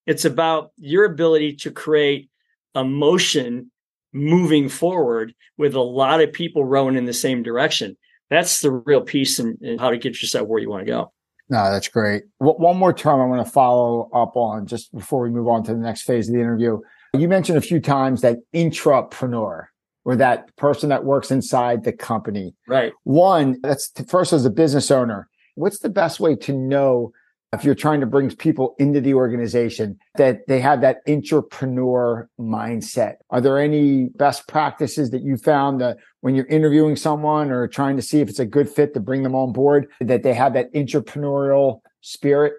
It's 0.09 0.25
about 0.25 0.73
your 0.79 1.05
ability 1.05 1.57
to 1.57 1.71
create 1.71 2.31
emotion 2.75 3.71
moving 4.15 4.71
forward 4.71 5.35
with 5.59 5.75
a 5.75 5.83
lot 5.83 6.23
of 6.23 6.33
people 6.33 6.65
rowing 6.65 6.97
in 6.97 7.05
the 7.05 7.13
same 7.13 7.43
direction. 7.43 7.95
That's 8.31 8.63
the 8.63 8.71
real 8.71 9.03
piece 9.03 9.39
in, 9.39 9.59
in 9.61 9.79
how 9.79 9.91
to 9.91 9.99
get 9.99 10.23
yourself 10.23 10.49
where 10.49 10.61
you 10.61 10.71
want 10.71 10.87
to 10.87 10.91
go. 10.91 11.13
No, 11.51 11.71
that's 11.71 11.89
great. 11.89 12.23
One 12.39 12.79
more 12.79 12.95
term 12.95 13.21
I 13.21 13.27
want 13.27 13.47
to 13.47 13.53
follow 13.53 14.09
up 14.15 14.35
on 14.35 14.67
just 14.67 14.95
before 14.95 15.21
we 15.21 15.29
move 15.29 15.47
on 15.47 15.63
to 15.65 15.73
the 15.73 15.79
next 15.79 16.03
phase 16.03 16.29
of 16.29 16.35
the 16.35 16.41
interview. 16.41 16.79
You 17.13 17.29
mentioned 17.29 17.59
a 17.59 17.63
few 17.63 17.79
times 17.79 18.23
that 18.23 18.39
intrapreneur 18.55 19.67
or 20.07 20.17
that 20.17 20.57
person 20.57 20.89
that 20.89 21.05
works 21.05 21.31
inside 21.31 21.85
the 21.85 21.93
company. 21.93 22.55
Right. 22.67 22.95
One, 23.05 23.61
that's 23.63 23.93
first 24.09 24.33
as 24.33 24.47
a 24.47 24.51
business 24.51 24.91
owner. 24.91 25.29
What's 25.55 25.81
the 25.81 25.91
best 25.91 26.19
way 26.19 26.35
to 26.37 26.53
know 26.55 27.13
if 27.53 27.65
you're 27.65 27.75
trying 27.75 28.01
to 28.01 28.07
bring 28.07 28.31
people 28.37 28.75
into 28.79 29.01
the 29.01 29.15
organization 29.15 29.99
that 30.17 30.47
they 30.49 30.61
have 30.61 30.83
that 30.83 30.99
entrepreneur 31.09 32.29
mindset. 32.39 33.15
Are 33.31 33.41
there 33.41 33.59
any 33.59 34.05
best 34.17 34.47
practices 34.49 35.11
that 35.11 35.23
you 35.23 35.37
found 35.37 35.81
that 35.81 35.97
when 36.21 36.35
you're 36.35 36.47
interviewing 36.47 36.97
someone 36.97 37.51
or 37.51 37.67
trying 37.67 37.97
to 37.97 38.03
see 38.03 38.21
if 38.21 38.29
it's 38.29 38.39
a 38.39 38.47
good 38.47 38.69
fit 38.69 38.93
to 38.95 39.01
bring 39.01 39.23
them 39.23 39.35
on 39.35 39.53
board 39.53 39.89
that 40.01 40.23
they 40.23 40.35
have 40.35 40.53
that 40.55 40.73
entrepreneurial 40.75 41.81
spirit? 42.03 42.55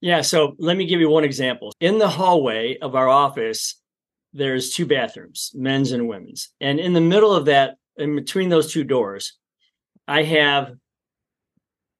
Yeah 0.00 0.20
so 0.20 0.56
let 0.58 0.76
me 0.76 0.86
give 0.86 1.00
you 1.00 1.08
one 1.08 1.24
example. 1.24 1.72
In 1.80 1.98
the 1.98 2.08
hallway 2.08 2.78
of 2.78 2.94
our 2.94 3.08
office 3.08 3.80
there's 4.32 4.74
two 4.74 4.84
bathrooms 4.84 5.52
men's 5.54 5.92
and 5.92 6.08
women's. 6.08 6.50
And 6.60 6.80
in 6.80 6.92
the 6.92 7.00
middle 7.00 7.32
of 7.32 7.44
that 7.44 7.76
in 7.96 8.16
between 8.16 8.48
those 8.48 8.72
two 8.72 8.84
doors 8.84 9.38
i 10.08 10.22
have 10.22 10.72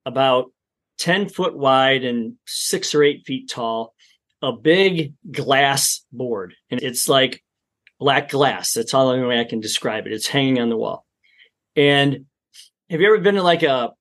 about 0.05 0.51
10 0.97 1.29
foot 1.29 1.57
wide 1.57 2.03
and 2.03 2.33
six 2.45 2.93
or 2.95 3.03
eight 3.03 3.25
feet 3.25 3.49
tall, 3.49 3.93
a 4.41 4.51
big 4.51 5.13
glass 5.31 6.05
board. 6.11 6.55
And 6.69 6.81
it's 6.81 7.07
like 7.07 7.43
black 7.99 8.29
glass. 8.29 8.73
That's 8.73 8.93
all 8.93 9.07
the 9.07 9.15
only 9.15 9.27
way 9.27 9.39
I 9.39 9.45
can 9.45 9.59
describe 9.59 10.05
it. 10.05 10.13
It's 10.13 10.27
hanging 10.27 10.59
on 10.59 10.69
the 10.69 10.77
wall. 10.77 11.05
And 11.75 12.25
have 12.89 13.01
you 13.01 13.07
ever 13.07 13.19
been 13.19 13.35
to 13.35 13.43
like 13.43 13.63
a 13.63 13.91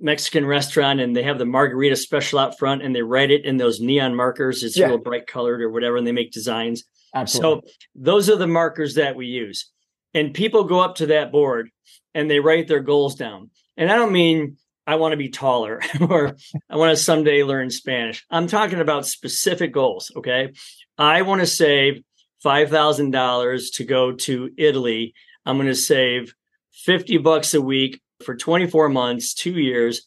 Mexican 0.00 0.46
restaurant 0.46 1.00
and 1.00 1.14
they 1.14 1.22
have 1.22 1.38
the 1.38 1.46
margarita 1.46 1.96
special 1.96 2.38
out 2.38 2.58
front 2.58 2.82
and 2.82 2.94
they 2.94 3.02
write 3.02 3.30
it 3.30 3.44
in 3.44 3.56
those 3.56 3.80
neon 3.80 4.14
markers? 4.14 4.62
It's 4.62 4.76
yeah. 4.76 4.86
real 4.86 4.98
bright 4.98 5.26
colored 5.26 5.62
or 5.62 5.70
whatever, 5.70 5.96
and 5.96 6.06
they 6.06 6.12
make 6.12 6.32
designs. 6.32 6.84
Absolutely. 7.14 7.70
So 7.70 7.74
those 7.94 8.28
are 8.28 8.36
the 8.36 8.46
markers 8.46 8.94
that 8.94 9.16
we 9.16 9.26
use. 9.26 9.70
And 10.14 10.34
people 10.34 10.64
go 10.64 10.80
up 10.80 10.96
to 10.96 11.06
that 11.06 11.30
board 11.30 11.70
and 12.14 12.30
they 12.30 12.40
write 12.40 12.68
their 12.68 12.80
goals 12.80 13.14
down. 13.14 13.50
And 13.76 13.90
I 13.90 13.96
don't 13.96 14.12
mean 14.12 14.56
I 14.86 14.96
want 14.96 15.12
to 15.12 15.16
be 15.16 15.28
taller 15.28 15.82
or 16.00 16.36
I 16.70 16.76
want 16.76 16.96
to 16.96 17.02
someday 17.02 17.42
learn 17.42 17.70
Spanish. 17.70 18.24
I'm 18.30 18.46
talking 18.46 18.80
about 18.80 19.06
specific 19.06 19.72
goals. 19.72 20.12
Okay. 20.16 20.52
I 20.96 21.22
want 21.22 21.40
to 21.40 21.46
save 21.46 22.02
$5,000 22.44 23.74
to 23.74 23.84
go 23.84 24.12
to 24.12 24.50
Italy. 24.56 25.14
I'm 25.44 25.56
going 25.56 25.66
to 25.66 25.74
save 25.74 26.34
50 26.72 27.18
bucks 27.18 27.54
a 27.54 27.60
week 27.60 28.00
for 28.24 28.36
24 28.36 28.88
months, 28.88 29.34
two 29.34 29.58
years. 29.58 30.02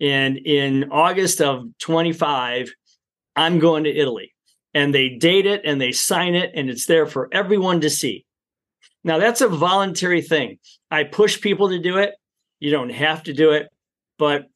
And 0.00 0.36
in 0.36 0.90
August 0.90 1.40
of 1.40 1.66
25, 1.78 2.72
I'm 3.36 3.58
going 3.58 3.84
to 3.84 3.96
Italy. 3.96 4.34
And 4.72 4.92
they 4.92 5.10
date 5.10 5.46
it 5.46 5.62
and 5.64 5.80
they 5.80 5.92
sign 5.92 6.34
it, 6.34 6.50
and 6.54 6.68
it's 6.68 6.86
there 6.86 7.06
for 7.06 7.28
everyone 7.30 7.82
to 7.82 7.90
see. 7.90 8.26
Now, 9.04 9.18
that's 9.18 9.40
a 9.40 9.48
voluntary 9.48 10.20
thing. 10.20 10.58
I 10.90 11.04
push 11.04 11.40
people 11.40 11.68
to 11.68 11.78
do 11.78 11.98
it. 11.98 12.14
You 12.58 12.70
don't 12.70 12.90
have 12.90 13.22
to 13.24 13.32
do 13.32 13.52
it. 13.52 13.68
But 14.18 14.46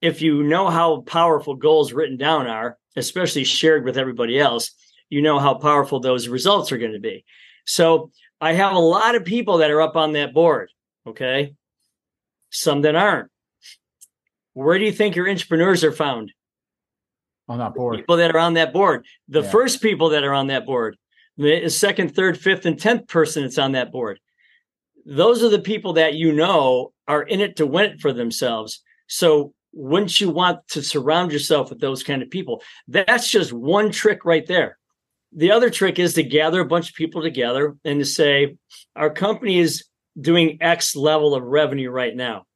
if 0.00 0.22
you 0.22 0.42
know 0.42 0.70
how 0.70 1.02
powerful 1.02 1.54
goals 1.54 1.92
written 1.92 2.16
down 2.16 2.46
are, 2.46 2.78
especially 2.96 3.44
shared 3.44 3.84
with 3.84 3.98
everybody 3.98 4.38
else, 4.38 4.72
you 5.08 5.22
know 5.22 5.38
how 5.38 5.54
powerful 5.54 6.00
those 6.00 6.28
results 6.28 6.72
are 6.72 6.78
going 6.78 6.92
to 6.92 7.00
be. 7.00 7.24
So 7.66 8.10
I 8.40 8.52
have 8.54 8.72
a 8.72 8.78
lot 8.78 9.14
of 9.14 9.24
people 9.24 9.58
that 9.58 9.70
are 9.70 9.82
up 9.82 9.96
on 9.96 10.12
that 10.12 10.32
board. 10.32 10.70
Okay. 11.06 11.54
Some 12.50 12.82
that 12.82 12.94
aren't. 12.94 13.30
Where 14.54 14.78
do 14.78 14.84
you 14.84 14.92
think 14.92 15.14
your 15.14 15.28
entrepreneurs 15.28 15.84
are 15.84 15.92
found? 15.92 16.32
On 17.48 17.58
that 17.58 17.74
board. 17.74 17.96
People 17.96 18.16
that 18.16 18.34
are 18.34 18.38
on 18.38 18.54
that 18.54 18.72
board. 18.72 19.04
The 19.28 19.42
yeah. 19.42 19.50
first 19.50 19.82
people 19.82 20.10
that 20.10 20.24
are 20.24 20.34
on 20.34 20.48
that 20.48 20.66
board, 20.66 20.96
the 21.36 21.68
second, 21.68 22.14
third, 22.14 22.38
fifth, 22.38 22.66
and 22.66 22.78
tenth 22.78 23.08
person 23.08 23.42
that's 23.42 23.58
on 23.58 23.72
that 23.72 23.92
board. 23.92 24.20
Those 25.06 25.42
are 25.42 25.48
the 25.48 25.58
people 25.58 25.94
that 25.94 26.14
you 26.14 26.32
know 26.32 26.92
are 27.08 27.22
in 27.22 27.40
it 27.40 27.56
to 27.56 27.66
win 27.66 27.92
it 27.92 28.00
for 28.00 28.12
themselves. 28.12 28.82
So 29.08 29.54
wouldn't 29.72 30.20
you 30.20 30.30
want 30.30 30.66
to 30.68 30.82
surround 30.82 31.32
yourself 31.32 31.70
with 31.70 31.80
those 31.80 32.02
kind 32.02 32.22
of 32.22 32.30
people? 32.30 32.62
That's 32.88 33.30
just 33.30 33.52
one 33.52 33.90
trick 33.90 34.24
right 34.24 34.46
there. 34.46 34.78
The 35.32 35.52
other 35.52 35.70
trick 35.70 35.98
is 35.98 36.14
to 36.14 36.22
gather 36.22 36.60
a 36.60 36.66
bunch 36.66 36.90
of 36.90 36.96
people 36.96 37.22
together 37.22 37.76
and 37.84 38.00
to 38.00 38.04
say, 38.04 38.56
our 38.96 39.10
company 39.10 39.58
is 39.58 39.84
doing 40.20 40.58
X 40.60 40.96
level 40.96 41.34
of 41.34 41.44
revenue 41.44 41.90
right 41.90 42.14
now. 42.14 42.46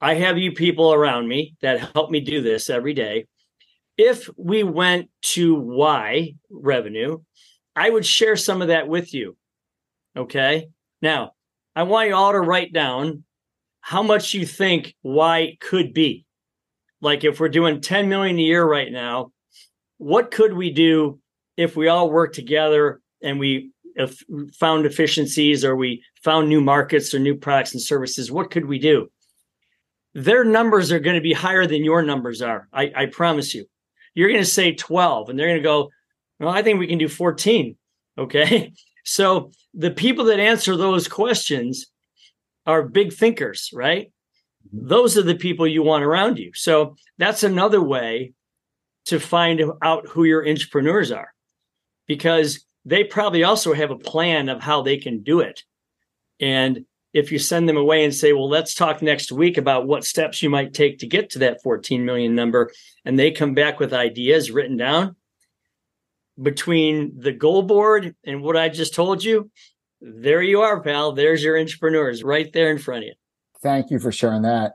I 0.00 0.14
have 0.14 0.36
you 0.36 0.50
people 0.50 0.92
around 0.92 1.28
me 1.28 1.54
that 1.62 1.92
help 1.94 2.10
me 2.10 2.20
do 2.20 2.42
this 2.42 2.68
every 2.68 2.92
day. 2.92 3.26
If 3.96 4.28
we 4.36 4.64
went 4.64 5.10
to 5.34 5.54
Y 5.54 6.34
revenue, 6.50 7.20
I 7.76 7.88
would 7.88 8.04
share 8.04 8.36
some 8.36 8.62
of 8.62 8.68
that 8.68 8.88
with 8.88 9.14
you. 9.14 9.36
Okay. 10.16 10.70
Now, 11.00 11.32
I 11.74 11.84
want 11.84 12.08
you 12.08 12.14
all 12.14 12.32
to 12.32 12.40
write 12.40 12.72
down 12.72 13.24
how 13.80 14.02
much 14.02 14.34
you 14.34 14.46
think 14.46 14.94
Y 15.02 15.56
could 15.60 15.92
be. 15.92 16.26
Like 17.00 17.24
if 17.24 17.40
we're 17.40 17.48
doing 17.48 17.80
10 17.80 18.08
million 18.08 18.38
a 18.38 18.42
year 18.42 18.64
right 18.64 18.90
now, 18.90 19.32
what 19.98 20.30
could 20.30 20.52
we 20.52 20.70
do 20.70 21.18
if 21.56 21.76
we 21.76 21.88
all 21.88 22.10
work 22.10 22.32
together 22.32 23.00
and 23.22 23.38
we 23.38 23.72
found 24.58 24.86
efficiencies 24.86 25.64
or 25.64 25.76
we 25.76 26.02
found 26.22 26.48
new 26.48 26.60
markets 26.60 27.12
or 27.12 27.18
new 27.18 27.34
products 27.34 27.72
and 27.72 27.82
services? 27.82 28.30
What 28.30 28.50
could 28.50 28.66
we 28.66 28.78
do? 28.78 29.08
Their 30.14 30.44
numbers 30.44 30.92
are 30.92 31.00
going 31.00 31.16
to 31.16 31.22
be 31.22 31.32
higher 31.32 31.66
than 31.66 31.84
your 31.84 32.02
numbers 32.02 32.42
are. 32.42 32.68
I, 32.72 32.92
I 32.94 33.06
promise 33.06 33.54
you. 33.54 33.64
You're 34.14 34.28
going 34.28 34.42
to 34.42 34.46
say 34.46 34.74
12 34.74 35.30
and 35.30 35.38
they're 35.38 35.48
going 35.48 35.58
to 35.58 35.62
go, 35.62 35.90
well, 36.38 36.50
I 36.50 36.62
think 36.62 36.78
we 36.78 36.86
can 36.86 36.98
do 36.98 37.08
14. 37.08 37.76
Okay. 38.18 38.72
So 39.04 39.50
the 39.74 39.90
people 39.90 40.26
that 40.26 40.40
answer 40.40 40.76
those 40.76 41.08
questions 41.08 41.86
are 42.66 42.82
big 42.82 43.12
thinkers, 43.12 43.70
right? 43.72 44.12
Mm-hmm. 44.68 44.88
Those 44.88 45.16
are 45.16 45.22
the 45.22 45.34
people 45.34 45.66
you 45.66 45.82
want 45.82 46.04
around 46.04 46.38
you. 46.38 46.52
So 46.54 46.96
that's 47.18 47.42
another 47.42 47.82
way 47.82 48.32
to 49.06 49.18
find 49.18 49.62
out 49.82 50.08
who 50.08 50.24
your 50.24 50.48
entrepreneurs 50.48 51.10
are 51.10 51.32
because 52.06 52.64
they 52.84 53.04
probably 53.04 53.44
also 53.44 53.72
have 53.72 53.90
a 53.90 53.98
plan 53.98 54.48
of 54.48 54.60
how 54.60 54.82
they 54.82 54.96
can 54.96 55.22
do 55.22 55.40
it. 55.40 55.62
And 56.40 56.84
if 57.12 57.30
you 57.30 57.38
send 57.38 57.68
them 57.68 57.76
away 57.76 58.04
and 58.04 58.14
say, 58.14 58.32
well, 58.32 58.48
let's 58.48 58.74
talk 58.74 59.02
next 59.02 59.30
week 59.32 59.58
about 59.58 59.86
what 59.86 60.04
steps 60.04 60.42
you 60.42 60.50
might 60.50 60.72
take 60.72 60.98
to 60.98 61.06
get 61.06 61.30
to 61.30 61.40
that 61.40 61.62
14 61.62 62.04
million 62.04 62.34
number, 62.34 62.70
and 63.04 63.18
they 63.18 63.30
come 63.30 63.54
back 63.54 63.78
with 63.78 63.92
ideas 63.92 64.50
written 64.50 64.76
down 64.76 65.16
between 66.40 67.12
the 67.18 67.32
goal 67.32 67.62
board 67.62 68.14
and 68.24 68.42
what 68.42 68.56
I 68.56 68.68
just 68.68 68.94
told 68.94 69.22
you, 69.22 69.50
there 70.00 70.42
you 70.42 70.60
are, 70.62 70.80
pal. 70.80 71.12
There's 71.12 71.42
your 71.42 71.58
entrepreneurs 71.58 72.22
right 72.22 72.52
there 72.52 72.70
in 72.70 72.78
front 72.78 73.04
of 73.04 73.08
you. 73.08 73.14
Thank 73.62 73.90
you 73.90 73.98
for 73.98 74.10
sharing 74.10 74.42
that. 74.42 74.72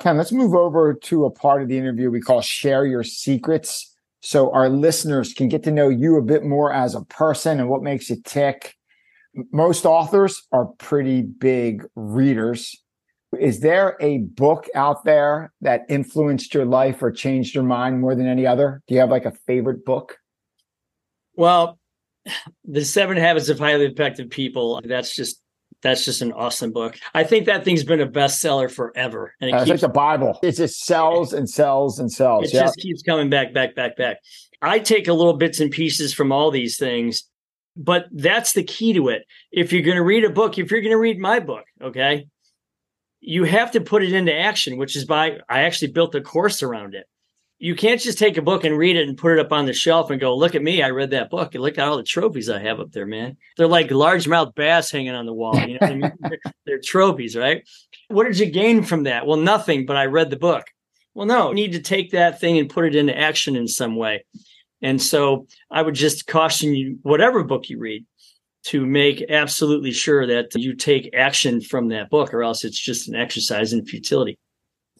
Ken, 0.00 0.16
let's 0.16 0.32
move 0.32 0.54
over 0.54 0.94
to 0.94 1.26
a 1.26 1.30
part 1.30 1.60
of 1.60 1.68
the 1.68 1.76
interview 1.76 2.10
we 2.10 2.20
call 2.20 2.40
Share 2.40 2.86
Your 2.86 3.04
Secrets. 3.04 3.94
So 4.20 4.50
our 4.52 4.68
listeners 4.68 5.34
can 5.34 5.48
get 5.48 5.62
to 5.64 5.70
know 5.70 5.88
you 5.88 6.16
a 6.16 6.22
bit 6.22 6.44
more 6.44 6.72
as 6.72 6.94
a 6.94 7.04
person 7.04 7.60
and 7.60 7.68
what 7.68 7.82
makes 7.82 8.08
you 8.08 8.16
tick. 8.24 8.74
Most 9.52 9.84
authors 9.84 10.46
are 10.52 10.66
pretty 10.78 11.22
big 11.22 11.84
readers. 11.94 12.74
Is 13.38 13.60
there 13.60 13.96
a 14.00 14.18
book 14.18 14.68
out 14.74 15.04
there 15.04 15.52
that 15.60 15.82
influenced 15.88 16.54
your 16.54 16.66
life 16.66 17.02
or 17.02 17.10
changed 17.10 17.54
your 17.54 17.64
mind 17.64 18.00
more 18.00 18.14
than 18.14 18.26
any 18.26 18.46
other? 18.46 18.82
Do 18.86 18.94
you 18.94 19.00
have 19.00 19.10
like 19.10 19.24
a 19.24 19.32
favorite 19.46 19.84
book? 19.84 20.18
Well, 21.34 21.78
the 22.64 22.84
Seven 22.84 23.16
Habits 23.16 23.48
of 23.48 23.58
Highly 23.58 23.86
Effective 23.86 24.30
People. 24.30 24.80
That's 24.84 25.14
just 25.14 25.40
that's 25.82 26.04
just 26.04 26.22
an 26.22 26.32
awesome 26.32 26.72
book. 26.72 26.96
I 27.12 27.24
think 27.24 27.46
that 27.46 27.64
thing's 27.64 27.82
been 27.82 28.00
a 28.00 28.06
bestseller 28.06 28.70
forever, 28.70 29.34
and 29.40 29.50
it 29.50 29.52
uh, 29.52 29.64
keeps, 29.64 29.70
it's 29.70 29.82
like 29.82 29.92
the 29.92 29.94
Bible. 29.94 30.38
It 30.42 30.52
just 30.52 30.84
sells 30.84 31.32
and 31.32 31.48
sells 31.48 31.98
and 31.98 32.10
sells. 32.10 32.48
It 32.48 32.54
yeah. 32.54 32.62
just 32.62 32.78
keeps 32.78 33.02
coming 33.02 33.28
back, 33.28 33.52
back, 33.52 33.74
back, 33.74 33.96
back. 33.96 34.18
I 34.60 34.78
take 34.78 35.08
a 35.08 35.12
little 35.12 35.34
bits 35.34 35.58
and 35.58 35.72
pieces 35.72 36.14
from 36.14 36.30
all 36.30 36.52
these 36.52 36.78
things, 36.78 37.24
but 37.76 38.06
that's 38.12 38.52
the 38.52 38.62
key 38.62 38.92
to 38.92 39.08
it. 39.08 39.24
If 39.50 39.72
you're 39.72 39.82
going 39.82 39.96
to 39.96 40.04
read 40.04 40.24
a 40.24 40.30
book, 40.30 40.56
if 40.56 40.70
you're 40.70 40.82
going 40.82 40.92
to 40.92 40.98
read 40.98 41.18
my 41.18 41.40
book, 41.40 41.64
okay, 41.82 42.28
you 43.20 43.42
have 43.44 43.72
to 43.72 43.80
put 43.80 44.04
it 44.04 44.12
into 44.12 44.32
action. 44.32 44.76
Which 44.76 44.94
is 44.94 45.04
by 45.04 45.38
I 45.48 45.62
actually 45.62 45.92
built 45.92 46.14
a 46.14 46.20
course 46.20 46.62
around 46.62 46.94
it 46.94 47.06
you 47.62 47.76
can't 47.76 48.00
just 48.00 48.18
take 48.18 48.36
a 48.36 48.42
book 48.42 48.64
and 48.64 48.76
read 48.76 48.96
it 48.96 49.08
and 49.08 49.16
put 49.16 49.30
it 49.30 49.38
up 49.38 49.52
on 49.52 49.66
the 49.66 49.72
shelf 49.72 50.10
and 50.10 50.20
go, 50.20 50.36
look 50.36 50.56
at 50.56 50.64
me, 50.64 50.82
I 50.82 50.90
read 50.90 51.10
that 51.10 51.30
book. 51.30 51.54
And 51.54 51.62
look 51.62 51.78
at 51.78 51.86
all 51.86 51.96
the 51.96 52.02
trophies 52.02 52.50
I 52.50 52.58
have 52.58 52.80
up 52.80 52.90
there, 52.90 53.06
man. 53.06 53.36
They're 53.56 53.68
like 53.68 53.90
largemouth 53.90 54.56
bass 54.56 54.90
hanging 54.90 55.14
on 55.14 55.26
the 55.26 55.32
wall. 55.32 55.56
You 55.56 55.78
know 55.80 55.86
I 55.86 55.94
mean? 55.94 56.12
They're 56.66 56.80
trophies, 56.80 57.36
right? 57.36 57.62
What 58.08 58.24
did 58.24 58.40
you 58.40 58.50
gain 58.50 58.82
from 58.82 59.04
that? 59.04 59.28
Well, 59.28 59.36
nothing, 59.36 59.86
but 59.86 59.96
I 59.96 60.06
read 60.06 60.30
the 60.30 60.36
book. 60.36 60.64
Well, 61.14 61.28
no, 61.28 61.50
you 61.50 61.54
need 61.54 61.72
to 61.74 61.80
take 61.80 62.10
that 62.10 62.40
thing 62.40 62.58
and 62.58 62.68
put 62.68 62.84
it 62.84 62.96
into 62.96 63.16
action 63.16 63.54
in 63.54 63.68
some 63.68 63.94
way. 63.94 64.24
And 64.80 65.00
so 65.00 65.46
I 65.70 65.82
would 65.82 65.94
just 65.94 66.26
caution 66.26 66.74
you, 66.74 66.98
whatever 67.02 67.44
book 67.44 67.70
you 67.70 67.78
read, 67.78 68.04
to 68.64 68.84
make 68.84 69.24
absolutely 69.28 69.92
sure 69.92 70.26
that 70.26 70.52
you 70.56 70.74
take 70.74 71.14
action 71.14 71.60
from 71.60 71.90
that 71.90 72.10
book, 72.10 72.34
or 72.34 72.42
else 72.42 72.64
it's 72.64 72.80
just 72.80 73.08
an 73.08 73.14
exercise 73.14 73.72
in 73.72 73.84
futility. 73.84 74.36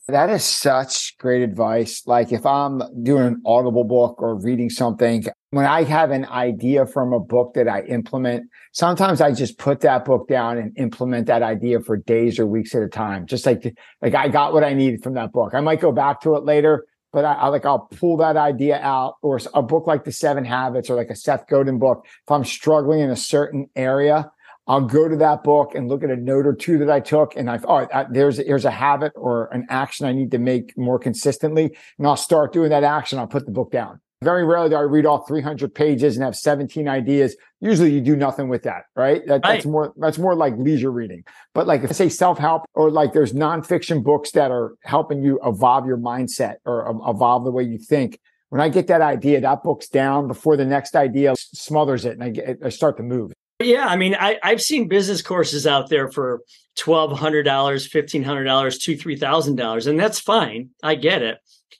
That 0.09 0.30
is 0.30 0.42
such 0.42 1.16
great 1.18 1.42
advice. 1.42 2.03
Like 2.07 2.32
if 2.32 2.44
I'm 2.44 2.82
doing 3.05 3.24
an 3.24 3.42
audible 3.46 3.84
book 3.84 4.20
or 4.20 4.34
reading 4.34 4.68
something, 4.68 5.24
when 5.50 5.64
I 5.64 5.84
have 5.84 6.11
an 6.11 6.26
idea 6.26 6.86
from 6.86 7.12
a 7.12 7.20
book 7.20 7.55
that 7.55 7.68
I 7.68 7.82
implement, 7.82 8.50
sometimes 8.72 9.20
I 9.20 9.32
just 9.32 9.59
put 9.59 9.80
that 9.80 10.05
book 10.05 10.26
down 10.26 10.59
and 10.59 10.76
implement 10.76 11.28
that 11.28 11.42
idea 11.42 11.80
for 11.80 11.96
days 11.96 12.40
or 12.40 12.46
weeks 12.46 12.74
at 12.74 12.82
a 12.82 12.88
time. 12.88 13.26
Just 13.26 13.46
like, 13.46 13.76
like 14.00 14.14
I 14.14 14.28
got 14.28 14.53
what 14.53 14.64
I 14.64 14.74
needed 14.74 15.05
from 15.05 15.14
that 15.14 15.32
book. 15.32 15.55
I 15.55 15.61
might 15.61 15.80
go 15.80 15.92
back 15.92 16.20
to 16.22 16.34
it 16.34 16.44
later, 16.44 16.84
but 17.12 17.24
I, 17.24 17.34
I 17.34 17.48
like, 17.48 17.64
I'll 17.64 17.86
pull 17.96 18.16
that 18.16 18.36
idea 18.36 18.80
out 18.80 19.16
or 19.22 19.38
a 19.55 19.62
book 19.62 19.86
like 19.86 20.03
the 20.03 20.12
seven 20.12 20.44
habits 20.44 20.90
or 20.90 20.96
like 20.96 21.11
a 21.11 21.16
Seth 21.16 21.46
Godin 21.46 21.78
book. 21.78 22.05
If 22.05 22.30
I'm 22.30 22.44
struggling 22.44 23.00
in 23.00 23.11
a 23.11 23.16
certain 23.16 23.68
area, 23.76 24.32
I'll 24.72 24.80
go 24.80 25.06
to 25.06 25.16
that 25.16 25.44
book 25.44 25.74
and 25.74 25.86
look 25.86 26.02
at 26.02 26.08
a 26.08 26.16
note 26.16 26.46
or 26.46 26.54
two 26.54 26.78
that 26.78 26.88
I 26.88 26.98
took, 26.98 27.36
and 27.36 27.50
I've 27.50 27.66
oh, 27.68 27.86
there's 28.10 28.38
there's 28.38 28.64
a 28.64 28.70
habit 28.70 29.12
or 29.16 29.48
an 29.52 29.66
action 29.68 30.06
I 30.06 30.12
need 30.12 30.30
to 30.30 30.38
make 30.38 30.78
more 30.78 30.98
consistently, 30.98 31.76
and 31.98 32.06
I'll 32.06 32.16
start 32.16 32.54
doing 32.54 32.70
that 32.70 32.82
action. 32.82 33.18
I'll 33.18 33.26
put 33.26 33.44
the 33.44 33.52
book 33.52 33.70
down. 33.70 34.00
Very 34.22 34.46
rarely 34.46 34.70
do 34.70 34.76
I 34.76 34.80
read 34.80 35.04
all 35.04 35.26
300 35.26 35.74
pages 35.74 36.16
and 36.16 36.24
have 36.24 36.34
17 36.34 36.88
ideas. 36.88 37.36
Usually 37.60 37.92
you 37.92 38.00
do 38.00 38.16
nothing 38.16 38.48
with 38.48 38.62
that, 38.62 38.84
right? 38.96 39.20
That, 39.26 39.42
right. 39.44 39.56
That's 39.56 39.66
more, 39.66 39.92
that's 39.98 40.16
more 40.16 40.34
like 40.34 40.54
leisure 40.56 40.92
reading. 40.92 41.24
But 41.52 41.66
like 41.66 41.82
if 41.82 41.90
I 41.90 41.92
say 41.92 42.08
self-help 42.08 42.62
or 42.72 42.90
like 42.90 43.12
there's 43.12 43.34
nonfiction 43.34 44.02
books 44.02 44.30
that 44.30 44.50
are 44.52 44.74
helping 44.84 45.22
you 45.22 45.38
evolve 45.44 45.86
your 45.86 45.98
mindset 45.98 46.56
or 46.64 46.88
evolve 47.06 47.44
the 47.44 47.50
way 47.50 47.64
you 47.64 47.78
think. 47.78 48.20
When 48.48 48.60
I 48.60 48.68
get 48.68 48.86
that 48.86 49.00
idea, 49.00 49.40
that 49.40 49.64
book's 49.64 49.88
down 49.88 50.28
before 50.28 50.56
the 50.56 50.66
next 50.66 50.94
idea 50.94 51.34
smothers 51.36 52.04
it 52.04 52.12
and 52.12 52.22
I, 52.22 52.30
get, 52.30 52.58
I 52.64 52.68
start 52.68 52.96
to 52.98 53.02
move. 53.02 53.32
Yeah, 53.64 53.86
I 53.86 53.96
mean, 53.96 54.14
I, 54.18 54.38
I've 54.42 54.62
seen 54.62 54.88
business 54.88 55.22
courses 55.22 55.66
out 55.66 55.88
there 55.88 56.10
for 56.10 56.42
twelve 56.76 57.18
hundred 57.18 57.44
dollars, 57.44 57.86
fifteen 57.86 58.22
hundred 58.22 58.44
dollars, 58.44 58.78
two, 58.78 58.96
three 58.96 59.16
thousand 59.16 59.56
dollars, 59.56 59.86
and 59.86 59.98
that's 59.98 60.20
fine. 60.20 60.70
I 60.82 60.94
get 60.94 61.22
it. 61.22 61.38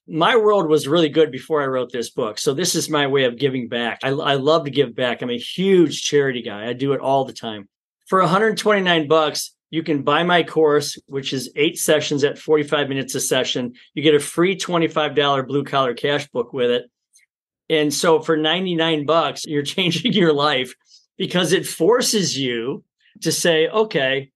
My 0.09 0.37
world 0.37 0.69
was 0.69 0.89
really 0.89 1.09
good 1.09 1.31
before 1.31 1.63
I 1.63 1.67
wrote 1.67 1.93
this 1.93 2.11
book, 2.11 2.39
so 2.39 2.55
this 2.55 2.75
is 2.75 2.91
my 2.91 3.07
way 3.07 3.25
of 3.25 3.39
giving 3.39 3.69
back. 3.69 4.01
I, 4.03 4.09
I 4.09 4.35
love 4.35 4.65
to 4.65 4.71
give 4.71 4.95
back. 4.95 5.23
I'm 5.23 5.31
a 5.31 5.39
huge 5.39 6.03
charity 6.03 6.43
guy. 6.43 6.67
I 6.67 6.73
do 6.73 6.93
it 6.93 7.01
all 7.01 7.25
the 7.25 7.33
time. 7.33 7.69
For 8.07 8.21
129 8.21 9.09
bucks, 9.09 9.55
you 9.71 9.83
can 9.83 10.03
buy 10.03 10.23
my 10.23 10.43
course, 10.43 10.99
which 11.07 11.33
is 11.33 11.51
eight 11.57 11.79
sessions 11.79 12.25
at 12.25 12.39
45 12.39 12.91
minutes 12.91 13.15
a 13.15 13.21
session. 13.21 13.73
You 13.95 14.03
get 14.03 14.15
a 14.15 14.21
free 14.21 14.55
$25 14.55 15.47
blue 15.47 15.65
collar 15.65 15.95
cash 15.95 16.29
book 16.29 16.53
with 16.53 16.71
it. 16.71 16.91
And 17.71 17.95
so 17.95 18.21
for 18.21 18.37
99 18.37 19.07
bucks, 19.07 19.47
you're 19.47 19.63
changing 19.77 20.13
your 20.13 20.35
life 20.35 20.75
because 21.23 21.53
it 21.53 21.65
forces 21.65 22.37
you 22.37 22.83
to 23.21 23.31
say, 23.31 23.69
okay, 23.69 24.33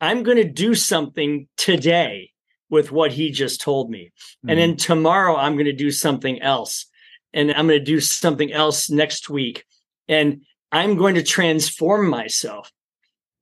I'm 0.00 0.22
going 0.22 0.38
to 0.38 0.48
do 0.48 0.74
something 0.74 1.46
today 1.58 2.30
with 2.70 2.90
what 2.90 3.12
he 3.12 3.30
just 3.30 3.60
told 3.60 3.90
me. 3.90 4.12
Mm-hmm. 4.14 4.48
And 4.48 4.58
then 4.58 4.70
mm-hmm. 4.70 4.92
tomorrow, 4.92 5.36
I'm 5.36 5.56
going 5.56 5.66
to 5.66 5.74
do 5.74 5.90
something 5.90 6.40
else. 6.40 6.86
And 7.34 7.52
I'm 7.52 7.66
going 7.66 7.80
to 7.80 7.84
do 7.84 8.00
something 8.00 8.50
else 8.50 8.88
next 8.88 9.28
week. 9.28 9.66
And 10.08 10.40
I'm 10.72 10.96
going 10.96 11.16
to 11.16 11.22
transform 11.22 12.08
myself. 12.08 12.72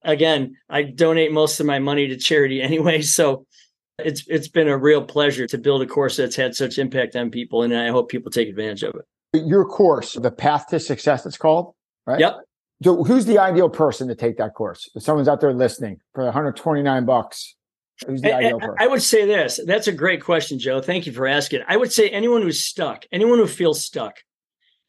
Again, 0.03 0.57
I 0.69 0.83
donate 0.83 1.31
most 1.31 1.61
of 1.61 1.67
my 1.67 1.79
money 1.79 2.09
to 2.09 2.17
charity 2.17 2.61
anyway. 2.61 3.03
So 3.19 3.47
it's 4.01 4.27
it's 4.27 4.49
been 4.49 4.67
a 4.67 4.77
real 4.77 5.05
pleasure 5.05 5.47
to 5.47 5.59
build 5.59 5.81
a 5.81 5.87
course 5.87 6.17
that's 6.17 6.35
had 6.35 6.57
such 6.57 6.79
impact 6.79 7.15
on 7.15 7.31
people. 7.31 7.63
And 7.63 7.73
I 7.73 7.91
hope 7.91 8.09
people 8.09 8.33
take 8.33 8.49
advantage 8.49 8.83
of 8.83 8.97
it. 8.97 9.47
Your 9.47 9.65
course, 9.65 10.15
the 10.15 10.33
path 10.33 10.67
to 10.71 10.81
success, 10.81 11.25
it's 11.25 11.37
called, 11.37 11.75
right? 12.05 12.19
Yep. 12.19 12.41
So 12.83 13.05
who's 13.05 13.25
the 13.25 13.39
ideal 13.39 13.71
person 13.71 14.09
to 14.09 14.15
take 14.15 14.37
that 14.39 14.55
course? 14.55 14.91
If 14.95 15.03
someone's 15.03 15.29
out 15.29 15.41
there 15.41 15.55
listening 15.55 16.01
for 16.15 16.25
129 16.25 17.05
bucks, 17.05 17.55
who's 18.07 18.21
the 18.21 18.35
ideal 18.35 18.59
person? 18.59 18.77
I 18.79 18.87
would 18.87 19.03
say 19.03 19.27
this. 19.27 19.61
That's 19.65 19.87
a 19.87 19.93
great 19.93 20.23
question, 20.23 20.59
Joe. 20.59 20.81
Thank 20.81 21.07
you 21.07 21.13
for 21.13 21.27
asking. 21.27 21.63
I 21.69 21.77
would 21.77 21.93
say 21.93 22.11
anyone 22.11 22.43
who's 22.43 22.65
stuck, 22.65 23.07
anyone 23.13 23.39
who 23.39 23.47
feels 23.47 23.85
stuck, 23.85 24.19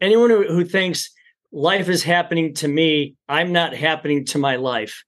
anyone 0.02 0.30
who, 0.30 0.48
who 0.48 0.66
thinks 0.66 1.12
life 1.52 1.88
is 1.88 2.04
happening 2.04 2.54
to 2.56 2.68
me, 2.68 3.16
I'm 3.30 3.54
not 3.54 3.74
happening 3.74 4.26
to 4.26 4.38
my 4.38 4.58
life. 4.58 5.04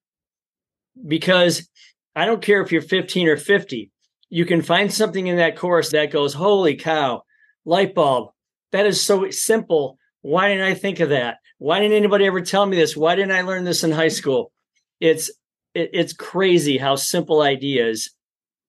Because 1.05 1.67
I 2.15 2.25
don't 2.25 2.41
care 2.41 2.61
if 2.61 2.71
you're 2.71 2.81
15 2.81 3.27
or 3.27 3.37
50, 3.37 3.91
you 4.29 4.45
can 4.45 4.61
find 4.61 4.91
something 4.93 5.27
in 5.27 5.37
that 5.37 5.57
course 5.57 5.91
that 5.91 6.11
goes, 6.11 6.33
holy 6.33 6.75
cow, 6.75 7.23
light 7.65 7.93
bulb. 7.93 8.29
That 8.71 8.85
is 8.85 9.03
so 9.03 9.29
simple. 9.29 9.97
Why 10.21 10.49
didn't 10.49 10.63
I 10.63 10.73
think 10.73 10.99
of 10.99 11.09
that? 11.09 11.37
Why 11.59 11.79
didn't 11.79 11.97
anybody 11.97 12.25
ever 12.25 12.41
tell 12.41 12.65
me 12.65 12.77
this? 12.77 12.95
Why 12.95 13.15
didn't 13.15 13.31
I 13.31 13.41
learn 13.41 13.63
this 13.63 13.83
in 13.83 13.91
high 13.91 14.09
school? 14.09 14.51
It's 14.99 15.29
it, 15.73 15.89
it's 15.93 16.13
crazy 16.13 16.77
how 16.77 16.95
simple 16.95 17.41
ideas 17.41 18.11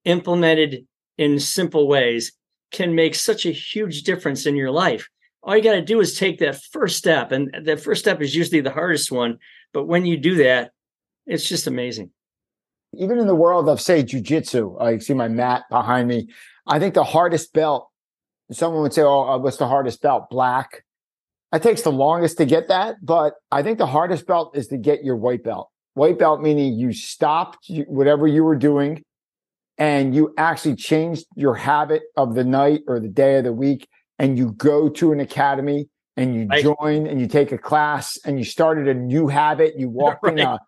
implemented 0.04 0.86
in 1.16 1.38
simple 1.38 1.88
ways 1.88 2.32
can 2.70 2.94
make 2.94 3.14
such 3.14 3.46
a 3.46 3.50
huge 3.50 4.02
difference 4.02 4.46
in 4.46 4.56
your 4.56 4.70
life. 4.70 5.08
All 5.42 5.56
you 5.56 5.62
got 5.62 5.74
to 5.74 5.82
do 5.82 6.00
is 6.00 6.18
take 6.18 6.38
that 6.40 6.60
first 6.72 6.96
step, 6.96 7.32
and 7.32 7.54
that 7.64 7.80
first 7.80 8.02
step 8.02 8.20
is 8.20 8.34
usually 8.34 8.60
the 8.60 8.70
hardest 8.70 9.10
one. 9.12 9.38
But 9.72 9.84
when 9.84 10.04
you 10.04 10.16
do 10.16 10.36
that, 10.36 10.72
it's 11.26 11.48
just 11.48 11.66
amazing. 11.66 12.10
Even 12.94 13.18
in 13.18 13.26
the 13.26 13.34
world 13.34 13.68
of 13.68 13.80
say 13.80 14.02
jujitsu, 14.02 14.80
uh, 14.80 14.84
I 14.84 14.98
see 14.98 15.14
my 15.14 15.28
mat 15.28 15.64
behind 15.70 16.08
me. 16.08 16.28
I 16.66 16.78
think 16.78 16.94
the 16.94 17.04
hardest 17.04 17.52
belt. 17.52 17.88
Someone 18.50 18.82
would 18.82 18.94
say, 18.94 19.02
"Oh, 19.02 19.28
uh, 19.28 19.38
what's 19.38 19.58
the 19.58 19.68
hardest 19.68 20.00
belt?" 20.00 20.30
Black. 20.30 20.84
It 21.52 21.62
takes 21.62 21.82
the 21.82 21.92
longest 21.92 22.36
to 22.38 22.44
get 22.44 22.68
that, 22.68 22.96
but 23.02 23.34
I 23.50 23.62
think 23.62 23.78
the 23.78 23.86
hardest 23.86 24.26
belt 24.26 24.56
is 24.56 24.68
to 24.68 24.76
get 24.76 25.02
your 25.02 25.16
white 25.16 25.42
belt. 25.42 25.70
White 25.94 26.18
belt 26.18 26.40
meaning 26.40 26.74
you 26.74 26.92
stopped 26.92 27.70
whatever 27.86 28.26
you 28.26 28.44
were 28.44 28.56
doing 28.56 29.02
and 29.78 30.14
you 30.14 30.34
actually 30.36 30.76
changed 30.76 31.24
your 31.34 31.54
habit 31.54 32.02
of 32.16 32.34
the 32.34 32.44
night 32.44 32.82
or 32.86 33.00
the 33.00 33.08
day 33.08 33.36
of 33.36 33.44
the 33.44 33.52
week 33.52 33.88
and 34.18 34.36
you 34.36 34.52
go 34.52 34.88
to 34.88 35.12
an 35.12 35.20
academy 35.20 35.88
and 36.16 36.34
you 36.34 36.46
right. 36.46 36.62
join 36.62 37.06
and 37.06 37.20
you 37.20 37.26
take 37.26 37.52
a 37.52 37.58
class 37.58 38.18
and 38.24 38.38
you 38.38 38.44
started 38.44 38.88
a 38.88 38.94
new 38.94 39.28
habit. 39.28 39.78
You 39.78 39.88
walk 39.88 40.18
right. 40.22 40.34
in 40.34 40.40
a 40.40 40.58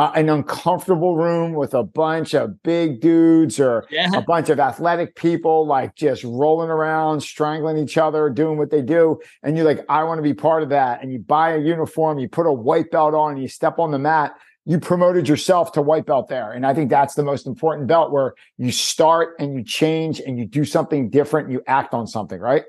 uh, 0.00 0.10
an 0.14 0.30
uncomfortable 0.30 1.14
room 1.14 1.52
with 1.52 1.74
a 1.74 1.82
bunch 1.82 2.32
of 2.32 2.62
big 2.62 3.02
dudes 3.02 3.60
or 3.60 3.86
yeah. 3.90 4.08
a 4.14 4.22
bunch 4.22 4.48
of 4.48 4.58
athletic 4.58 5.14
people 5.14 5.66
like 5.66 5.94
just 5.94 6.24
rolling 6.24 6.70
around, 6.70 7.20
strangling 7.20 7.76
each 7.76 7.98
other, 7.98 8.30
doing 8.30 8.56
what 8.56 8.70
they 8.70 8.80
do. 8.80 9.20
And 9.42 9.58
you're 9.58 9.66
like, 9.66 9.84
I 9.90 10.02
want 10.04 10.16
to 10.16 10.22
be 10.22 10.32
part 10.32 10.62
of 10.62 10.70
that. 10.70 11.02
And 11.02 11.12
you 11.12 11.18
buy 11.18 11.50
a 11.50 11.58
uniform, 11.58 12.18
you 12.18 12.30
put 12.30 12.46
a 12.46 12.52
white 12.52 12.90
belt 12.90 13.12
on, 13.12 13.32
and 13.32 13.42
you 13.42 13.48
step 13.48 13.78
on 13.78 13.90
the 13.90 13.98
mat. 13.98 14.32
You 14.64 14.80
promoted 14.80 15.28
yourself 15.28 15.72
to 15.72 15.82
white 15.82 16.06
belt 16.06 16.30
there. 16.30 16.50
And 16.50 16.64
I 16.64 16.72
think 16.72 16.88
that's 16.88 17.14
the 17.14 17.22
most 17.22 17.46
important 17.46 17.86
belt 17.86 18.10
where 18.10 18.32
you 18.56 18.72
start 18.72 19.34
and 19.38 19.54
you 19.54 19.62
change 19.62 20.18
and 20.18 20.38
you 20.38 20.46
do 20.46 20.64
something 20.64 21.10
different 21.10 21.48
and 21.48 21.52
you 21.52 21.62
act 21.66 21.92
on 21.92 22.06
something, 22.06 22.40
right? 22.40 22.64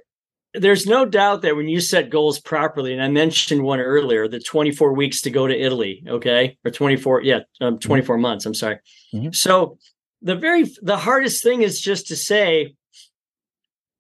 There's 0.53 0.85
no 0.85 1.05
doubt 1.05 1.43
that 1.43 1.55
when 1.55 1.69
you 1.69 1.79
set 1.79 2.09
goals 2.09 2.39
properly, 2.39 2.93
and 2.93 3.01
I 3.01 3.07
mentioned 3.07 3.63
one 3.63 3.79
earlier, 3.79 4.27
the 4.27 4.39
24 4.39 4.93
weeks 4.93 5.21
to 5.21 5.29
go 5.29 5.47
to 5.47 5.57
Italy, 5.57 6.03
okay, 6.07 6.57
or 6.65 6.71
24, 6.71 7.23
yeah, 7.23 7.39
um, 7.61 7.75
mm-hmm. 7.75 7.77
24 7.77 8.15
mm-hmm. 8.15 8.21
months. 8.21 8.45
I'm 8.45 8.53
sorry. 8.53 8.79
Mm-hmm. 9.13 9.31
So 9.31 9.77
the 10.21 10.35
very 10.35 10.65
the 10.81 10.97
hardest 10.97 11.41
thing 11.41 11.61
is 11.61 11.79
just 11.79 12.07
to 12.07 12.15
say, 12.15 12.75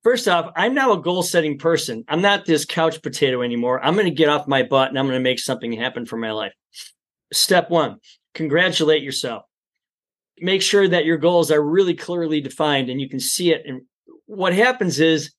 first 0.03 0.27
off, 0.27 0.51
I'm 0.55 0.73
now 0.73 0.91
a 0.91 1.01
goal 1.01 1.23
setting 1.23 1.57
person. 1.57 2.03
I'm 2.09 2.21
not 2.21 2.45
this 2.45 2.65
couch 2.65 3.01
potato 3.01 3.41
anymore. 3.41 3.83
I'm 3.83 3.93
going 3.93 4.05
to 4.05 4.11
get 4.11 4.29
off 4.29 4.47
my 4.47 4.63
butt 4.63 4.89
and 4.89 4.99
I'm 4.99 5.05
going 5.05 5.19
to 5.19 5.23
make 5.23 5.39
something 5.39 5.71
happen 5.71 6.05
for 6.05 6.17
my 6.17 6.31
life. 6.31 6.53
Step 7.31 7.69
one: 7.69 7.97
congratulate 8.33 9.03
yourself. 9.03 9.43
Make 10.39 10.61
sure 10.61 10.87
that 10.87 11.05
your 11.05 11.17
goals 11.17 11.49
are 11.49 11.61
really 11.61 11.93
clearly 11.93 12.41
defined 12.41 12.89
and 12.89 12.99
you 12.99 13.07
can 13.07 13.19
see 13.19 13.53
it. 13.53 13.63
And 13.65 13.83
what 14.25 14.53
happens 14.53 14.99
is 14.99 15.31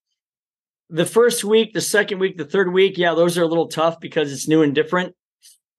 the 0.93 1.07
first 1.07 1.43
week, 1.43 1.72
the 1.72 1.80
second 1.80 2.18
week, 2.18 2.36
the 2.36 2.45
third 2.45 2.70
week, 2.70 2.99
yeah, 2.99 3.14
those 3.14 3.38
are 3.38 3.43
a 3.43 3.49
little 3.49 3.68
tough 3.68 3.99
because 3.99 4.30
it's 4.30 4.47
new 4.47 4.62
and 4.62 4.74
different. 4.74 5.14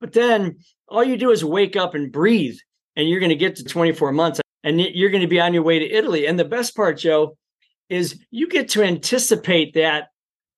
But 0.02 0.12
then 0.12 0.58
all 0.88 1.04
you 1.04 1.18
do 1.18 1.30
is 1.30 1.46
wake 1.46 1.76
up 1.76 1.94
and 1.94 2.12
breathe, 2.12 2.58
and 2.96 3.08
you're 3.08 3.20
going 3.20 3.30
to 3.30 3.36
get 3.36 3.58
to 3.58 3.64
24 3.64 4.12
months 4.12 4.42
and 4.64 4.82
you're 4.82 5.12
going 5.12 5.22
to 5.22 5.28
be 5.28 5.40
on 5.40 5.54
your 5.54 5.64
way 5.64 5.78
to 5.78 5.92
Italy. 5.92 6.26
And 6.26 6.40
the 6.40 6.46
best 6.46 6.76
part, 6.76 6.98
Joe, 6.98 7.38
is 7.90 8.20
you 8.32 8.48
get 8.48 8.70
to 8.70 8.82
anticipate 8.82 9.76
that 9.76 10.08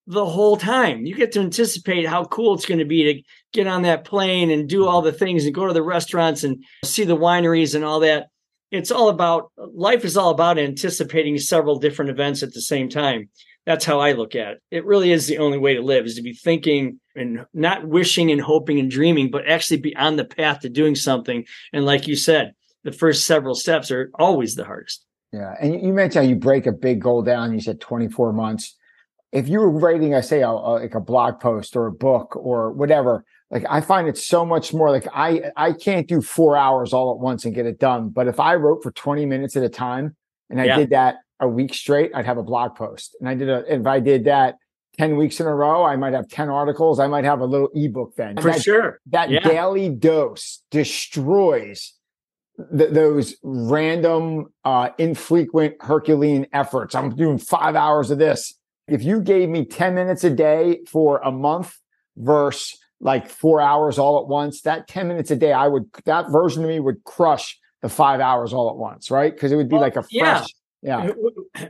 the 0.08 0.26
whole 0.26 0.56
time. 0.56 1.06
You 1.06 1.16
get 1.16 1.34
to 1.34 1.40
anticipate 1.40 2.08
how 2.08 2.24
cool 2.26 2.54
it's 2.54 2.68
going 2.68 2.80
to 2.80 2.86
be 2.86 3.14
to 3.14 3.22
get 3.52 3.68
on 3.68 3.82
that 3.82 4.06
plane 4.06 4.52
and 4.52 4.70
do 4.70 4.86
all 4.86 5.02
the 5.02 5.12
things 5.12 5.46
and 5.46 5.56
go 5.56 5.66
to 5.66 5.74
the 5.74 5.82
restaurants 5.82 6.44
and 6.44 6.64
see 6.84 7.04
the 7.04 7.18
wineries 7.18 7.76
and 7.76 7.84
all 7.84 8.00
that. 8.02 8.28
It's 8.72 8.92
all 8.92 9.10
about 9.10 9.52
life 9.58 10.06
is 10.06 10.16
all 10.16 10.30
about 10.30 10.60
anticipating 10.60 11.38
several 11.40 11.80
different 11.80 12.12
events 12.12 12.44
at 12.44 12.54
the 12.54 12.62
same 12.62 12.88
time 12.88 13.30
that's 13.66 13.86
how 13.86 14.00
I 14.00 14.12
look 14.12 14.36
at 14.36 14.54
it. 14.54 14.62
It 14.72 14.86
really 14.86 15.12
is 15.12 15.28
the 15.28 15.40
only 15.40 15.58
way 15.58 15.74
to 15.74 15.82
live 15.82 16.06
is 16.06 16.16
to 16.16 16.22
be 16.22 16.34
thinking 16.34 17.00
and 17.16 17.46
not 17.54 17.88
wishing 17.88 18.32
and 18.32 18.40
hoping 18.40 18.80
and 18.80 18.92
dreaming, 18.92 19.32
but 19.32 19.48
actually 19.48 19.78
be 19.78 19.96
on 19.96 20.16
the 20.16 20.26
path 20.26 20.60
to 20.62 20.70
doing 20.70 20.96
something. 20.96 21.46
And 21.74 21.86
like 21.86 22.08
you 22.08 22.16
said, 22.16 22.54
the 22.84 22.92
first 22.92 23.26
several 23.26 23.56
steps 23.56 23.90
are 23.90 24.12
always 24.16 24.56
the 24.56 24.66
hardest. 24.66 25.04
Yeah. 25.34 25.56
And 25.60 25.82
you 25.82 25.92
mentioned 25.94 26.26
how 26.26 26.30
you 26.30 26.36
break 26.36 26.68
a 26.68 26.72
big 26.72 27.02
goal 27.02 27.24
down. 27.24 27.54
You 27.54 27.60
said 27.60 27.82
24 27.82 28.34
months. 28.34 28.76
If 29.32 29.50
you 29.50 29.60
were 29.60 29.70
writing, 29.70 30.14
I 30.14 30.22
say, 30.22 30.44
a, 30.44 30.50
a, 30.50 30.80
like 30.80 30.96
a 30.96 31.02
blog 31.02 31.40
post 31.40 31.76
or 31.76 31.88
a 31.88 31.92
book 31.92 32.36
or 32.36 32.72
whatever, 32.72 33.26
like 33.50 33.66
I 33.70 33.82
find 33.82 34.08
it 34.08 34.18
so 34.18 34.46
much 34.46 34.74
more 34.74 34.92
like 34.92 35.08
I, 35.14 35.52
I 35.58 35.74
can't 35.74 36.08
do 36.08 36.22
four 36.22 36.56
hours 36.56 36.94
all 36.94 37.12
at 37.12 37.20
once 37.20 37.44
and 37.44 37.54
get 37.54 37.66
it 37.66 37.80
done. 37.80 38.10
But 38.10 38.28
if 38.28 38.40
I 38.40 38.56
wrote 38.56 38.84
for 38.84 38.92
20 38.92 39.26
minutes 39.26 39.58
at 39.58 39.64
a 39.64 39.70
time 39.70 40.16
and 40.50 40.62
I 40.62 40.66
yeah. 40.66 40.78
did 40.78 40.90
that 40.92 41.18
a 41.40 41.48
week 41.48 41.74
straight, 41.74 42.12
I'd 42.14 42.26
have 42.26 42.38
a 42.38 42.44
blog 42.44 42.76
post. 42.76 43.16
And 43.20 43.28
I 43.28 43.36
did 43.36 43.50
a, 43.50 43.64
if 43.74 43.86
I 43.86 44.00
did 44.00 44.26
that 44.26 44.56
10 44.98 45.18
weeks 45.18 45.40
in 45.40 45.48
a 45.48 45.54
row, 45.54 45.84
I 45.84 45.96
might 45.96 46.14
have 46.14 46.30
10 46.30 46.50
articles. 46.50 47.00
I 47.00 47.08
might 47.08 47.26
have 47.26 47.42
a 47.42 47.46
little 47.46 47.70
ebook 47.74 48.16
then. 48.16 48.38
For 48.38 48.52
that, 48.52 48.62
sure. 48.62 49.00
That 49.08 49.30
yeah. 49.30 49.42
daily 49.42 49.90
dose 49.90 50.64
destroys 50.72 51.94
th- 52.76 52.92
those 52.92 53.36
random, 53.44 54.48
uh, 54.64 54.90
infrequent 54.98 55.76
Herculean 55.82 56.48
efforts. 56.54 56.96
I'm 56.96 57.16
doing 57.16 57.38
five 57.38 57.76
hours 57.76 58.12
of 58.12 58.20
this. 58.20 58.54
If 58.88 59.04
you 59.04 59.20
gave 59.20 59.50
me 59.50 59.66
10 59.66 59.96
minutes 59.96 60.24
a 60.24 60.30
day 60.30 60.80
for 60.88 61.18
a 61.18 61.32
month 61.32 61.76
versus 62.16 62.78
like 63.02 63.28
four 63.30 63.60
hours 63.60 64.00
all 64.00 64.22
at 64.22 64.28
once, 64.28 64.62
that 64.62 64.88
10 64.88 65.08
minutes 65.08 65.32
a 65.32 65.36
day, 65.36 65.52
I 65.52 65.68
would, 65.68 65.90
that 66.06 66.32
version 66.32 66.64
of 66.64 66.70
me 66.70 66.80
would 66.80 67.04
crush 67.04 67.60
the 67.82 67.90
five 67.90 68.22
hours 68.22 68.54
all 68.54 68.70
at 68.70 68.78
once, 68.78 69.12
right? 69.12 69.34
Because 69.34 69.52
it 69.52 69.58
would 69.58 69.68
be 69.68 69.74
well, 69.74 69.82
like 69.82 69.98
a 69.98 70.04
fresh, 70.04 70.10
yeah 70.12 70.46
Yeah. 70.86 71.12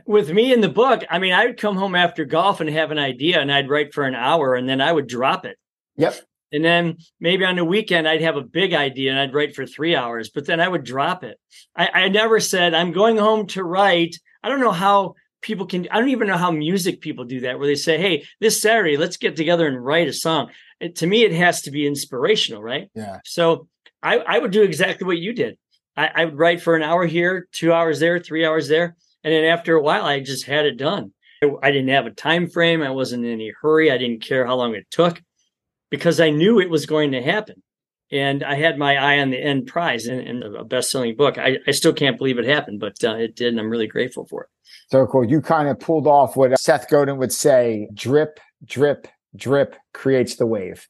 With 0.04 0.30
me 0.30 0.52
in 0.52 0.60
the 0.60 0.68
book, 0.68 1.02
I 1.08 1.18
mean, 1.18 1.32
I 1.32 1.46
would 1.46 1.56
come 1.56 1.74
home 1.74 1.94
after 1.94 2.26
golf 2.26 2.60
and 2.60 2.68
have 2.68 2.90
an 2.90 2.98
idea 2.98 3.40
and 3.40 3.50
I'd 3.50 3.70
write 3.70 3.94
for 3.94 4.04
an 4.04 4.14
hour 4.14 4.54
and 4.54 4.68
then 4.68 4.82
I 4.82 4.92
would 4.92 5.06
drop 5.06 5.46
it. 5.46 5.56
Yep. 5.96 6.20
And 6.52 6.62
then 6.62 6.98
maybe 7.18 7.46
on 7.46 7.56
the 7.56 7.64
weekend, 7.64 8.06
I'd 8.06 8.20
have 8.20 8.36
a 8.36 8.42
big 8.42 8.74
idea 8.74 9.10
and 9.10 9.18
I'd 9.18 9.32
write 9.32 9.56
for 9.56 9.64
three 9.64 9.96
hours, 9.96 10.28
but 10.28 10.46
then 10.46 10.60
I 10.60 10.68
would 10.68 10.84
drop 10.84 11.24
it. 11.24 11.40
I, 11.74 11.88
I 11.94 12.08
never 12.08 12.40
said, 12.40 12.74
I'm 12.74 12.92
going 12.92 13.16
home 13.16 13.46
to 13.48 13.64
write. 13.64 14.16
I 14.42 14.50
don't 14.50 14.60
know 14.60 14.70
how 14.70 15.14
people 15.40 15.64
can, 15.64 15.88
I 15.90 15.98
don't 15.98 16.10
even 16.10 16.28
know 16.28 16.36
how 16.36 16.50
music 16.50 17.00
people 17.00 17.24
do 17.24 17.40
that, 17.40 17.58
where 17.58 17.66
they 17.66 17.74
say, 17.74 17.96
Hey, 17.96 18.26
this 18.38 18.60
Saturday, 18.60 18.98
let's 18.98 19.16
get 19.16 19.34
together 19.34 19.66
and 19.66 19.82
write 19.82 20.08
a 20.08 20.12
song. 20.12 20.50
It, 20.78 20.96
to 20.96 21.06
me, 21.06 21.24
it 21.24 21.32
has 21.32 21.62
to 21.62 21.70
be 21.70 21.86
inspirational, 21.86 22.62
right? 22.62 22.90
Yeah. 22.94 23.20
So 23.24 23.66
I, 24.02 24.18
I 24.18 24.38
would 24.38 24.50
do 24.50 24.62
exactly 24.62 25.06
what 25.06 25.18
you 25.18 25.32
did. 25.32 25.56
I, 25.96 26.10
I 26.14 26.24
would 26.26 26.38
write 26.38 26.60
for 26.60 26.76
an 26.76 26.82
hour 26.82 27.06
here, 27.06 27.48
two 27.50 27.72
hours 27.72 27.98
there, 27.98 28.18
three 28.18 28.44
hours 28.44 28.68
there. 28.68 28.94
And 29.26 29.34
then 29.34 29.44
after 29.44 29.74
a 29.74 29.82
while, 29.82 30.04
I 30.04 30.20
just 30.20 30.46
had 30.46 30.66
it 30.66 30.76
done. 30.76 31.10
I 31.60 31.72
didn't 31.72 31.88
have 31.88 32.06
a 32.06 32.12
time 32.12 32.48
frame. 32.48 32.80
I 32.80 32.90
wasn't 32.90 33.24
in 33.24 33.32
any 33.32 33.52
hurry. 33.60 33.90
I 33.90 33.98
didn't 33.98 34.22
care 34.22 34.46
how 34.46 34.54
long 34.54 34.76
it 34.76 34.86
took 34.88 35.20
because 35.90 36.20
I 36.20 36.30
knew 36.30 36.60
it 36.60 36.70
was 36.70 36.86
going 36.86 37.10
to 37.10 37.20
happen. 37.20 37.60
And 38.12 38.44
I 38.44 38.54
had 38.54 38.78
my 38.78 38.96
eye 38.96 39.18
on 39.18 39.30
the 39.30 39.36
end 39.36 39.66
prize 39.66 40.06
and, 40.06 40.44
a 40.44 40.62
best 40.62 40.92
selling 40.92 41.16
book. 41.16 41.38
I, 41.38 41.58
I, 41.66 41.72
still 41.72 41.92
can't 41.92 42.16
believe 42.16 42.38
it 42.38 42.44
happened, 42.44 42.78
but 42.78 43.02
uh, 43.02 43.16
it 43.16 43.34
did. 43.34 43.48
And 43.48 43.58
I'm 43.58 43.68
really 43.68 43.88
grateful 43.88 44.26
for 44.26 44.44
it. 44.44 44.48
So 44.92 45.04
cool. 45.08 45.24
You 45.24 45.40
kind 45.40 45.68
of 45.68 45.80
pulled 45.80 46.06
off 46.06 46.36
what 46.36 46.56
Seth 46.60 46.88
Godin 46.88 47.16
would 47.18 47.32
say 47.32 47.88
drip, 47.94 48.38
drip, 48.64 49.08
drip 49.34 49.74
creates 49.92 50.36
the 50.36 50.46
wave. 50.46 50.86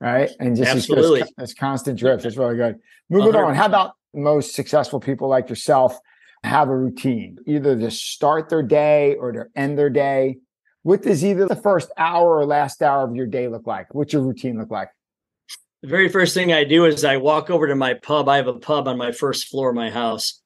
Right. 0.00 0.30
And 0.40 0.56
just 0.56 0.70
Absolutely. 0.70 1.20
This, 1.20 1.32
this 1.36 1.54
constant 1.54 1.98
drip 1.98 2.24
It's 2.24 2.38
really 2.38 2.56
good. 2.56 2.76
Moving 3.10 3.34
100%. 3.34 3.46
on. 3.46 3.54
How 3.54 3.66
about 3.66 3.92
most 4.14 4.54
successful 4.54 5.00
people 5.00 5.28
like 5.28 5.50
yourself 5.50 5.98
have 6.44 6.68
a 6.68 6.76
routine, 6.76 7.38
either 7.46 7.78
to 7.78 7.90
start 7.90 8.48
their 8.48 8.62
day 8.62 9.14
or 9.16 9.32
to 9.32 9.44
end 9.56 9.78
their 9.78 9.90
day? 9.90 10.36
What 10.82 11.02
does 11.02 11.24
either 11.24 11.48
the 11.48 11.56
first 11.56 11.90
hour 11.96 12.36
or 12.38 12.44
last 12.44 12.82
hour 12.82 13.02
of 13.02 13.16
your 13.16 13.26
day 13.26 13.48
look 13.48 13.66
like? 13.66 13.94
What's 13.94 14.12
your 14.12 14.22
routine 14.22 14.58
look 14.58 14.70
like? 14.70 14.90
The 15.82 15.88
very 15.88 16.08
first 16.08 16.34
thing 16.34 16.52
I 16.52 16.64
do 16.64 16.84
is 16.84 17.04
I 17.04 17.16
walk 17.16 17.50
over 17.50 17.66
to 17.66 17.74
my 17.74 17.94
pub. 17.94 18.28
I 18.28 18.36
have 18.36 18.46
a 18.46 18.54
pub 18.54 18.86
on 18.86 18.98
my 18.98 19.12
first 19.12 19.48
floor 19.48 19.70
of 19.70 19.74
my 19.74 19.90
house. 19.90 20.40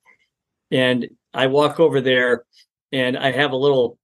And 0.70 1.08
I 1.34 1.48
walk 1.48 1.80
over 1.80 2.00
there 2.00 2.44
and 2.92 3.16
I 3.16 3.32
have 3.32 3.52
a 3.52 3.56
little 3.56 3.98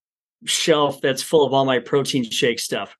shelf 0.44 1.00
that's 1.00 1.22
full 1.22 1.46
of 1.46 1.52
all 1.52 1.64
my 1.64 1.78
protein 1.78 2.28
shake 2.28 2.58
stuff. 2.58 2.96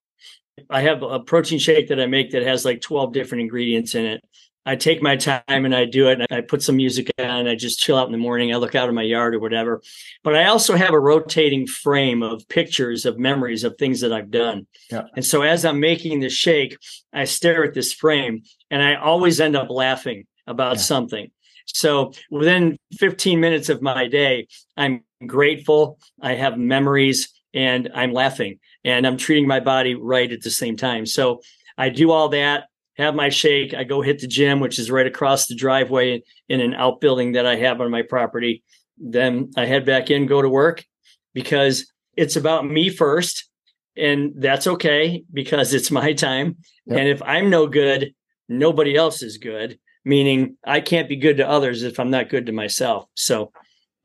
I 0.71 0.83
have 0.83 1.03
a 1.03 1.19
protein 1.19 1.59
shake 1.59 1.89
that 1.89 2.01
I 2.01 2.07
make 2.07 2.31
that 2.31 2.43
has 2.43 2.65
like 2.65 2.81
12 2.81 3.13
different 3.13 3.43
ingredients 3.43 3.95
in 3.95 4.05
it. 4.05 4.25
I 4.67 4.77
take 4.77 5.03
my 5.03 5.17
time 5.17 5.43
and 5.49 5.75
I 5.75 5.85
do 5.85 6.09
it. 6.09 6.21
And 6.21 6.27
I 6.31 6.41
put 6.41 6.63
some 6.63 6.77
music 6.77 7.11
on 7.19 7.25
and 7.27 7.49
I 7.49 7.55
just 7.55 7.79
chill 7.79 7.97
out 7.97 8.07
in 8.07 8.13
the 8.13 8.19
morning. 8.19 8.53
I 8.53 8.57
look 8.57 8.75
out 8.75 8.89
in 8.89 8.95
my 8.95 9.03
yard 9.03 9.35
or 9.35 9.41
whatever. 9.41 9.83
But 10.23 10.37
I 10.37 10.47
also 10.47 10.75
have 10.77 10.95
a 10.95 11.01
rotating 11.01 11.67
frame 11.67 12.23
of 12.23 12.49
pictures 12.49 13.05
of 13.05 13.19
memories 13.19 13.65
of 13.65 13.77
things 13.77 14.01
that 14.01 14.13
I've 14.13 14.31
done. 14.31 14.67
Yeah. 14.91 15.05
And 15.15 15.25
so 15.25 15.43
as 15.43 15.65
I'm 15.65 15.81
making 15.81 16.21
the 16.21 16.31
shake, 16.31 16.79
I 17.13 17.25
stare 17.25 17.65
at 17.65 17.75
this 17.75 17.93
frame 17.93 18.43
and 18.71 18.83
I 18.83 18.95
always 18.95 19.41
end 19.41 19.57
up 19.57 19.71
laughing 19.71 20.27
about 20.47 20.77
yeah. 20.77 20.83
something. 20.83 21.31
So 21.67 22.13
within 22.31 22.79
15 22.99 23.41
minutes 23.41 23.69
of 23.69 23.83
my 23.83 24.09
day, 24.09 24.49
I'm 24.77 25.03
grateful. 25.27 25.99
I 26.21 26.35
have 26.35 26.59
memories 26.59 27.33
and 27.53 27.91
I'm 27.95 28.13
laughing 28.13 28.59
and 28.85 29.07
I'm 29.07 29.17
treating 29.17 29.47
my 29.47 29.61
body 29.61 29.95
right 29.95 30.31
at 30.31 30.43
the 30.43 30.51
same 30.51 30.77
time. 30.77 31.07
So 31.07 31.41
I 31.79 31.89
do 31.89 32.11
all 32.11 32.29
that 32.31 32.65
have 32.97 33.15
my 33.15 33.29
shake. 33.29 33.75
I 33.75 33.85
go 33.85 34.03
hit 34.03 34.21
the 34.21 34.27
gym, 34.27 34.61
which 34.61 34.79
is 34.79 34.91
right 34.91 35.07
across 35.07 35.47
the 35.47 35.55
driveway 35.55 36.23
in 36.49 36.61
an 36.61 36.75
outbuilding 36.75 37.33
that 37.33 37.47
I 37.47 37.57
have 37.57 37.81
on 37.81 37.91
my 37.91 38.03
property. 38.03 38.63
Then 38.99 39.51
I 39.57 39.67
head 39.67 39.85
back 39.85 40.11
in, 40.11 40.27
go 40.27 40.41
to 40.41 40.49
work 40.49 40.85
because 41.33 41.91
it's 42.17 42.37
about 42.37 42.67
me 42.67 42.91
first. 42.91 43.49
And 43.97 44.33
that's 44.37 44.67
okay 44.67 45.25
because 45.33 45.73
it's 45.73 45.91
my 45.91 46.13
time. 46.13 46.57
Yep. 46.87 46.99
And 46.99 47.09
if 47.09 47.23
I'm 47.23 47.51
no 47.51 47.67
good, 47.67 48.13
nobody 48.49 48.97
else 48.97 49.23
is 49.23 49.39
good, 49.39 49.79
meaning 50.05 50.57
I 50.65 50.81
can't 50.81 51.09
be 51.09 51.17
good 51.17 51.37
to 51.37 51.49
others 51.49 51.83
if 51.83 52.01
I'm 52.01 52.11
not 52.11 52.29
good 52.29 52.47
to 52.47 52.53
myself. 52.53 53.07
So 53.15 53.53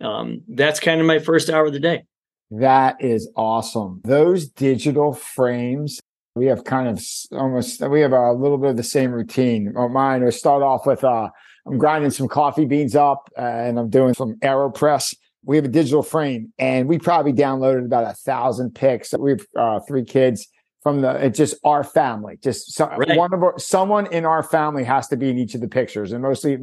um, 0.02 0.42
that's 0.48 0.80
kind 0.80 1.02
of 1.02 1.08
my 1.08 1.20
first 1.20 1.50
hour 1.50 1.66
of 1.66 1.74
the 1.74 1.80
day. 1.80 2.04
That 2.52 3.04
is 3.04 3.30
awesome. 3.36 4.02
Those 4.04 4.48
digital 4.48 5.14
frames 5.14 6.00
we 6.36 6.46
have 6.48 6.64
kind 6.64 6.88
of 6.88 7.04
almost 7.32 7.82
we 7.88 8.02
have 8.02 8.14
a 8.14 8.34
little 8.34 8.58
bit 8.58 8.72
of 8.72 8.78
the 8.78 8.84
same 8.84 9.12
routine. 9.12 9.74
Mine 9.92 10.24
we 10.24 10.32
start 10.32 10.64
off 10.64 10.86
with 10.86 11.04
uh, 11.04 11.30
I'm 11.66 11.78
grinding 11.78 12.12
some 12.12 12.28
coffee 12.28 12.66
beans 12.66 12.96
up 12.96 13.30
uh, 13.38 13.42
and 13.42 13.80
I'm 13.80 13.90
doing 13.90 14.14
some 14.14 14.36
AeroPress. 14.36 15.16
We 15.46 15.56
have 15.56 15.66
a 15.66 15.70
digital 15.70 16.04
frame 16.04 16.54
and 16.60 16.88
we 16.88 17.00
probably 17.00 17.34
downloaded 17.34 17.86
about 17.86 18.06
a 18.06 18.14
thousand 18.14 18.76
pics. 18.76 19.14
We 19.18 19.32
have 19.32 19.42
uh, 19.56 19.80
three 19.88 20.04
kids 20.04 20.48
from 20.82 21.02
the 21.02 21.10
it's 21.26 21.38
just 21.38 21.56
our 21.64 21.84
family. 21.84 22.38
Just 22.42 22.74
so, 22.74 22.88
right. 22.88 23.18
one 23.18 23.34
of 23.34 23.44
our, 23.44 23.60
someone 23.60 24.08
in 24.08 24.26
our 24.26 24.44
family 24.44 24.84
has 24.84 25.08
to 25.10 25.18
be 25.18 25.30
in 25.30 25.38
each 25.38 25.56
of 25.56 25.62
the 25.62 25.68
pictures 25.68 26.12
and 26.12 26.22
mostly 26.22 26.58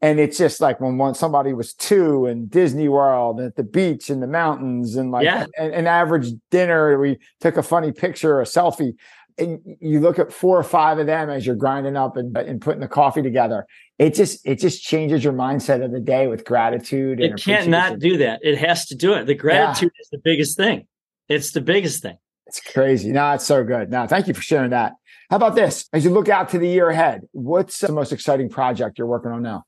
and 0.00 0.20
it's 0.20 0.38
just 0.38 0.60
like 0.60 0.80
when 0.80 0.96
one 0.96 1.14
somebody 1.14 1.52
was 1.52 1.74
two 1.74 2.26
and 2.26 2.50
disney 2.50 2.88
world 2.88 3.38
and 3.38 3.48
at 3.48 3.56
the 3.56 3.62
beach 3.62 4.08
and 4.08 4.22
the 4.22 4.26
mountains 4.26 4.96
and 4.96 5.10
like 5.10 5.24
yeah. 5.24 5.46
an, 5.58 5.72
an 5.72 5.86
average 5.86 6.28
dinner 6.50 6.98
we 6.98 7.18
took 7.40 7.56
a 7.56 7.62
funny 7.62 7.92
picture 7.92 8.40
a 8.40 8.44
selfie 8.44 8.94
and 9.38 9.60
you 9.80 10.00
look 10.00 10.18
at 10.18 10.32
four 10.32 10.58
or 10.58 10.62
five 10.62 10.98
of 10.98 11.06
them 11.06 11.30
as 11.30 11.46
you're 11.46 11.56
grinding 11.56 11.96
up 11.96 12.16
and, 12.16 12.36
and 12.36 12.60
putting 12.60 12.80
the 12.80 12.88
coffee 12.88 13.22
together. 13.22 13.66
It 13.98 14.14
just 14.14 14.46
it 14.46 14.56
just 14.56 14.82
changes 14.82 15.24
your 15.24 15.32
mindset 15.32 15.82
of 15.82 15.90
the 15.90 16.00
day 16.00 16.26
with 16.26 16.44
gratitude 16.44 17.18
it 17.18 17.42
can't 17.42 17.68
not 17.68 17.98
do 17.98 18.18
that. 18.18 18.40
It 18.42 18.58
has 18.58 18.86
to 18.86 18.94
do 18.94 19.14
it. 19.14 19.26
The 19.26 19.34
gratitude 19.34 19.90
yeah. 19.94 20.02
is 20.02 20.08
the 20.10 20.20
biggest 20.22 20.56
thing. 20.56 20.86
It's 21.28 21.52
the 21.52 21.60
biggest 21.62 22.02
thing 22.02 22.18
it's 22.52 22.60
crazy. 22.70 23.10
No, 23.10 23.32
it's 23.32 23.46
so 23.46 23.64
good. 23.64 23.90
No, 23.90 24.06
thank 24.06 24.28
you 24.28 24.34
for 24.34 24.42
sharing 24.42 24.70
that. 24.70 24.92
How 25.30 25.36
about 25.36 25.54
this? 25.54 25.88
As 25.94 26.04
you 26.04 26.10
look 26.10 26.28
out 26.28 26.50
to 26.50 26.58
the 26.58 26.68
year 26.68 26.90
ahead, 26.90 27.22
what's 27.32 27.78
the 27.78 27.90
most 27.90 28.12
exciting 28.12 28.50
project 28.50 28.98
you're 28.98 29.06
working 29.06 29.32
on 29.32 29.42
now? 29.42 29.64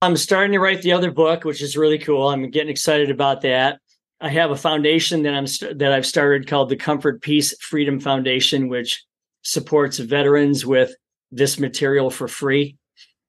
I'm 0.00 0.16
starting 0.16 0.52
to 0.52 0.60
write 0.60 0.82
the 0.82 0.92
other 0.92 1.10
book, 1.10 1.44
which 1.44 1.60
is 1.60 1.76
really 1.76 1.98
cool. 1.98 2.28
I'm 2.28 2.48
getting 2.50 2.70
excited 2.70 3.10
about 3.10 3.40
that. 3.40 3.80
I 4.20 4.28
have 4.28 4.52
a 4.52 4.56
foundation 4.56 5.24
that 5.24 5.34
I'm 5.34 5.78
that 5.78 5.92
I've 5.92 6.06
started 6.06 6.46
called 6.46 6.68
the 6.68 6.76
Comfort 6.76 7.22
Peace 7.22 7.60
Freedom 7.60 7.98
Foundation, 7.98 8.68
which 8.68 9.04
supports 9.42 9.98
veterans 9.98 10.64
with 10.64 10.94
this 11.32 11.58
material 11.58 12.08
for 12.08 12.28
free. 12.28 12.76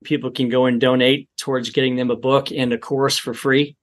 People 0.04 0.30
can 0.30 0.50
go 0.50 0.68
and 0.68 0.80
donate 0.80 1.30
towards 1.38 1.72
getting 1.72 1.96
them 1.96 2.12
a 2.12 2.16
book 2.16 2.52
and 2.52 2.74
a 2.74 2.78
course 2.78 3.18
for 3.18 3.34
free 3.34 3.76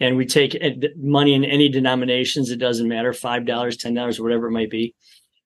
and 0.00 0.16
we 0.16 0.26
take 0.26 0.60
money 0.96 1.34
in 1.34 1.44
any 1.44 1.68
denominations. 1.68 2.50
It 2.50 2.58
doesn't 2.58 2.88
matter, 2.88 3.12
$5, 3.12 3.46
$10, 3.46 4.20
whatever 4.20 4.48
it 4.48 4.52
might 4.52 4.70
be. 4.70 4.94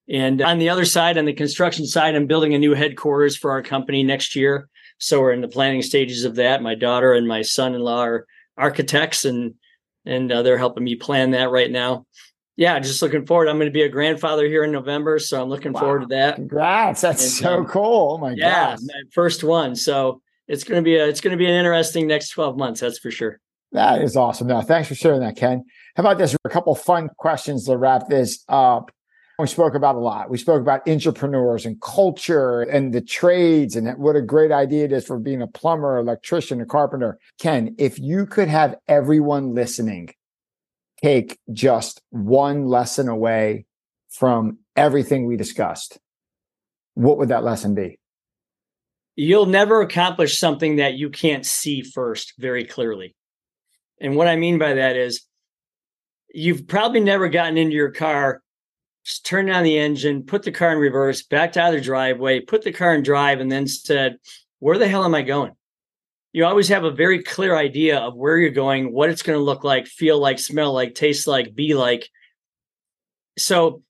And 0.09 0.41
on 0.41 0.59
the 0.59 0.71
other 0.71 0.87
side, 0.87 1.19
on 1.19 1.27
the 1.27 1.35
construction 1.35 1.87
side, 1.87 2.17
I'm 2.17 2.27
building 2.27 2.55
a 2.55 2.59
new 2.59 2.75
headquarters 2.75 3.37
for 3.37 3.51
our 3.51 3.63
company 3.63 4.03
next 4.03 4.35
year. 4.35 4.69
So 4.99 5.21
we're 5.21 5.33
in 5.33 5.43
the 5.43 5.49
planning 5.49 5.83
stages 5.83 6.25
of 6.25 6.37
that. 6.37 6.63
My 6.63 6.75
daughter 6.75 7.13
and 7.13 7.29
my 7.29 7.43
son-in-law 7.43 8.05
are 8.05 8.27
architects 8.57 9.25
and 9.25 9.55
and 10.05 10.33
uh, 10.33 10.41
they're 10.41 10.59
helping 10.59 10.85
me 10.85 10.95
plan 10.95 11.33
that 11.33 11.51
right 11.51 11.71
now. 11.71 12.07
Yeah, 12.57 12.79
just 12.79 13.03
looking 13.03 13.27
forward. 13.27 13.49
I'm 13.49 13.59
going 13.59 13.69
to 13.69 13.73
be 13.73 13.83
a 13.83 13.89
grandfather 13.89 14.47
here 14.47 14.65
in 14.65 14.73
November, 14.73 15.19
so 15.19 15.41
I'm 15.41 15.49
looking 15.49 15.73
wow. 15.73 15.81
forward 15.81 16.01
to 16.01 16.07
that. 16.07 16.37
Congrats! 16.37 17.03
That's 17.03 17.23
and, 17.23 17.33
so 17.33 17.59
um, 17.59 17.67
cool. 17.67 18.15
Oh 18.15 18.19
my 18.19 18.33
yeah, 18.33 18.71
gosh. 18.71 18.79
my 18.83 19.03
first 19.13 19.45
one. 19.45 19.77
So 19.77 20.23
it's 20.49 20.65
going 20.65 20.83
to 20.83 20.85
be 20.85 20.97
a 20.97 21.07
it's 21.07 21.21
going 21.21 21.33
to 21.33 21.37
be 21.37 21.47
an 21.47 21.55
interesting 21.55 22.07
next 22.07 22.31
12 22.31 22.57
months. 22.57 22.81
That's 22.81 22.99
for 22.99 23.11
sure. 23.11 23.39
That 23.73 24.03
is 24.03 24.17
awesome. 24.17 24.47
Now, 24.47 24.63
thanks 24.63 24.89
for 24.89 24.95
sharing 24.95 25.21
that, 25.21 25.37
Ken. 25.37 25.65
How 25.95 26.03
about 26.03 26.19
this? 26.19 26.35
A 26.45 26.49
couple 26.49 26.75
fun 26.75 27.11
questions 27.19 27.67
to 27.67 27.77
wrap 27.77 28.09
this 28.09 28.45
up. 28.49 28.91
We 29.39 29.47
spoke 29.47 29.75
about 29.75 29.95
a 29.95 30.01
lot. 30.01 30.31
We 30.31 30.39
spoke 30.39 30.61
about 30.61 30.89
entrepreneurs 30.89 31.65
and 31.65 31.81
culture 31.81 32.63
and 32.63 32.93
the 32.93 33.01
trades 33.01 33.77
and 33.77 33.97
what 33.97 34.17
a 34.17 34.23
great 34.23 34.51
idea 34.51 34.87
it 34.87 34.93
is 34.93 35.07
for 35.07 35.19
being 35.21 35.43
a 35.43 35.47
plumber, 35.47 35.97
electrician, 35.97 36.61
a 36.61 36.67
carpenter. 36.67 37.21
Ken, 37.39 37.77
if 37.79 38.01
you 38.01 38.27
could 38.27 38.49
have 38.49 38.75
everyone 38.89 39.55
listening 39.55 40.11
take 41.01 41.39
just 41.53 42.03
one 42.11 42.67
lesson 42.67 43.09
away 43.09 43.67
from 44.09 44.59
everything 44.75 45.25
we 45.25 45.37
discussed, 45.37 45.99
what 46.95 47.19
would 47.19 47.29
that 47.29 47.45
lesson 47.45 47.77
be? 47.77 48.01
You'll 49.15 49.47
never 49.47 49.83
accomplish 49.83 50.39
something 50.39 50.77
that 50.77 50.95
you 50.95 51.11
can't 51.11 51.47
see 51.47 51.83
first 51.83 52.35
very 52.39 52.65
clearly. 52.65 53.15
And 54.01 54.17
what 54.17 54.29
I 54.29 54.37
mean 54.37 54.59
by 54.59 54.75
that 54.75 54.97
is 54.97 55.25
you've 56.33 56.67
probably 56.67 57.01
never 57.01 57.29
gotten 57.29 57.59
into 57.59 57.75
your 57.75 57.91
car, 57.91 58.43
turned 59.25 59.51
on 59.51 59.65
the 59.65 59.79
engine, 59.79 60.23
put 60.23 60.43
the 60.43 60.53
car 60.53 60.73
in 60.73 60.79
reverse, 60.79 61.23
backed 61.23 61.57
out 61.57 61.75
of 61.75 61.81
the 61.81 61.85
driveway, 61.85 62.41
put 62.41 62.63
the 62.63 62.73
car 62.73 62.95
in 62.95 63.03
drive, 63.03 63.41
and 63.41 63.51
then 63.51 63.67
said, 63.67 64.19
Where 64.59 64.79
the 64.79 64.89
hell 64.89 65.05
am 65.05 65.15
I 65.15 65.23
going? 65.23 65.53
You 66.33 66.45
always 66.45 66.69
have 66.69 66.85
a 66.85 66.91
very 66.91 67.23
clear 67.23 67.57
idea 67.57 67.99
of 67.99 68.15
where 68.15 68.37
you're 68.37 68.51
going, 68.51 68.93
what 68.93 69.11
it's 69.11 69.23
going 69.23 69.39
to 69.39 69.43
look 69.43 69.65
like, 69.65 69.87
feel 69.87 70.19
like, 70.19 70.39
smell 70.39 70.73
like, 70.73 70.95
taste 70.95 71.27
like, 71.27 71.55
be 71.55 71.75
like. 71.75 72.09
So 73.39 73.83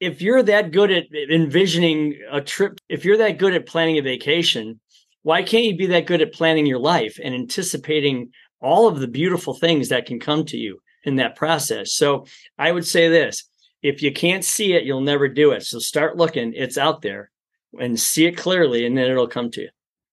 if 0.00 0.22
you're 0.22 0.42
that 0.42 0.70
good 0.70 0.90
at 0.90 1.06
envisioning 1.12 2.18
a 2.30 2.40
trip, 2.40 2.80
if 2.88 3.04
you're 3.04 3.18
that 3.18 3.38
good 3.38 3.54
at 3.54 3.66
planning 3.66 3.98
a 3.98 4.02
vacation, 4.02 4.80
why 5.22 5.42
can't 5.42 5.64
you 5.64 5.76
be 5.76 5.86
that 5.86 6.06
good 6.06 6.20
at 6.20 6.32
planning 6.32 6.66
your 6.66 6.78
life 6.78 7.18
and 7.22 7.34
anticipating 7.34 8.30
all 8.62 8.88
of 8.88 9.00
the 9.00 9.08
beautiful 9.08 9.54
things 9.54 9.88
that 9.88 10.06
can 10.06 10.20
come 10.20 10.44
to 10.46 10.56
you 10.56 10.80
in 11.04 11.16
that 11.16 11.36
process. 11.36 11.92
So 11.92 12.26
I 12.58 12.72
would 12.72 12.86
say 12.86 13.08
this 13.08 13.44
if 13.82 14.02
you 14.02 14.12
can't 14.12 14.44
see 14.44 14.74
it, 14.74 14.84
you'll 14.84 15.00
never 15.00 15.28
do 15.28 15.50
it. 15.50 15.64
So 15.64 15.78
start 15.78 16.16
looking, 16.16 16.52
it's 16.54 16.78
out 16.78 17.02
there 17.02 17.30
and 17.78 17.98
see 17.98 18.26
it 18.26 18.36
clearly, 18.36 18.86
and 18.86 18.96
then 18.96 19.10
it'll 19.10 19.26
come 19.26 19.50
to 19.52 19.62
you. 19.62 19.68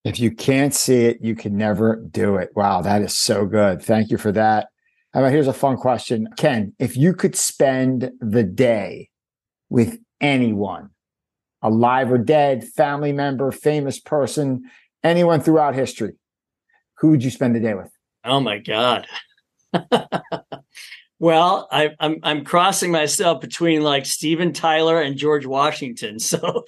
If 0.06 0.20
you 0.20 0.32
can't 0.32 0.74
see 0.74 1.06
it, 1.06 1.18
you 1.22 1.36
can 1.36 1.58
never 1.58 1.97
do 2.10 2.38
it. 2.38 2.50
Wow, 2.56 2.82
that 2.82 3.02
is 3.02 3.16
so 3.16 3.45
good. 3.45 3.82
Thank 3.82 4.10
you 4.10 4.18
for 4.18 4.32
that. 4.32 4.70
How 5.14 5.20
about 5.20 5.32
here's 5.32 5.47
a 5.47 5.54
fun 5.54 5.78
question. 5.78 6.28
Ken, 6.38 6.74
if 6.80 6.95
you 6.95 7.14
could 7.14 7.36
spend 7.36 8.12
the 8.20 8.43
day 8.43 9.10
with 9.70 10.00
anyone, 10.22 10.89
alive 11.62 12.12
or 12.12 12.18
dead, 12.18 12.64
family 12.64 13.12
member, 13.12 13.52
famous 13.52 14.00
person, 14.00 14.64
anyone 15.04 15.41
throughout 15.41 15.76
history, 15.76 16.14
who 17.00 17.10
would 17.10 17.24
you 17.24 17.30
spend 17.30 17.56
the 17.56 17.60
day 17.60 17.74
with? 17.74 17.91
Oh 18.24 18.40
my 18.40 18.60
God. 18.60 19.08
well, 21.20 21.68
I, 21.72 21.86
am 21.86 21.96
I'm, 22.00 22.20
I'm 22.24 22.44
crossing 22.44 22.92
myself 22.92 23.42
between 23.42 23.82
like 23.82 24.06
Steven 24.06 24.54
Tyler 24.54 25.02
and 25.02 25.18
George 25.18 25.46
Washington. 25.46 26.20
So 26.20 26.66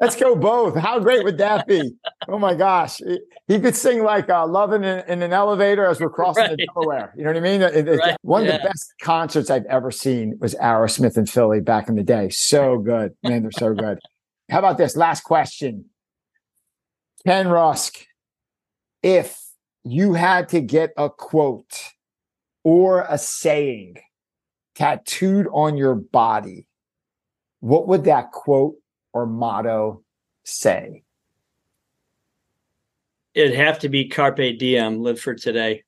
let's 0.00 0.16
go 0.16 0.34
both. 0.34 0.76
How 0.76 0.98
great 0.98 1.24
would 1.24 1.38
that 1.38 1.66
be? 1.66 1.94
Oh 2.28 2.38
my 2.38 2.54
gosh, 2.54 3.00
he 3.46 3.60
could 3.60 3.76
sing 3.76 4.02
like 4.02 4.28
uh, 4.28 4.46
"Loving 4.46 4.84
in, 4.84 5.00
in, 5.08 5.22
an 5.22 5.32
Elevator" 5.32 5.86
as 5.86 6.00
we're 6.00 6.10
crossing 6.10 6.44
right. 6.44 6.56
the 6.56 6.66
Delaware. 6.74 7.14
You 7.16 7.24
know 7.24 7.30
what 7.30 7.36
I 7.36 7.40
mean? 7.40 7.62
It, 7.62 7.98
right. 7.98 8.16
One 8.22 8.44
yeah. 8.44 8.56
of 8.56 8.62
the 8.62 8.68
best 8.68 8.94
concerts 9.00 9.50
I've 9.50 9.66
ever 9.66 9.90
seen 9.90 10.38
was 10.40 10.54
Aerosmith 10.56 11.16
in 11.16 11.26
Philly 11.26 11.60
back 11.60 11.88
in 11.88 11.96
the 11.96 12.02
day. 12.02 12.28
So 12.30 12.78
good, 12.78 13.12
man. 13.22 13.42
They're 13.42 13.52
so 13.52 13.74
good. 13.74 13.98
How 14.50 14.58
about 14.58 14.78
this 14.78 14.96
last 14.96 15.22
question? 15.22 15.86
Ken 17.26 17.48
Rusk, 17.48 18.04
if 19.02 19.41
you 19.84 20.12
had 20.14 20.48
to 20.50 20.60
get 20.60 20.92
a 20.96 21.10
quote 21.10 21.78
or 22.64 23.06
a 23.08 23.18
saying 23.18 23.96
tattooed 24.74 25.48
on 25.52 25.76
your 25.76 25.94
body, 25.94 26.66
what 27.60 27.88
would 27.88 28.04
that 28.04 28.32
quote 28.32 28.76
or 29.12 29.26
motto 29.26 30.02
say? 30.44 31.02
It'd 33.34 33.56
have 33.56 33.78
to 33.80 33.88
be 33.88 34.08
Carpe 34.08 34.58
Diem, 34.58 35.02
live 35.02 35.18
for 35.18 35.34
today. 35.34 35.84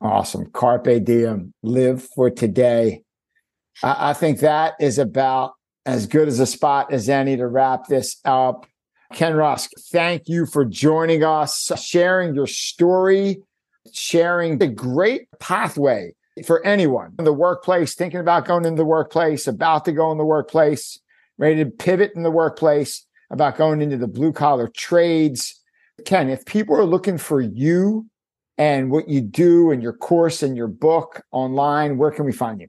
Awesome. 0.00 0.50
Carpe 0.50 1.04
Diem, 1.04 1.54
live 1.62 2.02
for 2.02 2.30
today. 2.30 3.02
I, 3.82 4.10
I 4.10 4.12
think 4.12 4.40
that 4.40 4.74
is 4.80 4.98
about 4.98 5.52
as 5.86 6.06
good 6.06 6.28
as 6.28 6.40
a 6.40 6.46
spot 6.46 6.92
as 6.92 7.08
any 7.08 7.36
to 7.36 7.46
wrap 7.46 7.86
this 7.86 8.20
up. 8.24 8.66
Ken 9.16 9.34
Rusk, 9.34 9.70
thank 9.90 10.28
you 10.28 10.44
for 10.44 10.62
joining 10.66 11.24
us, 11.24 11.72
sharing 11.82 12.34
your 12.34 12.46
story, 12.46 13.38
sharing 13.90 14.58
the 14.58 14.66
great 14.66 15.26
pathway 15.40 16.14
for 16.44 16.62
anyone 16.66 17.14
in 17.18 17.24
the 17.24 17.32
workplace, 17.32 17.94
thinking 17.94 18.20
about 18.20 18.44
going 18.44 18.66
into 18.66 18.76
the 18.76 18.84
workplace, 18.84 19.46
about 19.46 19.86
to 19.86 19.92
go 19.92 20.12
in 20.12 20.18
the 20.18 20.24
workplace, 20.26 21.00
ready 21.38 21.64
to 21.64 21.70
pivot 21.70 22.12
in 22.14 22.24
the 22.24 22.30
workplace, 22.30 23.06
about 23.30 23.56
going 23.56 23.80
into 23.80 23.96
the 23.96 24.06
blue 24.06 24.34
collar 24.34 24.68
trades. 24.68 25.62
Ken, 26.04 26.28
if 26.28 26.44
people 26.44 26.76
are 26.76 26.84
looking 26.84 27.16
for 27.16 27.40
you 27.40 28.04
and 28.58 28.90
what 28.90 29.08
you 29.08 29.22
do 29.22 29.70
and 29.70 29.82
your 29.82 29.94
course 29.94 30.42
and 30.42 30.58
your 30.58 30.68
book 30.68 31.22
online, 31.32 31.96
where 31.96 32.10
can 32.10 32.26
we 32.26 32.32
find 32.32 32.60
you? 32.60 32.68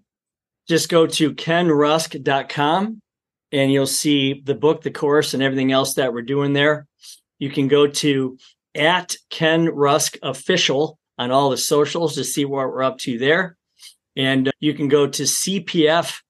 Just 0.65 0.87
go 0.87 1.07
to 1.07 1.33
kenrusk.com 1.33 3.01
and 3.51 3.71
you'll 3.71 3.87
see 3.87 4.41
the 4.45 4.55
book, 4.55 4.81
the 4.81 4.91
course, 4.91 5.33
and 5.33 5.41
everything 5.41 5.71
else 5.71 5.93
that 5.95 6.13
we're 6.13 6.21
doing 6.21 6.53
there. 6.53 6.87
You 7.39 7.49
can 7.49 7.67
go 7.67 7.87
to 7.87 8.37
at 8.75 9.15
Ken 9.29 9.69
Rusk 9.69 10.17
Official 10.21 10.99
on 11.17 11.31
all 11.31 11.49
the 11.49 11.57
socials 11.57 12.15
to 12.15 12.23
see 12.23 12.45
what 12.45 12.67
we're 12.67 12.83
up 12.83 12.97
to 12.99 13.17
there. 13.17 13.57
And 14.15 14.47
uh, 14.47 14.51
you 14.59 14.73
can 14.73 14.87
go 14.87 15.07
to 15.07 15.23
CPF 15.23 16.21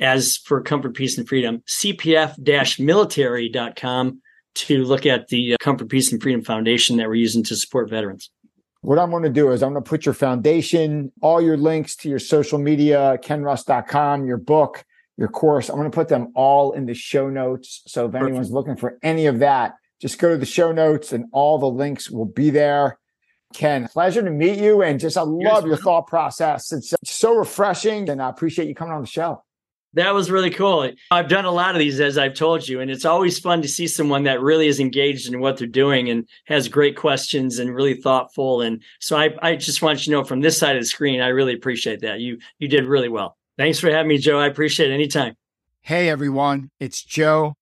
as 0.00 0.36
for 0.36 0.60
comfort, 0.60 0.94
peace, 0.94 1.18
and 1.18 1.28
freedom, 1.28 1.62
cpf 1.66 2.78
military.com 2.78 4.22
to 4.54 4.84
look 4.84 5.06
at 5.06 5.28
the 5.28 5.54
uh, 5.54 5.56
Comfort, 5.60 5.88
Peace, 5.88 6.10
and 6.12 6.22
Freedom 6.22 6.42
Foundation 6.42 6.96
that 6.96 7.06
we're 7.06 7.14
using 7.14 7.44
to 7.44 7.56
support 7.56 7.90
veterans. 7.90 8.30
What 8.80 8.98
I'm 8.98 9.10
going 9.10 9.24
to 9.24 9.28
do 9.28 9.50
is 9.50 9.62
I'm 9.62 9.72
going 9.72 9.82
to 9.82 9.88
put 9.88 10.06
your 10.06 10.14
foundation, 10.14 11.12
all 11.20 11.40
your 11.40 11.56
links 11.56 11.96
to 11.96 12.08
your 12.08 12.18
social 12.18 12.58
media, 12.58 13.18
kenrusk.com, 13.22 14.24
your 14.24 14.36
book, 14.36 14.84
your 15.18 15.28
course. 15.28 15.68
I'm 15.68 15.76
going 15.76 15.90
to 15.90 15.94
put 15.94 16.08
them 16.08 16.32
all 16.34 16.72
in 16.72 16.86
the 16.86 16.94
show 16.94 17.28
notes. 17.28 17.82
So 17.86 18.06
if 18.06 18.14
anyone's 18.14 18.52
looking 18.52 18.76
for 18.76 18.98
any 19.02 19.26
of 19.26 19.40
that, 19.40 19.74
just 20.00 20.18
go 20.18 20.30
to 20.30 20.38
the 20.38 20.46
show 20.46 20.72
notes 20.72 21.12
and 21.12 21.26
all 21.32 21.58
the 21.58 21.66
links 21.66 22.08
will 22.08 22.24
be 22.24 22.50
there. 22.50 22.98
Ken, 23.52 23.88
pleasure 23.88 24.22
to 24.22 24.30
meet 24.30 24.58
you. 24.58 24.82
And 24.82 25.00
just, 25.00 25.18
I 25.18 25.22
love 25.22 25.66
your 25.66 25.76
thought 25.76 26.06
process. 26.06 26.72
It's 26.72 26.94
so 27.04 27.34
refreshing. 27.34 28.08
And 28.08 28.22
I 28.22 28.28
appreciate 28.28 28.68
you 28.68 28.74
coming 28.74 28.94
on 28.94 29.00
the 29.00 29.08
show. 29.08 29.42
That 29.94 30.14
was 30.14 30.30
really 30.30 30.50
cool. 30.50 30.88
I've 31.10 31.28
done 31.28 31.46
a 31.46 31.50
lot 31.50 31.74
of 31.74 31.78
these, 31.78 31.98
as 31.98 32.18
I've 32.18 32.34
told 32.34 32.68
you, 32.68 32.80
and 32.80 32.90
it's 32.90 33.06
always 33.06 33.38
fun 33.38 33.62
to 33.62 33.68
see 33.68 33.86
someone 33.86 34.24
that 34.24 34.42
really 34.42 34.68
is 34.68 34.80
engaged 34.80 35.32
in 35.32 35.40
what 35.40 35.56
they're 35.56 35.66
doing 35.66 36.10
and 36.10 36.28
has 36.44 36.68
great 36.68 36.94
questions 36.94 37.58
and 37.58 37.74
really 37.74 37.94
thoughtful. 37.94 38.60
And 38.60 38.82
so 39.00 39.16
I, 39.16 39.30
I 39.40 39.56
just 39.56 39.80
want 39.80 40.00
you 40.00 40.04
to 40.04 40.10
know 40.10 40.24
from 40.24 40.42
this 40.42 40.58
side 40.58 40.76
of 40.76 40.82
the 40.82 40.86
screen, 40.86 41.22
I 41.22 41.28
really 41.28 41.54
appreciate 41.54 42.02
that. 42.02 42.20
You 42.20 42.38
you 42.58 42.68
did 42.68 42.84
really 42.84 43.08
well. 43.08 43.38
Thanks 43.58 43.80
for 43.80 43.90
having 43.90 44.08
me, 44.08 44.18
Joe. 44.18 44.38
I 44.38 44.46
appreciate 44.46 44.90
it 44.90 44.94
anytime. 44.94 45.34
Hey, 45.80 46.08
everyone. 46.08 46.70
It's 46.78 47.02
Joe. 47.02 47.54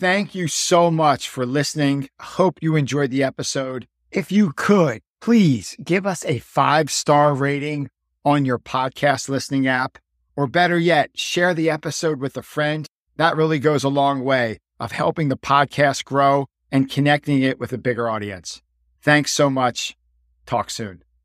Thank 0.00 0.34
you 0.34 0.48
so 0.48 0.90
much 0.90 1.28
for 1.28 1.46
listening. 1.46 2.08
Hope 2.20 2.58
you 2.60 2.74
enjoyed 2.74 3.10
the 3.10 3.22
episode. 3.22 3.86
If 4.10 4.32
you 4.32 4.52
could, 4.52 5.00
please 5.20 5.76
give 5.82 6.06
us 6.06 6.24
a 6.24 6.40
five 6.40 6.90
star 6.90 7.34
rating 7.34 7.88
on 8.24 8.44
your 8.44 8.58
podcast 8.58 9.28
listening 9.28 9.68
app, 9.68 9.98
or 10.34 10.48
better 10.48 10.78
yet, 10.78 11.10
share 11.14 11.54
the 11.54 11.70
episode 11.70 12.20
with 12.20 12.36
a 12.36 12.42
friend. 12.42 12.88
That 13.16 13.36
really 13.36 13.60
goes 13.60 13.84
a 13.84 13.88
long 13.88 14.24
way 14.24 14.58
of 14.80 14.90
helping 14.90 15.28
the 15.28 15.36
podcast 15.36 16.04
grow 16.04 16.46
and 16.72 16.90
connecting 16.90 17.42
it 17.42 17.60
with 17.60 17.72
a 17.72 17.78
bigger 17.78 18.10
audience. 18.10 18.60
Thanks 19.02 19.30
so 19.30 19.48
much. 19.48 19.96
Talk 20.46 20.70
soon. 20.70 21.03